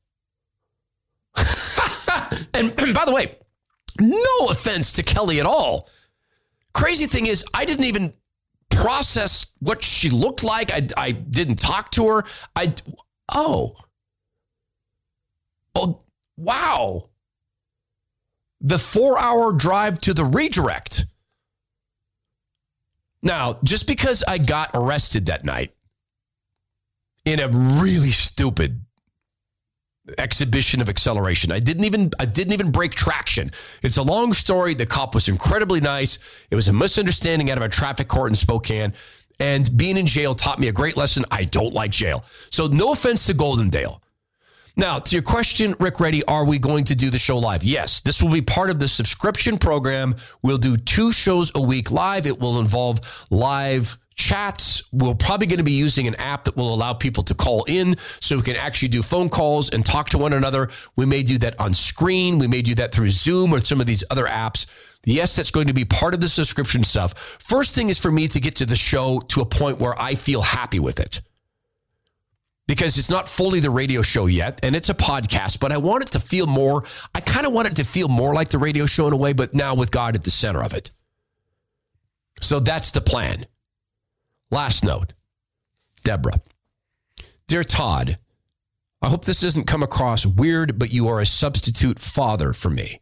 and, 2.54 2.74
and 2.80 2.94
by 2.94 3.06
the 3.06 3.14
way, 3.14 3.38
no 4.00 4.48
offense 4.50 4.94
to 4.94 5.04
Kelly 5.04 5.40
at 5.40 5.46
all. 5.46 5.90
Crazy 6.74 7.06
thing 7.06 7.28
is, 7.28 7.46
I 7.54 7.64
didn't 7.66 7.86
even 7.86 8.14
process 8.70 9.48
what 9.60 9.84
she 9.84 10.10
looked 10.10 10.44
like. 10.44 10.74
I, 10.74 10.88
I 10.98 11.12
didn't 11.12 11.56
talk 11.56 11.92
to 11.92 12.08
her. 12.08 12.24
I, 12.56 12.74
oh. 13.34 13.76
Oh, 15.76 16.02
wow. 16.38 17.10
The 18.62 18.80
four 18.80 19.20
hour 19.20 19.54
drive 19.54 20.02
to 20.02 20.14
the 20.14 20.26
redirect. 20.26 21.06
Now, 23.22 23.58
just 23.64 23.88
because 23.88 24.24
I 24.28 24.38
got 24.38 24.72
arrested 24.74 25.28
that 25.28 25.44
night 25.44 25.74
in 27.26 27.40
a 27.40 27.48
really 27.48 28.12
stupid 28.12 28.85
exhibition 30.18 30.82
of 30.82 30.90
acceleration. 30.90 31.52
I 31.52 31.60
didn't 31.60 31.86
even 31.86 32.12
I 32.20 32.26
didn't 32.26 32.54
even 32.54 32.72
break 32.72 32.94
traction. 32.94 33.52
It's 33.82 33.98
a 33.98 34.04
long 34.04 34.34
story. 34.34 34.74
The 34.74 34.86
cop 34.86 35.16
was 35.16 35.28
incredibly 35.28 35.82
nice. 35.82 36.20
It 36.50 36.56
was 36.56 36.68
a 36.68 36.74
misunderstanding 36.74 37.50
out 37.50 37.58
of 37.58 37.64
a 37.64 37.70
traffic 37.70 38.08
court 38.08 38.30
in 38.30 38.36
Spokane. 38.36 38.94
And 39.40 39.70
being 39.76 39.98
in 39.98 40.08
jail 40.08 40.34
taught 40.34 40.60
me 40.60 40.70
a 40.70 40.72
great 40.72 40.96
lesson. 40.96 41.26
I 41.30 41.44
don't 41.44 41.74
like 41.74 41.92
jail. 41.92 42.24
So 42.52 42.68
no 42.68 42.92
offense 42.92 43.26
to 43.28 43.34
Goldendale. 43.34 44.00
Now, 44.78 45.00
to 45.00 45.16
your 45.16 45.24
question, 45.24 45.74
Rick 45.80 46.02
Ready, 46.02 46.24
are 46.26 46.44
we 46.44 46.60
going 46.60 46.84
to 46.86 46.96
do 46.96 47.10
the 47.10 47.18
show 47.18 47.38
live? 47.38 47.64
Yes, 47.64 48.02
this 48.02 48.22
will 48.22 48.32
be 48.32 48.42
part 48.42 48.70
of 48.70 48.78
the 48.78 48.90
subscription 48.90 49.58
program. 49.58 50.16
We'll 50.42 50.58
do 50.58 50.76
two 50.76 51.14
shows 51.14 51.52
a 51.56 51.62
week 51.62 51.92
live. 51.92 52.28
It 52.28 52.40
will 52.40 52.60
involve 52.60 53.00
live 53.30 53.98
chats. 54.16 54.84
We're 54.92 55.14
probably 55.14 55.48
going 55.48 55.60
to 55.60 55.64
be 55.64 55.74
using 55.74 56.08
an 56.08 56.16
app 56.16 56.46
that 56.46 56.56
will 56.56 56.74
allow 56.74 56.94
people 56.94 57.24
to 57.24 57.36
call 57.36 57.66
in 57.66 57.96
so 58.22 58.38
we 58.38 58.42
can 58.42 58.56
actually 58.56 58.88
do 58.90 59.02
phone 59.02 59.30
calls 59.30 59.70
and 59.70 59.86
talk 59.86 60.10
to 60.10 60.18
one 60.18 60.34
another. 60.34 60.70
We 60.96 61.06
may 61.06 61.24
do 61.24 61.38
that 61.40 61.60
on 61.60 61.74
screen. 61.74 62.40
We 62.40 62.48
may 62.48 62.62
do 62.62 62.76
that 62.76 62.94
through 62.94 63.10
Zoom 63.10 63.54
or 63.54 63.60
some 63.60 63.82
of 63.82 63.88
these 63.88 64.04
other 64.10 64.26
apps. 64.26 64.66
Yes, 65.06 65.36
that's 65.36 65.52
going 65.52 65.68
to 65.68 65.74
be 65.74 65.86
part 65.86 66.14
of 66.14 66.22
the 66.22 66.28
subscription 66.28 66.84
stuff. 66.84 67.14
First 67.18 67.76
thing 67.76 67.90
is 67.90 68.00
for 68.00 68.12
me 68.12 68.28
to 68.30 68.40
get 68.40 68.56
to 68.58 68.66
the 68.66 68.76
show 68.76 69.20
to 69.30 69.42
a 69.42 69.46
point 69.46 69.80
where 69.80 70.00
I 70.02 70.16
feel 70.16 70.42
happy 70.42 70.80
with 70.80 71.00
it. 71.00 71.22
Because 72.68 72.98
it's 72.98 73.12
not 73.12 73.30
fully 73.30 73.60
the 73.60 73.70
radio 73.70 74.02
show 74.02 74.26
yet, 74.26 74.66
and 74.66 74.76
it's 74.76 74.90
a 74.90 74.96
podcast, 74.96 75.60
but 75.60 75.72
I 75.72 75.78
want 75.78 76.02
it 76.02 76.12
to 76.14 76.20
feel 76.20 76.48
more. 76.48 76.84
I 77.14 77.20
kind 77.20 77.46
of 77.46 77.54
want 77.54 77.68
it 77.68 77.76
to 77.76 77.84
feel 77.84 78.08
more 78.08 78.34
like 78.34 78.50
the 78.50 78.58
radio 78.58 78.88
show 78.88 79.06
in 79.06 79.14
a 79.14 79.18
way, 79.18 79.34
but 79.34 79.54
now 79.54 79.76
with 79.76 79.92
God 79.92 80.16
at 80.16 80.24
the 80.24 80.32
center 80.32 80.64
of 80.64 80.74
it. 80.74 80.90
So 82.42 82.60
that's 82.60 82.90
the 82.90 83.02
plan. 83.02 83.46
Last 84.52 84.84
note 84.84 85.14
Deborah. 86.04 86.40
Dear 87.48 87.64
Todd, 87.64 88.18
I 89.02 89.10
hope 89.10 89.26
this 89.26 89.42
doesn't 89.42 89.66
come 89.68 89.84
across 89.84 90.26
weird, 90.26 90.80
but 90.80 90.92
you 90.92 91.08
are 91.08 91.20
a 91.20 91.26
substitute 91.26 92.00
father 92.00 92.54
for 92.54 92.70
me. 92.70 93.00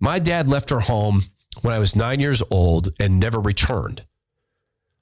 My 0.00 0.18
dad 0.18 0.48
left 0.48 0.72
our 0.72 0.80
home 0.80 1.24
when 1.62 1.74
I 1.74 1.78
was 1.78 1.96
nine 1.96 2.20
years 2.20 2.42
old 2.50 2.88
and 3.00 3.18
never 3.18 3.40
returned. 3.40 4.04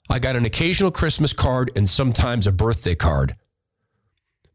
I 0.09 0.19
got 0.19 0.37
an 0.37 0.45
occasional 0.45 0.91
Christmas 0.91 1.33
card 1.33 1.71
and 1.77 1.89
sometimes 1.89 2.47
a 2.47 2.53
birthday 2.53 2.95
card. 2.95 3.35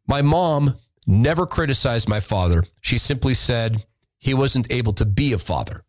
My 0.07 0.21
mom 0.21 0.77
never 1.05 1.45
criticized 1.45 2.09
my 2.09 2.19
father. 2.19 2.63
She 2.81 2.97
simply 2.97 3.33
said 3.33 3.85
he 4.19 4.33
wasn't 4.33 4.71
able 4.71 4.93
to 4.93 5.05
be 5.05 5.33
a 5.33 5.37
father. 5.37 5.83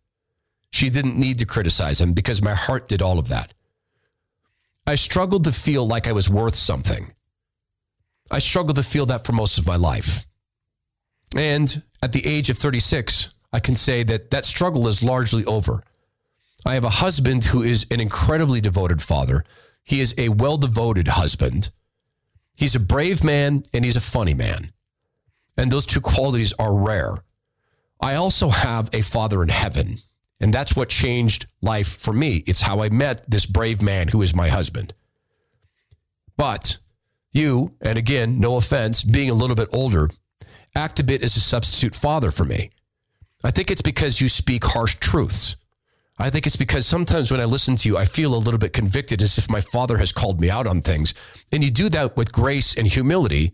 She 0.71 0.91
didn't 0.91 1.19
need 1.19 1.39
to 1.39 1.47
criticize 1.47 2.01
him 2.01 2.13
because 2.13 2.43
my 2.43 2.55
heart 2.55 2.89
did 2.89 3.03
all 3.03 3.19
of 3.19 3.29
that. 3.29 3.53
I 4.87 4.97
struggled 4.97 5.45
to 5.45 5.53
feel 5.53 5.87
like 5.87 6.09
I 6.09 6.13
was 6.13 6.29
worth 6.29 6.55
something. 6.55 7.13
I 8.31 8.39
struggled 8.39 8.77
to 8.77 8.83
feel 8.83 9.07
that 9.07 9.25
for 9.25 9.33
most 9.33 9.59
of 9.59 9.67
my 9.67 9.77
life. 9.77 10.27
And 11.37 11.83
at 12.03 12.13
the 12.13 12.27
age 12.27 12.51
of 12.51 12.59
36, 12.59 13.31
I 13.53 13.61
can 13.61 13.75
say 13.75 14.03
that 14.05 14.31
that 14.31 14.45
struggle 14.45 14.89
is 14.89 15.03
largely 15.03 15.45
over. 15.45 15.83
I 16.65 16.75
have 16.75 16.85
a 16.85 16.91
husband 16.91 17.45
who 17.45 17.63
is 17.63 17.87
an 17.91 18.01
incredibly 18.01 18.61
devoted 18.61 19.03
father. 19.03 19.45
He 19.85 20.01
is 20.01 20.15
a 20.19 20.29
well 20.31 20.57
devoted 20.57 21.09
husband. 21.09 21.71
He's 22.55 22.75
a 22.75 22.81
brave 22.81 23.25
man 23.25 23.63
and 23.73 23.85
he's 23.85 23.97
a 23.97 24.01
funny 24.01 24.35
man. 24.35 24.73
And 25.57 25.71
those 25.71 25.87
two 25.87 26.01
qualities 26.01 26.53
are 26.59 26.75
rare. 26.75 27.17
I 28.01 28.15
also 28.15 28.49
have 28.49 28.91
a 28.93 29.03
father 29.03 29.43
in 29.43 29.49
heaven 29.49 29.99
and 30.43 30.53
that's 30.53 30.75
what 30.75 30.89
changed 30.89 31.47
life 31.63 31.97
for 31.97 32.13
me. 32.13 32.43
It's 32.47 32.61
how 32.61 32.83
I 32.83 32.89
met 32.89 33.31
this 33.31 33.47
brave 33.47 33.81
man 33.81 34.09
who 34.09 34.23
is 34.23 34.35
my 34.35 34.49
husband. 34.49 34.93
But 36.37 36.79
you, 37.31 37.77
and 37.81 37.97
again, 37.97 38.41
no 38.41 38.57
offense, 38.57 39.05
being 39.05 39.31
a 39.31 39.35
little 39.35 39.55
bit 39.55 39.69
older, 39.73 40.11
act 40.75 40.99
a 40.99 41.05
bit 41.05 41.23
as 41.23 41.37
a 41.37 41.41
substitute 41.41 41.95
father 41.95 42.33
for 42.33 42.45
me. 42.45 42.71
I 43.45 43.53
think 43.53 43.71
it's 43.71 43.83
because 43.83 44.21
you 44.21 44.29
speak 44.29 44.65
harsh 44.65 44.97
truths. 44.97 45.57
I 46.19 46.29
think 46.29 46.47
it's 46.47 46.57
because 46.57 46.87
sometimes 46.87 47.31
when 47.31 47.41
I 47.41 47.45
listen 47.45 47.77
to 47.77 47.89
you, 47.89 47.97
I 47.97 48.05
feel 48.05 48.35
a 48.35 48.37
little 48.37 48.59
bit 48.59 48.73
convicted 48.73 49.23
as 49.23 49.39
if 49.39 49.49
my 49.49 49.61
father 49.61 49.97
has 49.99 50.13
called 50.13 50.41
me 50.41 50.51
out 50.51 50.67
on 50.67 50.83
things. 50.83 51.15
And 51.53 51.63
you 51.63 51.71
do 51.71 51.89
that 51.91 52.17
with 52.17 52.33
grace 52.33 52.77
and 52.77 52.87
humility. 52.87 53.53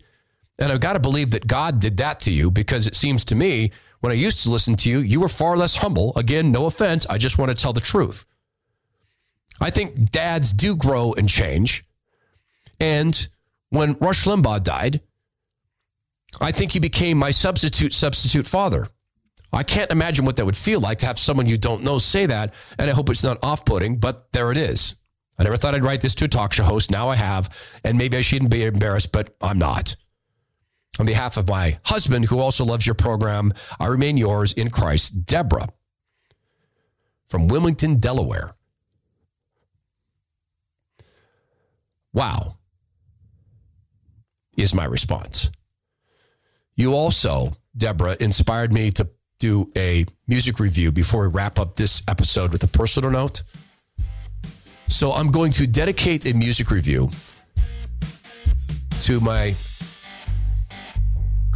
And 0.57 0.71
I've 0.71 0.81
got 0.81 0.93
to 0.93 0.99
believe 0.99 1.31
that 1.31 1.47
God 1.47 1.79
did 1.79 1.97
that 1.97 2.19
to 2.21 2.31
you 2.31 2.49
because 2.49 2.87
it 2.87 2.95
seems 2.95 3.23
to 3.25 3.35
me 3.35 3.71
when 4.01 4.11
I 4.11 4.15
used 4.15 4.43
to 4.43 4.49
listen 4.49 4.75
to 4.77 4.89
you, 4.89 4.99
you 4.99 5.19
were 5.19 5.29
far 5.29 5.57
less 5.57 5.75
humble. 5.75 6.13
Again, 6.15 6.51
no 6.51 6.65
offense. 6.65 7.05
I 7.07 7.17
just 7.17 7.37
want 7.37 7.51
to 7.51 7.61
tell 7.61 7.73
the 7.73 7.81
truth. 7.81 8.25
I 9.61 9.69
think 9.69 10.11
dads 10.11 10.53
do 10.53 10.75
grow 10.75 11.13
and 11.13 11.27
change. 11.27 11.83
And 12.79 13.27
when 13.69 13.97
Rush 13.99 14.25
Limbaugh 14.25 14.63
died, 14.63 15.01
I 16.39 16.51
think 16.51 16.71
he 16.71 16.79
became 16.79 17.17
my 17.17 17.31
substitute 17.31 17.93
substitute 17.93 18.45
father. 18.45 18.87
I 19.51 19.63
can't 19.63 19.91
imagine 19.91 20.25
what 20.25 20.35
that 20.35 20.45
would 20.45 20.55
feel 20.55 20.79
like 20.79 20.99
to 20.99 21.07
have 21.07 21.17
someone 21.17 21.47
you 21.47 21.57
don't 21.57 21.83
know 21.83 21.97
say 21.97 22.27
that. 22.27 22.53
And 22.77 22.89
I 22.89 22.93
hope 22.93 23.09
it's 23.09 23.23
not 23.23 23.43
off 23.43 23.65
putting, 23.65 23.97
but 23.97 24.31
there 24.31 24.51
it 24.51 24.57
is. 24.57 24.95
I 25.39 25.43
never 25.43 25.57
thought 25.57 25.73
I'd 25.73 25.81
write 25.81 26.01
this 26.01 26.15
to 26.15 26.25
a 26.25 26.27
talk 26.27 26.53
show 26.53 26.63
host. 26.63 26.91
Now 26.91 27.09
I 27.09 27.15
have. 27.15 27.49
And 27.83 27.97
maybe 27.97 28.17
I 28.17 28.21
shouldn't 28.21 28.51
be 28.51 28.63
embarrassed, 28.63 29.11
but 29.11 29.35
I'm 29.41 29.57
not. 29.57 29.95
On 30.99 31.05
behalf 31.05 31.37
of 31.37 31.47
my 31.47 31.79
husband, 31.85 32.25
who 32.25 32.39
also 32.39 32.65
loves 32.65 32.85
your 32.85 32.93
program, 32.93 33.53
I 33.79 33.87
remain 33.87 34.17
yours 34.17 34.51
in 34.51 34.69
Christ, 34.69 35.25
Deborah 35.25 35.69
from 37.27 37.47
Wilmington, 37.47 37.99
Delaware. 37.99 38.55
Wow, 42.11 42.57
is 44.57 44.73
my 44.73 44.83
response. 44.83 45.51
You 46.75 46.93
also, 46.93 47.53
Deborah, 47.77 48.17
inspired 48.19 48.73
me 48.73 48.89
to 48.91 49.09
do 49.39 49.71
a 49.77 50.05
music 50.27 50.59
review 50.59 50.91
before 50.91 51.21
we 51.21 51.27
wrap 51.33 51.59
up 51.59 51.75
this 51.75 52.03
episode 52.09 52.51
with 52.51 52.63
a 52.63 52.67
personal 52.67 53.09
note. 53.09 53.43
So 54.87 55.13
I'm 55.13 55.31
going 55.31 55.51
to 55.53 55.67
dedicate 55.67 56.25
a 56.25 56.33
music 56.33 56.71
review 56.71 57.09
to 59.01 59.19
my 59.21 59.55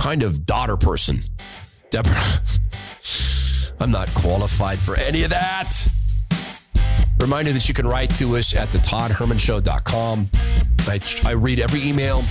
kind 0.04 0.22
of 0.22 0.46
daughter 0.46 0.76
person, 0.76 1.24
Deborah. 1.90 2.14
I'm 3.80 3.90
not 3.90 4.14
qualified 4.14 4.78
for 4.78 4.98
any 4.98 5.24
of 5.24 5.30
that. 5.30 5.88
Reminder 7.22 7.54
that 7.54 7.70
you 7.70 7.74
can 7.74 7.88
write 7.88 8.14
to 8.16 8.36
us 8.36 8.54
at 8.54 8.74
the 8.74 8.80
toddhermanshow.com. 8.80 10.30
I, 10.80 11.00
I 11.24 11.32
read 11.36 11.62
every 11.62 11.88
email. 11.88 12.22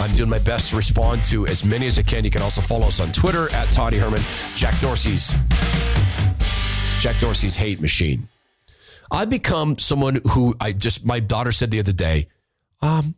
I'm 0.00 0.12
doing 0.12 0.28
my 0.28 0.40
best 0.40 0.70
to 0.70 0.76
respond 0.76 1.22
to 1.26 1.46
as 1.46 1.64
many 1.64 1.86
as 1.86 2.00
I 2.00 2.02
can. 2.02 2.24
You 2.24 2.32
can 2.32 2.42
also 2.42 2.60
follow 2.60 2.88
us 2.88 2.98
on 2.98 3.12
Twitter 3.12 3.48
at 3.52 3.68
Toddy 3.68 3.96
Herman, 3.96 4.20
Jack 4.56 4.80
Dorsey's 4.80 5.36
Jack 6.98 7.20
Dorsey's 7.20 7.54
hate 7.54 7.80
machine. 7.80 8.26
I've 9.12 9.30
become 9.30 9.78
someone 9.78 10.20
who 10.30 10.56
I 10.60 10.72
just 10.72 11.06
my 11.06 11.20
daughter 11.20 11.52
said 11.52 11.70
the 11.70 11.78
other 11.78 11.92
day, 11.92 12.26
um, 12.82 13.14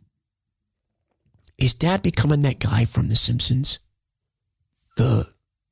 is 1.57 1.73
dad 1.73 2.03
becoming 2.03 2.43
that 2.43 2.59
guy 2.59 2.85
from 2.85 3.09
The 3.09 3.15
Simpsons? 3.15 3.79
The 4.97 5.27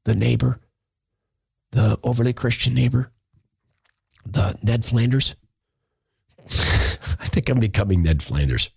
the 0.05 0.15
neighbor, 0.15 0.61
the 1.71 1.99
overly 2.03 2.33
Christian 2.33 2.73
neighbor, 2.73 3.11
the 4.25 4.57
Ned 4.63 4.85
Flanders. 4.85 5.35
I 7.19 7.25
think 7.25 7.49
I'm 7.49 7.59
becoming 7.59 8.03
Ned 8.03 8.23
Flanders. 8.23 8.69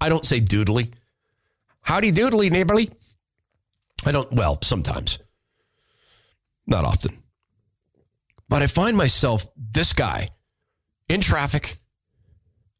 I 0.00 0.08
don't 0.08 0.24
say 0.24 0.40
doodly. 0.40 0.92
Howdy 1.80 2.12
doodly, 2.12 2.50
neighborly. 2.50 2.90
I 4.04 4.12
don't, 4.12 4.30
well, 4.32 4.58
sometimes. 4.62 5.18
Not 6.66 6.84
often. 6.84 7.22
But 8.48 8.62
I 8.62 8.66
find 8.66 8.96
myself 8.96 9.46
this 9.56 9.92
guy 9.92 10.28
in 11.08 11.20
traffic. 11.20 11.78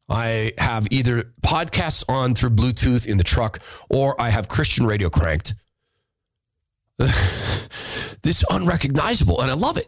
I 0.07 0.53
have 0.57 0.87
either 0.91 1.33
podcasts 1.41 2.03
on 2.07 2.35
through 2.35 2.51
Bluetooth 2.51 3.07
in 3.07 3.17
the 3.17 3.23
truck 3.23 3.59
or 3.89 4.19
I 4.21 4.29
have 4.29 4.47
Christian 4.47 4.85
radio 4.85 5.09
cranked. 5.09 5.55
this 6.97 8.43
unrecognizable, 8.49 9.41
and 9.41 9.51
I 9.51 9.53
love 9.53 9.77
it. 9.77 9.87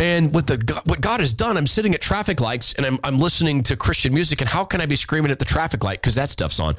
And 0.00 0.34
what 0.34 0.46
the 0.48 0.82
what 0.84 1.00
God 1.00 1.20
has 1.20 1.32
done, 1.32 1.56
I'm 1.56 1.66
sitting 1.66 1.94
at 1.94 2.00
traffic 2.00 2.40
lights 2.40 2.74
and 2.74 2.84
I'm 2.84 2.98
I'm 3.04 3.18
listening 3.18 3.62
to 3.64 3.76
Christian 3.76 4.12
music. 4.12 4.40
And 4.40 4.50
how 4.50 4.64
can 4.64 4.80
I 4.80 4.86
be 4.86 4.96
screaming 4.96 5.30
at 5.30 5.38
the 5.38 5.44
traffic 5.44 5.84
light 5.84 6.00
because 6.00 6.16
that 6.16 6.28
stuff's 6.28 6.58
on? 6.58 6.76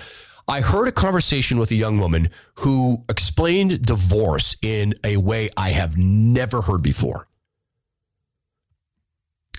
I 0.48 0.60
heard 0.60 0.90
a 0.90 0.92
conversation 0.92 1.58
with 1.58 1.72
a 1.72 1.76
young 1.76 2.00
woman 2.00 2.30
who 2.56 3.04
explained 3.08 3.82
divorce 3.82 4.58
in 4.62 4.94
a 5.04 5.16
way 5.18 5.50
I 5.56 5.70
have 5.70 5.98
never 5.98 6.62
heard 6.62 6.84
before. 6.84 7.28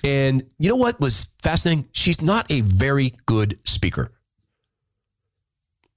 And 0.05 0.43
you 0.59 0.69
know 0.69 0.75
what 0.75 0.99
was 0.99 1.29
fascinating? 1.41 1.89
She's 1.91 2.21
not 2.21 2.49
a 2.51 2.61
very 2.61 3.13
good 3.25 3.57
speaker. 3.63 4.11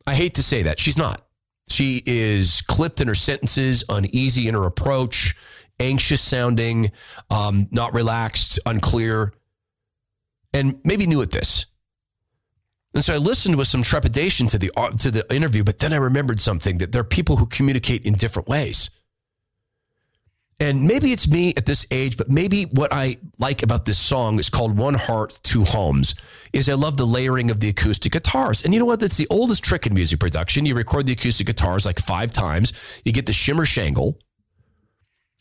I 0.07 0.15
hate 0.15 0.35
to 0.37 0.43
say 0.43 0.63
that. 0.63 0.81
She's 0.81 0.97
not. 0.97 1.21
She 1.69 2.03
is 2.07 2.63
clipped 2.63 3.03
in 3.03 3.09
her 3.09 3.15
sentences, 3.15 3.85
uneasy 3.91 4.49
in 4.49 4.55
her 4.55 4.65
approach, 4.65 5.37
anxious 5.79 6.23
sounding, 6.23 6.91
um, 7.31 7.69
not 7.71 7.93
relaxed, 7.93 8.59
unclear, 8.65 9.35
and 10.55 10.81
maybe 10.85 11.07
new 11.07 11.21
at 11.21 11.31
this. 11.31 11.67
And 12.95 13.05
so 13.05 13.13
I 13.15 13.19
listened 13.19 13.57
with 13.57 13.69
some 13.69 13.83
trepidation 13.83 14.47
to 14.47 14.59
the 14.59 14.73
uh, 14.75 14.91
to 14.93 15.11
the 15.11 15.35
interview, 15.35 15.63
but 15.63 15.79
then 15.81 15.93
I 15.93 15.97
remembered 15.97 16.41
something 16.41 16.79
that 16.79 16.93
there 16.93 17.03
are 17.03 17.05
people 17.05 17.37
who 17.37 17.45
communicate 17.45 18.07
in 18.07 18.15
different 18.15 18.49
ways. 18.49 18.91
And 20.61 20.89
maybe 20.89 21.13
it's 21.13 21.29
me 21.29 21.55
at 21.57 21.67
this 21.67 21.87
age, 21.93 22.17
but 22.17 22.29
maybe 22.29 22.65
what 22.65 22.93
I 22.93 23.19
like 23.39 23.63
about 23.63 23.85
this 23.85 23.99
song 23.99 24.41
is 24.41 24.51
called 24.51 24.77
One 24.77 24.95
Heart, 24.95 25.39
Two 25.45 25.63
Homes, 25.63 26.17
is 26.53 26.69
I 26.69 26.75
love 26.75 26.97
the 26.97 27.07
layering 27.07 27.53
of 27.53 27.61
the 27.61 27.69
acoustic 27.69 28.11
guitars. 28.11 28.65
And 28.65 28.75
you 28.75 28.81
know 28.81 28.87
what? 28.87 28.99
That's 28.99 29.17
the 29.17 29.29
oldest 29.31 29.63
trick 29.63 29.87
in 29.87 29.95
music 29.95 30.19
production. 30.19 30.67
You 30.67 30.75
record 30.75 31.07
the 31.07 31.13
acoustic 31.13 31.47
guitars 31.47 31.87
like 31.87 32.01
five 32.01 32.33
times, 32.33 33.03
you 33.05 33.13
get 33.13 33.27
the 33.27 33.33
shimmer 33.33 33.67
shangle. 33.67 34.19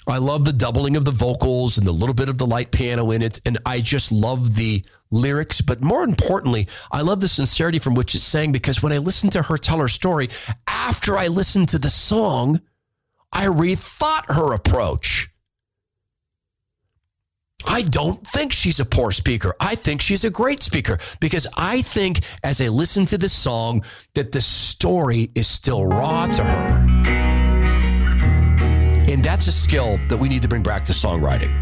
I 0.08 0.20
love 0.20 0.46
the 0.46 0.54
doubling 0.54 0.96
of 0.96 1.04
the 1.04 1.12
vocals 1.12 1.78
and 1.78 1.86
the 1.86 1.92
little 1.92 2.14
bit 2.14 2.30
of 2.30 2.38
the 2.38 2.48
light 2.48 2.72
piano 2.72 3.12
in 3.12 3.22
it. 3.22 3.42
And 3.46 3.58
I 3.66 3.82
just 3.82 4.12
love 4.12 4.56
the 4.56 4.86
lyrics. 5.12 5.60
But 5.62 5.82
more 5.82 6.04
importantly, 6.04 6.68
I 6.92 7.02
love 7.02 7.20
the 7.20 7.28
sincerity 7.28 7.80
from 7.80 7.94
which 7.94 8.16
it's 8.16 8.24
sang 8.24 8.54
because 8.54 8.82
when 8.82 8.94
I 8.94 9.00
listen 9.00 9.30
to 9.32 9.42
her 9.42 9.58
tell 9.58 9.80
her 9.80 9.90
story, 9.90 10.30
after 10.68 11.18
I 11.18 11.28
listen 11.28 11.66
to 11.66 11.80
the 11.80 11.90
song, 11.90 12.62
I 13.32 13.46
rethought 13.46 14.34
her 14.34 14.54
approach. 14.54 15.30
I 17.66 17.82
don't 17.82 18.26
think 18.26 18.54
she's 18.54 18.80
a 18.80 18.86
poor 18.86 19.12
speaker. 19.12 19.54
I 19.60 19.76
think 19.76 20.02
she's 20.02 20.24
a 20.24 20.30
great 20.30 20.62
speaker 20.62 21.00
because 21.20 21.48
I 21.58 21.82
think 21.82 22.20
as 22.44 22.62
I 22.62 22.68
listen 22.68 23.06
to 23.08 23.18
the 23.18 23.30
song 23.30 23.84
that 24.14 24.32
the 24.32 24.42
story 24.42 25.32
is 25.36 25.48
still 25.48 25.86
raw 25.86 26.28
to 26.28 26.44
her. 26.44 26.86
And 29.10 29.24
that's 29.24 29.48
a 29.48 29.52
skill 29.52 30.00
that 30.10 30.18
we 30.18 30.30
need 30.30 30.42
to 30.44 30.48
bring 30.48 30.64
back 30.64 30.84
to 30.86 30.94
songwriting. 30.94 31.54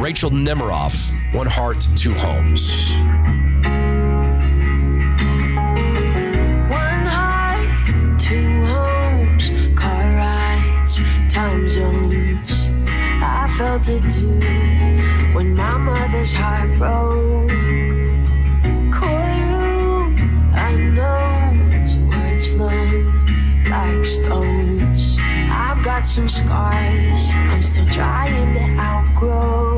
Rachel 0.00 0.30
Nemiroff, 0.30 1.12
One 1.34 1.46
Heart, 1.46 1.88
Two 1.96 2.12
Homes. 2.14 2.92
Felt 13.82 14.04
it 14.04 14.10
too 14.12 14.38
when 15.34 15.56
my 15.56 15.76
mother's 15.76 16.32
heart 16.32 16.68
broke. 16.78 17.50
Courtroom, 18.92 20.14
I 20.54 20.76
know 20.76 21.52
words 22.10 22.46
flung 22.54 23.64
like 23.68 24.04
stones. 24.04 25.18
I've 25.20 25.82
got 25.82 26.06
some 26.06 26.28
scars 26.28 27.30
I'm 27.34 27.62
still 27.62 27.86
trying 27.86 28.54
to 28.54 28.60
outgrow. 28.80 29.71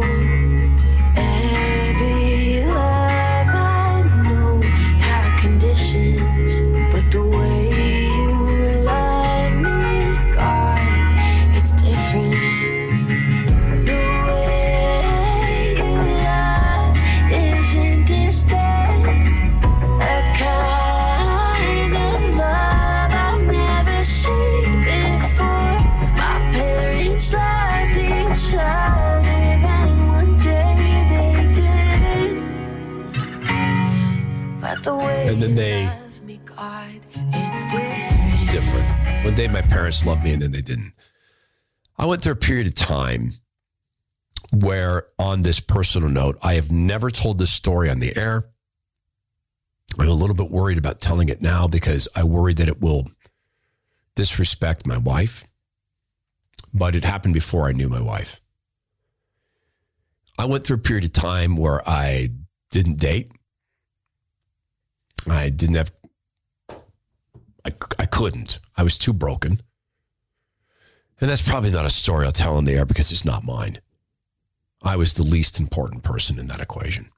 One 39.35 39.47
day 39.47 39.49
my 39.49 39.63
parents 39.63 40.07
loved 40.07 40.23
me 40.23 40.33
and 40.33 40.41
then 40.41 40.53
they 40.53 40.63
didn't. 40.63 40.93
I 41.99 42.07
went 42.07 42.23
through 42.23 42.35
a 42.35 42.37
period 42.37 42.69
of 42.69 42.77
time 42.77 43.33
where, 44.53 45.09
on 45.19 45.41
this 45.41 45.59
personal 45.59 46.09
note, 46.09 46.39
I 46.41 46.55
have 46.55 46.71
never 46.71 47.11
told 47.11 47.39
this 47.39 47.51
story 47.51 47.91
on 47.91 47.99
the 47.99 48.17
air. 48.17 48.47
I'm 49.99 50.07
a 50.07 50.13
little 50.13 50.37
bit 50.37 50.53
worried 50.53 50.79
about 50.79 51.01
telling 51.01 51.31
it 51.31 51.43
now 51.43 51.67
because 51.67 52.07
I 52.15 52.23
worry 52.23 52.55
that 52.55 52.69
it 52.69 52.81
will 52.81 53.11
disrespect 54.15 54.87
my 54.87 54.99
wife. 54.99 55.45
But 56.73 56.95
it 56.95 57.03
happened 57.03 57.35
before 57.35 57.67
I 57.67 57.73
knew 57.73 57.89
my 57.89 58.01
wife. 58.01 58.41
I 60.39 60.45
went 60.45 60.63
through 60.63 60.77
a 60.77 60.81
period 60.81 61.07
of 61.07 61.13
time 61.13 61.57
where 61.57 61.83
I 61.89 62.29
didn't 62.71 63.01
date. 63.01 63.33
I 65.29 65.51
didn't 65.51 65.75
have 65.75 65.91
I, 67.65 67.71
I 67.99 68.07
couldn't. 68.07 68.61
I 68.77 68.83
was 68.83 68.99
too 68.99 69.13
broken. 69.13 69.63
And 71.21 71.31
that's 71.31 71.47
probably 71.49 71.71
not 71.71 71.87
a 71.87 71.91
story 71.91 72.27
I'll 72.27 72.33
tell 72.33 72.57
on 72.57 72.65
the 72.65 72.75
air 72.75 72.85
because 72.85 73.13
it's 73.13 73.25
not 73.25 73.45
mine. 73.45 73.81
I 74.83 74.97
was 74.97 75.15
the 75.15 75.23
least 75.23 75.59
important 75.59 76.03
person 76.03 76.39
in 76.39 76.47
that 76.47 76.61
equation. 76.61 77.11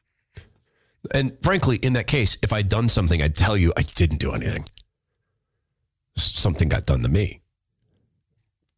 And 1.13 1.37
frankly, 1.43 1.77
in 1.77 1.95
that 1.95 2.07
case, 2.07 2.39
if 2.43 2.53
I'd 2.53 2.69
done 2.69 2.89
something, 2.89 3.23
I'd 3.23 3.37
tell 3.37 3.57
you 3.57 3.73
I 3.77 3.83
didn't 3.83 4.19
do 4.19 4.33
anything. 4.33 4.65
Something 6.17 6.69
got 6.69 6.87
done 6.87 7.03
to 7.03 7.09
me, 7.09 7.43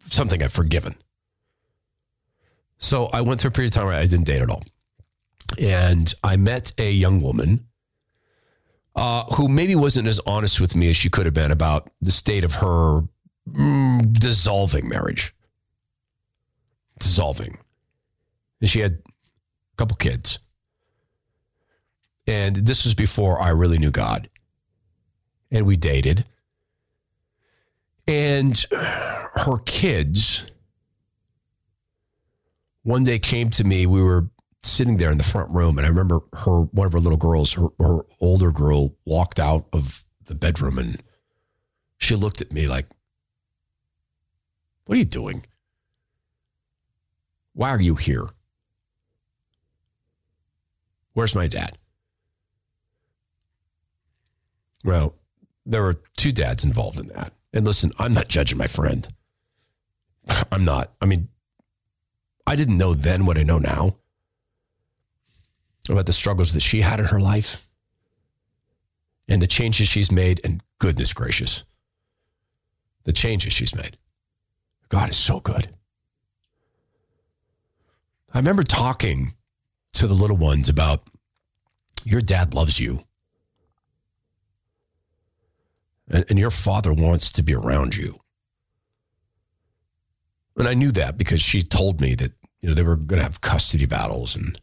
something 0.06 0.42
I've 0.42 0.52
forgiven. 0.52 0.96
So 2.78 3.06
I 3.06 3.20
went 3.20 3.40
through 3.40 3.50
a 3.50 3.52
period 3.52 3.72
of 3.72 3.74
time 3.74 3.86
where 3.86 3.94
I 3.94 4.06
didn't 4.06 4.26
date 4.26 4.40
at 4.40 4.50
all. 4.50 4.64
And 5.58 6.12
I 6.24 6.36
met 6.36 6.72
a 6.78 6.90
young 6.90 7.20
woman 7.20 7.67
uh, 8.98 9.24
who 9.34 9.48
maybe 9.48 9.76
wasn't 9.76 10.08
as 10.08 10.20
honest 10.26 10.60
with 10.60 10.74
me 10.74 10.90
as 10.90 10.96
she 10.96 11.08
could 11.08 11.24
have 11.24 11.34
been 11.34 11.52
about 11.52 11.88
the 12.00 12.10
state 12.10 12.42
of 12.42 12.56
her 12.56 13.02
mm, 13.48 14.12
dissolving 14.18 14.88
marriage. 14.88 15.32
Dissolving. 16.98 17.58
And 18.60 18.68
she 18.68 18.80
had 18.80 18.92
a 18.92 19.76
couple 19.76 19.96
kids. 19.96 20.40
And 22.26 22.56
this 22.56 22.84
was 22.84 22.94
before 22.94 23.40
I 23.40 23.50
really 23.50 23.78
knew 23.78 23.92
God. 23.92 24.28
And 25.52 25.64
we 25.64 25.76
dated. 25.76 26.24
And 28.08 28.58
her 28.72 29.58
kids 29.64 30.50
one 32.82 33.04
day 33.04 33.20
came 33.20 33.50
to 33.50 33.62
me. 33.62 33.86
We 33.86 34.02
were 34.02 34.28
sitting 34.62 34.96
there 34.96 35.10
in 35.10 35.18
the 35.18 35.24
front 35.24 35.50
room, 35.50 35.78
and 35.78 35.86
I 35.86 35.90
remember 35.90 36.20
her, 36.32 36.62
one 36.62 36.86
of 36.86 36.92
her 36.92 37.00
little 37.00 37.18
girls, 37.18 37.52
her, 37.54 37.68
her 37.78 38.00
older 38.20 38.50
girl, 38.50 38.94
walked 39.04 39.40
out 39.40 39.66
of 39.72 40.04
the 40.24 40.34
bedroom 40.34 40.78
and 40.78 41.02
she 41.98 42.14
looked 42.14 42.40
at 42.40 42.52
me 42.52 42.68
like, 42.68 42.86
What 44.84 44.96
are 44.96 44.98
you 44.98 45.04
doing? 45.04 45.44
Why 47.54 47.70
are 47.70 47.80
you 47.80 47.96
here? 47.96 48.28
Where's 51.12 51.34
my 51.34 51.48
dad? 51.48 51.76
Well, 54.84 55.14
there 55.66 55.82
were 55.82 56.00
two 56.16 56.30
dads 56.30 56.64
involved 56.64 57.00
in 57.00 57.08
that. 57.08 57.32
And 57.52 57.66
listen, 57.66 57.90
I'm 57.98 58.14
not 58.14 58.28
judging 58.28 58.58
my 58.58 58.68
friend. 58.68 59.08
I'm 60.52 60.64
not. 60.64 60.92
I 61.00 61.06
mean, 61.06 61.28
I 62.46 62.54
didn't 62.54 62.78
know 62.78 62.94
then 62.94 63.26
what 63.26 63.36
I 63.36 63.42
know 63.42 63.58
now 63.58 63.96
about 65.92 66.06
the 66.06 66.12
struggles 66.12 66.52
that 66.54 66.60
she 66.60 66.80
had 66.80 67.00
in 67.00 67.06
her 67.06 67.20
life 67.20 67.68
and 69.28 69.40
the 69.40 69.46
changes 69.46 69.88
she's 69.88 70.10
made. 70.10 70.40
And 70.44 70.62
goodness 70.78 71.12
gracious, 71.12 71.64
the 73.04 73.12
changes 73.12 73.52
she's 73.52 73.74
made. 73.74 73.96
God 74.88 75.10
is 75.10 75.16
so 75.16 75.40
good. 75.40 75.68
I 78.32 78.38
remember 78.38 78.62
talking 78.62 79.34
to 79.94 80.06
the 80.06 80.14
little 80.14 80.36
ones 80.36 80.68
about 80.68 81.02
your 82.04 82.20
dad 82.20 82.54
loves 82.54 82.78
you. 82.78 83.04
And, 86.10 86.24
and, 86.30 86.38
your 86.38 86.50
father 86.50 86.92
wants 86.92 87.30
to 87.32 87.42
be 87.42 87.54
around 87.54 87.94
you. 87.94 88.18
And 90.56 90.66
I 90.66 90.72
knew 90.72 90.90
that 90.92 91.18
because 91.18 91.42
she 91.42 91.60
told 91.60 92.00
me 92.00 92.14
that, 92.14 92.32
you 92.60 92.68
know, 92.68 92.74
they 92.74 92.82
were 92.82 92.96
going 92.96 93.18
to 93.18 93.22
have 93.22 93.42
custody 93.42 93.84
battles 93.84 94.34
and 94.34 94.58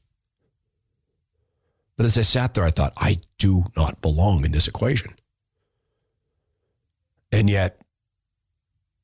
but 1.97 2.05
as 2.05 2.17
I 2.17 2.23
sat 2.23 2.53
there, 2.53 2.65
I 2.65 2.71
thought, 2.71 2.93
I 2.97 3.17
do 3.37 3.65
not 3.75 4.01
belong 4.01 4.43
in 4.45 4.51
this 4.51 4.67
equation. 4.67 5.15
And 7.31 7.49
yet, 7.49 7.81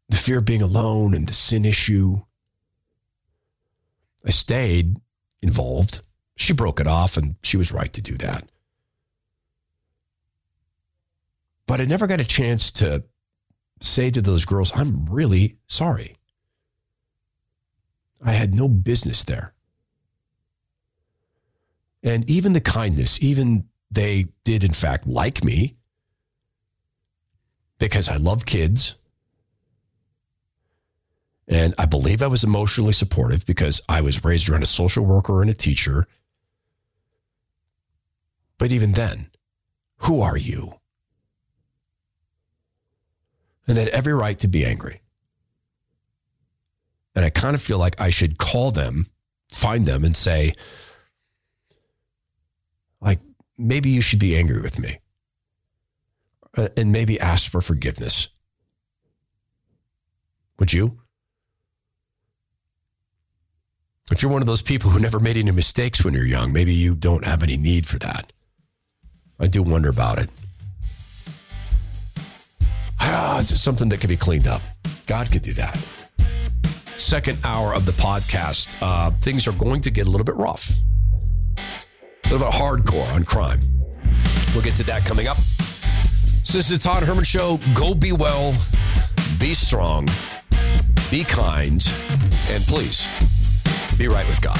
the 0.09 0.17
fear 0.17 0.39
of 0.39 0.45
being 0.45 0.61
alone 0.61 1.13
and 1.13 1.27
the 1.27 1.33
sin 1.33 1.65
issue, 1.65 2.21
I 4.25 4.29
stayed 4.31 4.99
involved. 5.41 6.05
She 6.35 6.53
broke 6.53 6.79
it 6.79 6.87
off, 6.87 7.17
and 7.17 7.35
she 7.43 7.57
was 7.57 7.71
right 7.71 7.91
to 7.93 8.01
do 8.01 8.17
that. 8.17 8.49
But 11.65 11.79
I 11.79 11.85
never 11.85 12.07
got 12.07 12.19
a 12.19 12.25
chance 12.25 12.71
to 12.73 13.05
say 13.79 14.11
to 14.11 14.21
those 14.21 14.43
girls, 14.43 14.73
I'm 14.75 15.05
really 15.05 15.57
sorry. 15.67 16.17
I 18.23 18.33
had 18.33 18.57
no 18.57 18.67
business 18.67 19.23
there. 19.23 19.53
And 22.03 22.27
even 22.29 22.53
the 22.53 22.61
kindness, 22.61 23.21
even 23.21 23.65
they 23.91 24.27
did, 24.43 24.63
in 24.63 24.73
fact, 24.73 25.05
like 25.05 25.43
me 25.43 25.75
because 27.81 28.07
I 28.07 28.17
love 28.17 28.45
kids. 28.45 28.95
And 31.47 31.73
I 31.77 31.85
believe 31.85 32.21
I 32.21 32.27
was 32.27 32.43
emotionally 32.43 32.93
supportive 32.93 33.45
because 33.45 33.81
I 33.89 34.01
was 34.01 34.23
raised 34.23 34.47
around 34.47 34.63
a 34.63 34.67
social 34.67 35.03
worker 35.03 35.41
and 35.41 35.49
a 35.49 35.55
teacher. 35.55 36.07
But 38.57 38.71
even 38.71 38.93
then, 38.93 39.31
who 39.97 40.21
are 40.21 40.37
you? 40.37 40.75
And 43.67 43.75
they 43.75 43.81
had 43.81 43.89
every 43.89 44.13
right 44.13 44.37
to 44.39 44.47
be 44.47 44.63
angry. 44.63 45.01
And 47.15 47.25
I 47.25 47.29
kind 47.29 47.53
of 47.53 47.61
feel 47.61 47.77
like 47.77 47.99
I 47.99 48.11
should 48.11 48.37
call 48.37 48.71
them, 48.71 49.07
find 49.51 49.85
them, 49.85 50.05
and 50.05 50.15
say, 50.15 50.55
maybe 53.61 53.89
you 53.89 54.01
should 54.01 54.19
be 54.19 54.35
angry 54.35 54.59
with 54.61 54.79
me 54.79 54.97
uh, 56.57 56.69
and 56.75 56.91
maybe 56.91 57.19
ask 57.19 57.49
for 57.49 57.61
forgiveness. 57.61 58.29
Would 60.59 60.73
you? 60.73 60.99
If 64.11 64.21
you're 64.21 64.31
one 64.31 64.41
of 64.41 64.47
those 64.47 64.61
people 64.61 64.89
who 64.89 64.99
never 64.99 65.19
made 65.19 65.37
any 65.37 65.51
mistakes 65.51 66.03
when 66.03 66.13
you're 66.13 66.25
young, 66.25 66.51
maybe 66.51 66.73
you 66.73 66.95
don't 66.95 67.25
have 67.25 67.43
any 67.43 67.55
need 67.55 67.85
for 67.85 67.97
that. 67.99 68.33
I 69.39 69.47
do 69.47 69.63
wonder 69.63 69.89
about 69.89 70.19
it. 70.19 70.29
Ah, 72.99 73.39
it's 73.39 73.59
something 73.59 73.89
that 73.89 74.01
can 74.01 74.09
be 74.09 74.17
cleaned 74.17 74.47
up. 74.47 74.61
God 75.07 75.31
could 75.31 75.41
do 75.41 75.53
that. 75.53 75.79
Second 76.97 77.39
hour 77.43 77.73
of 77.73 77.85
the 77.85 77.93
podcast, 77.93 78.75
uh, 78.81 79.11
things 79.21 79.47
are 79.47 79.53
going 79.53 79.81
to 79.81 79.89
get 79.89 80.05
a 80.05 80.09
little 80.09 80.25
bit 80.25 80.35
rough 80.35 80.71
little 82.29 82.39
bit 82.39 82.53
hardcore 82.53 83.09
on 83.13 83.23
crime. 83.23 83.59
We'll 84.53 84.63
get 84.63 84.75
to 84.77 84.83
that 84.83 85.05
coming 85.05 85.27
up. 85.27 85.37
This 85.37 86.55
is 86.55 86.69
the 86.69 86.77
Todd 86.77 87.03
Herman 87.03 87.23
Show. 87.23 87.59
Go 87.73 87.93
be 87.93 88.11
well, 88.11 88.55
be 89.39 89.53
strong, 89.53 90.07
be 91.09 91.23
kind, 91.23 91.85
and 92.49 92.63
please 92.63 93.07
be 93.97 94.07
right 94.07 94.27
with 94.27 94.41
God. 94.41 94.59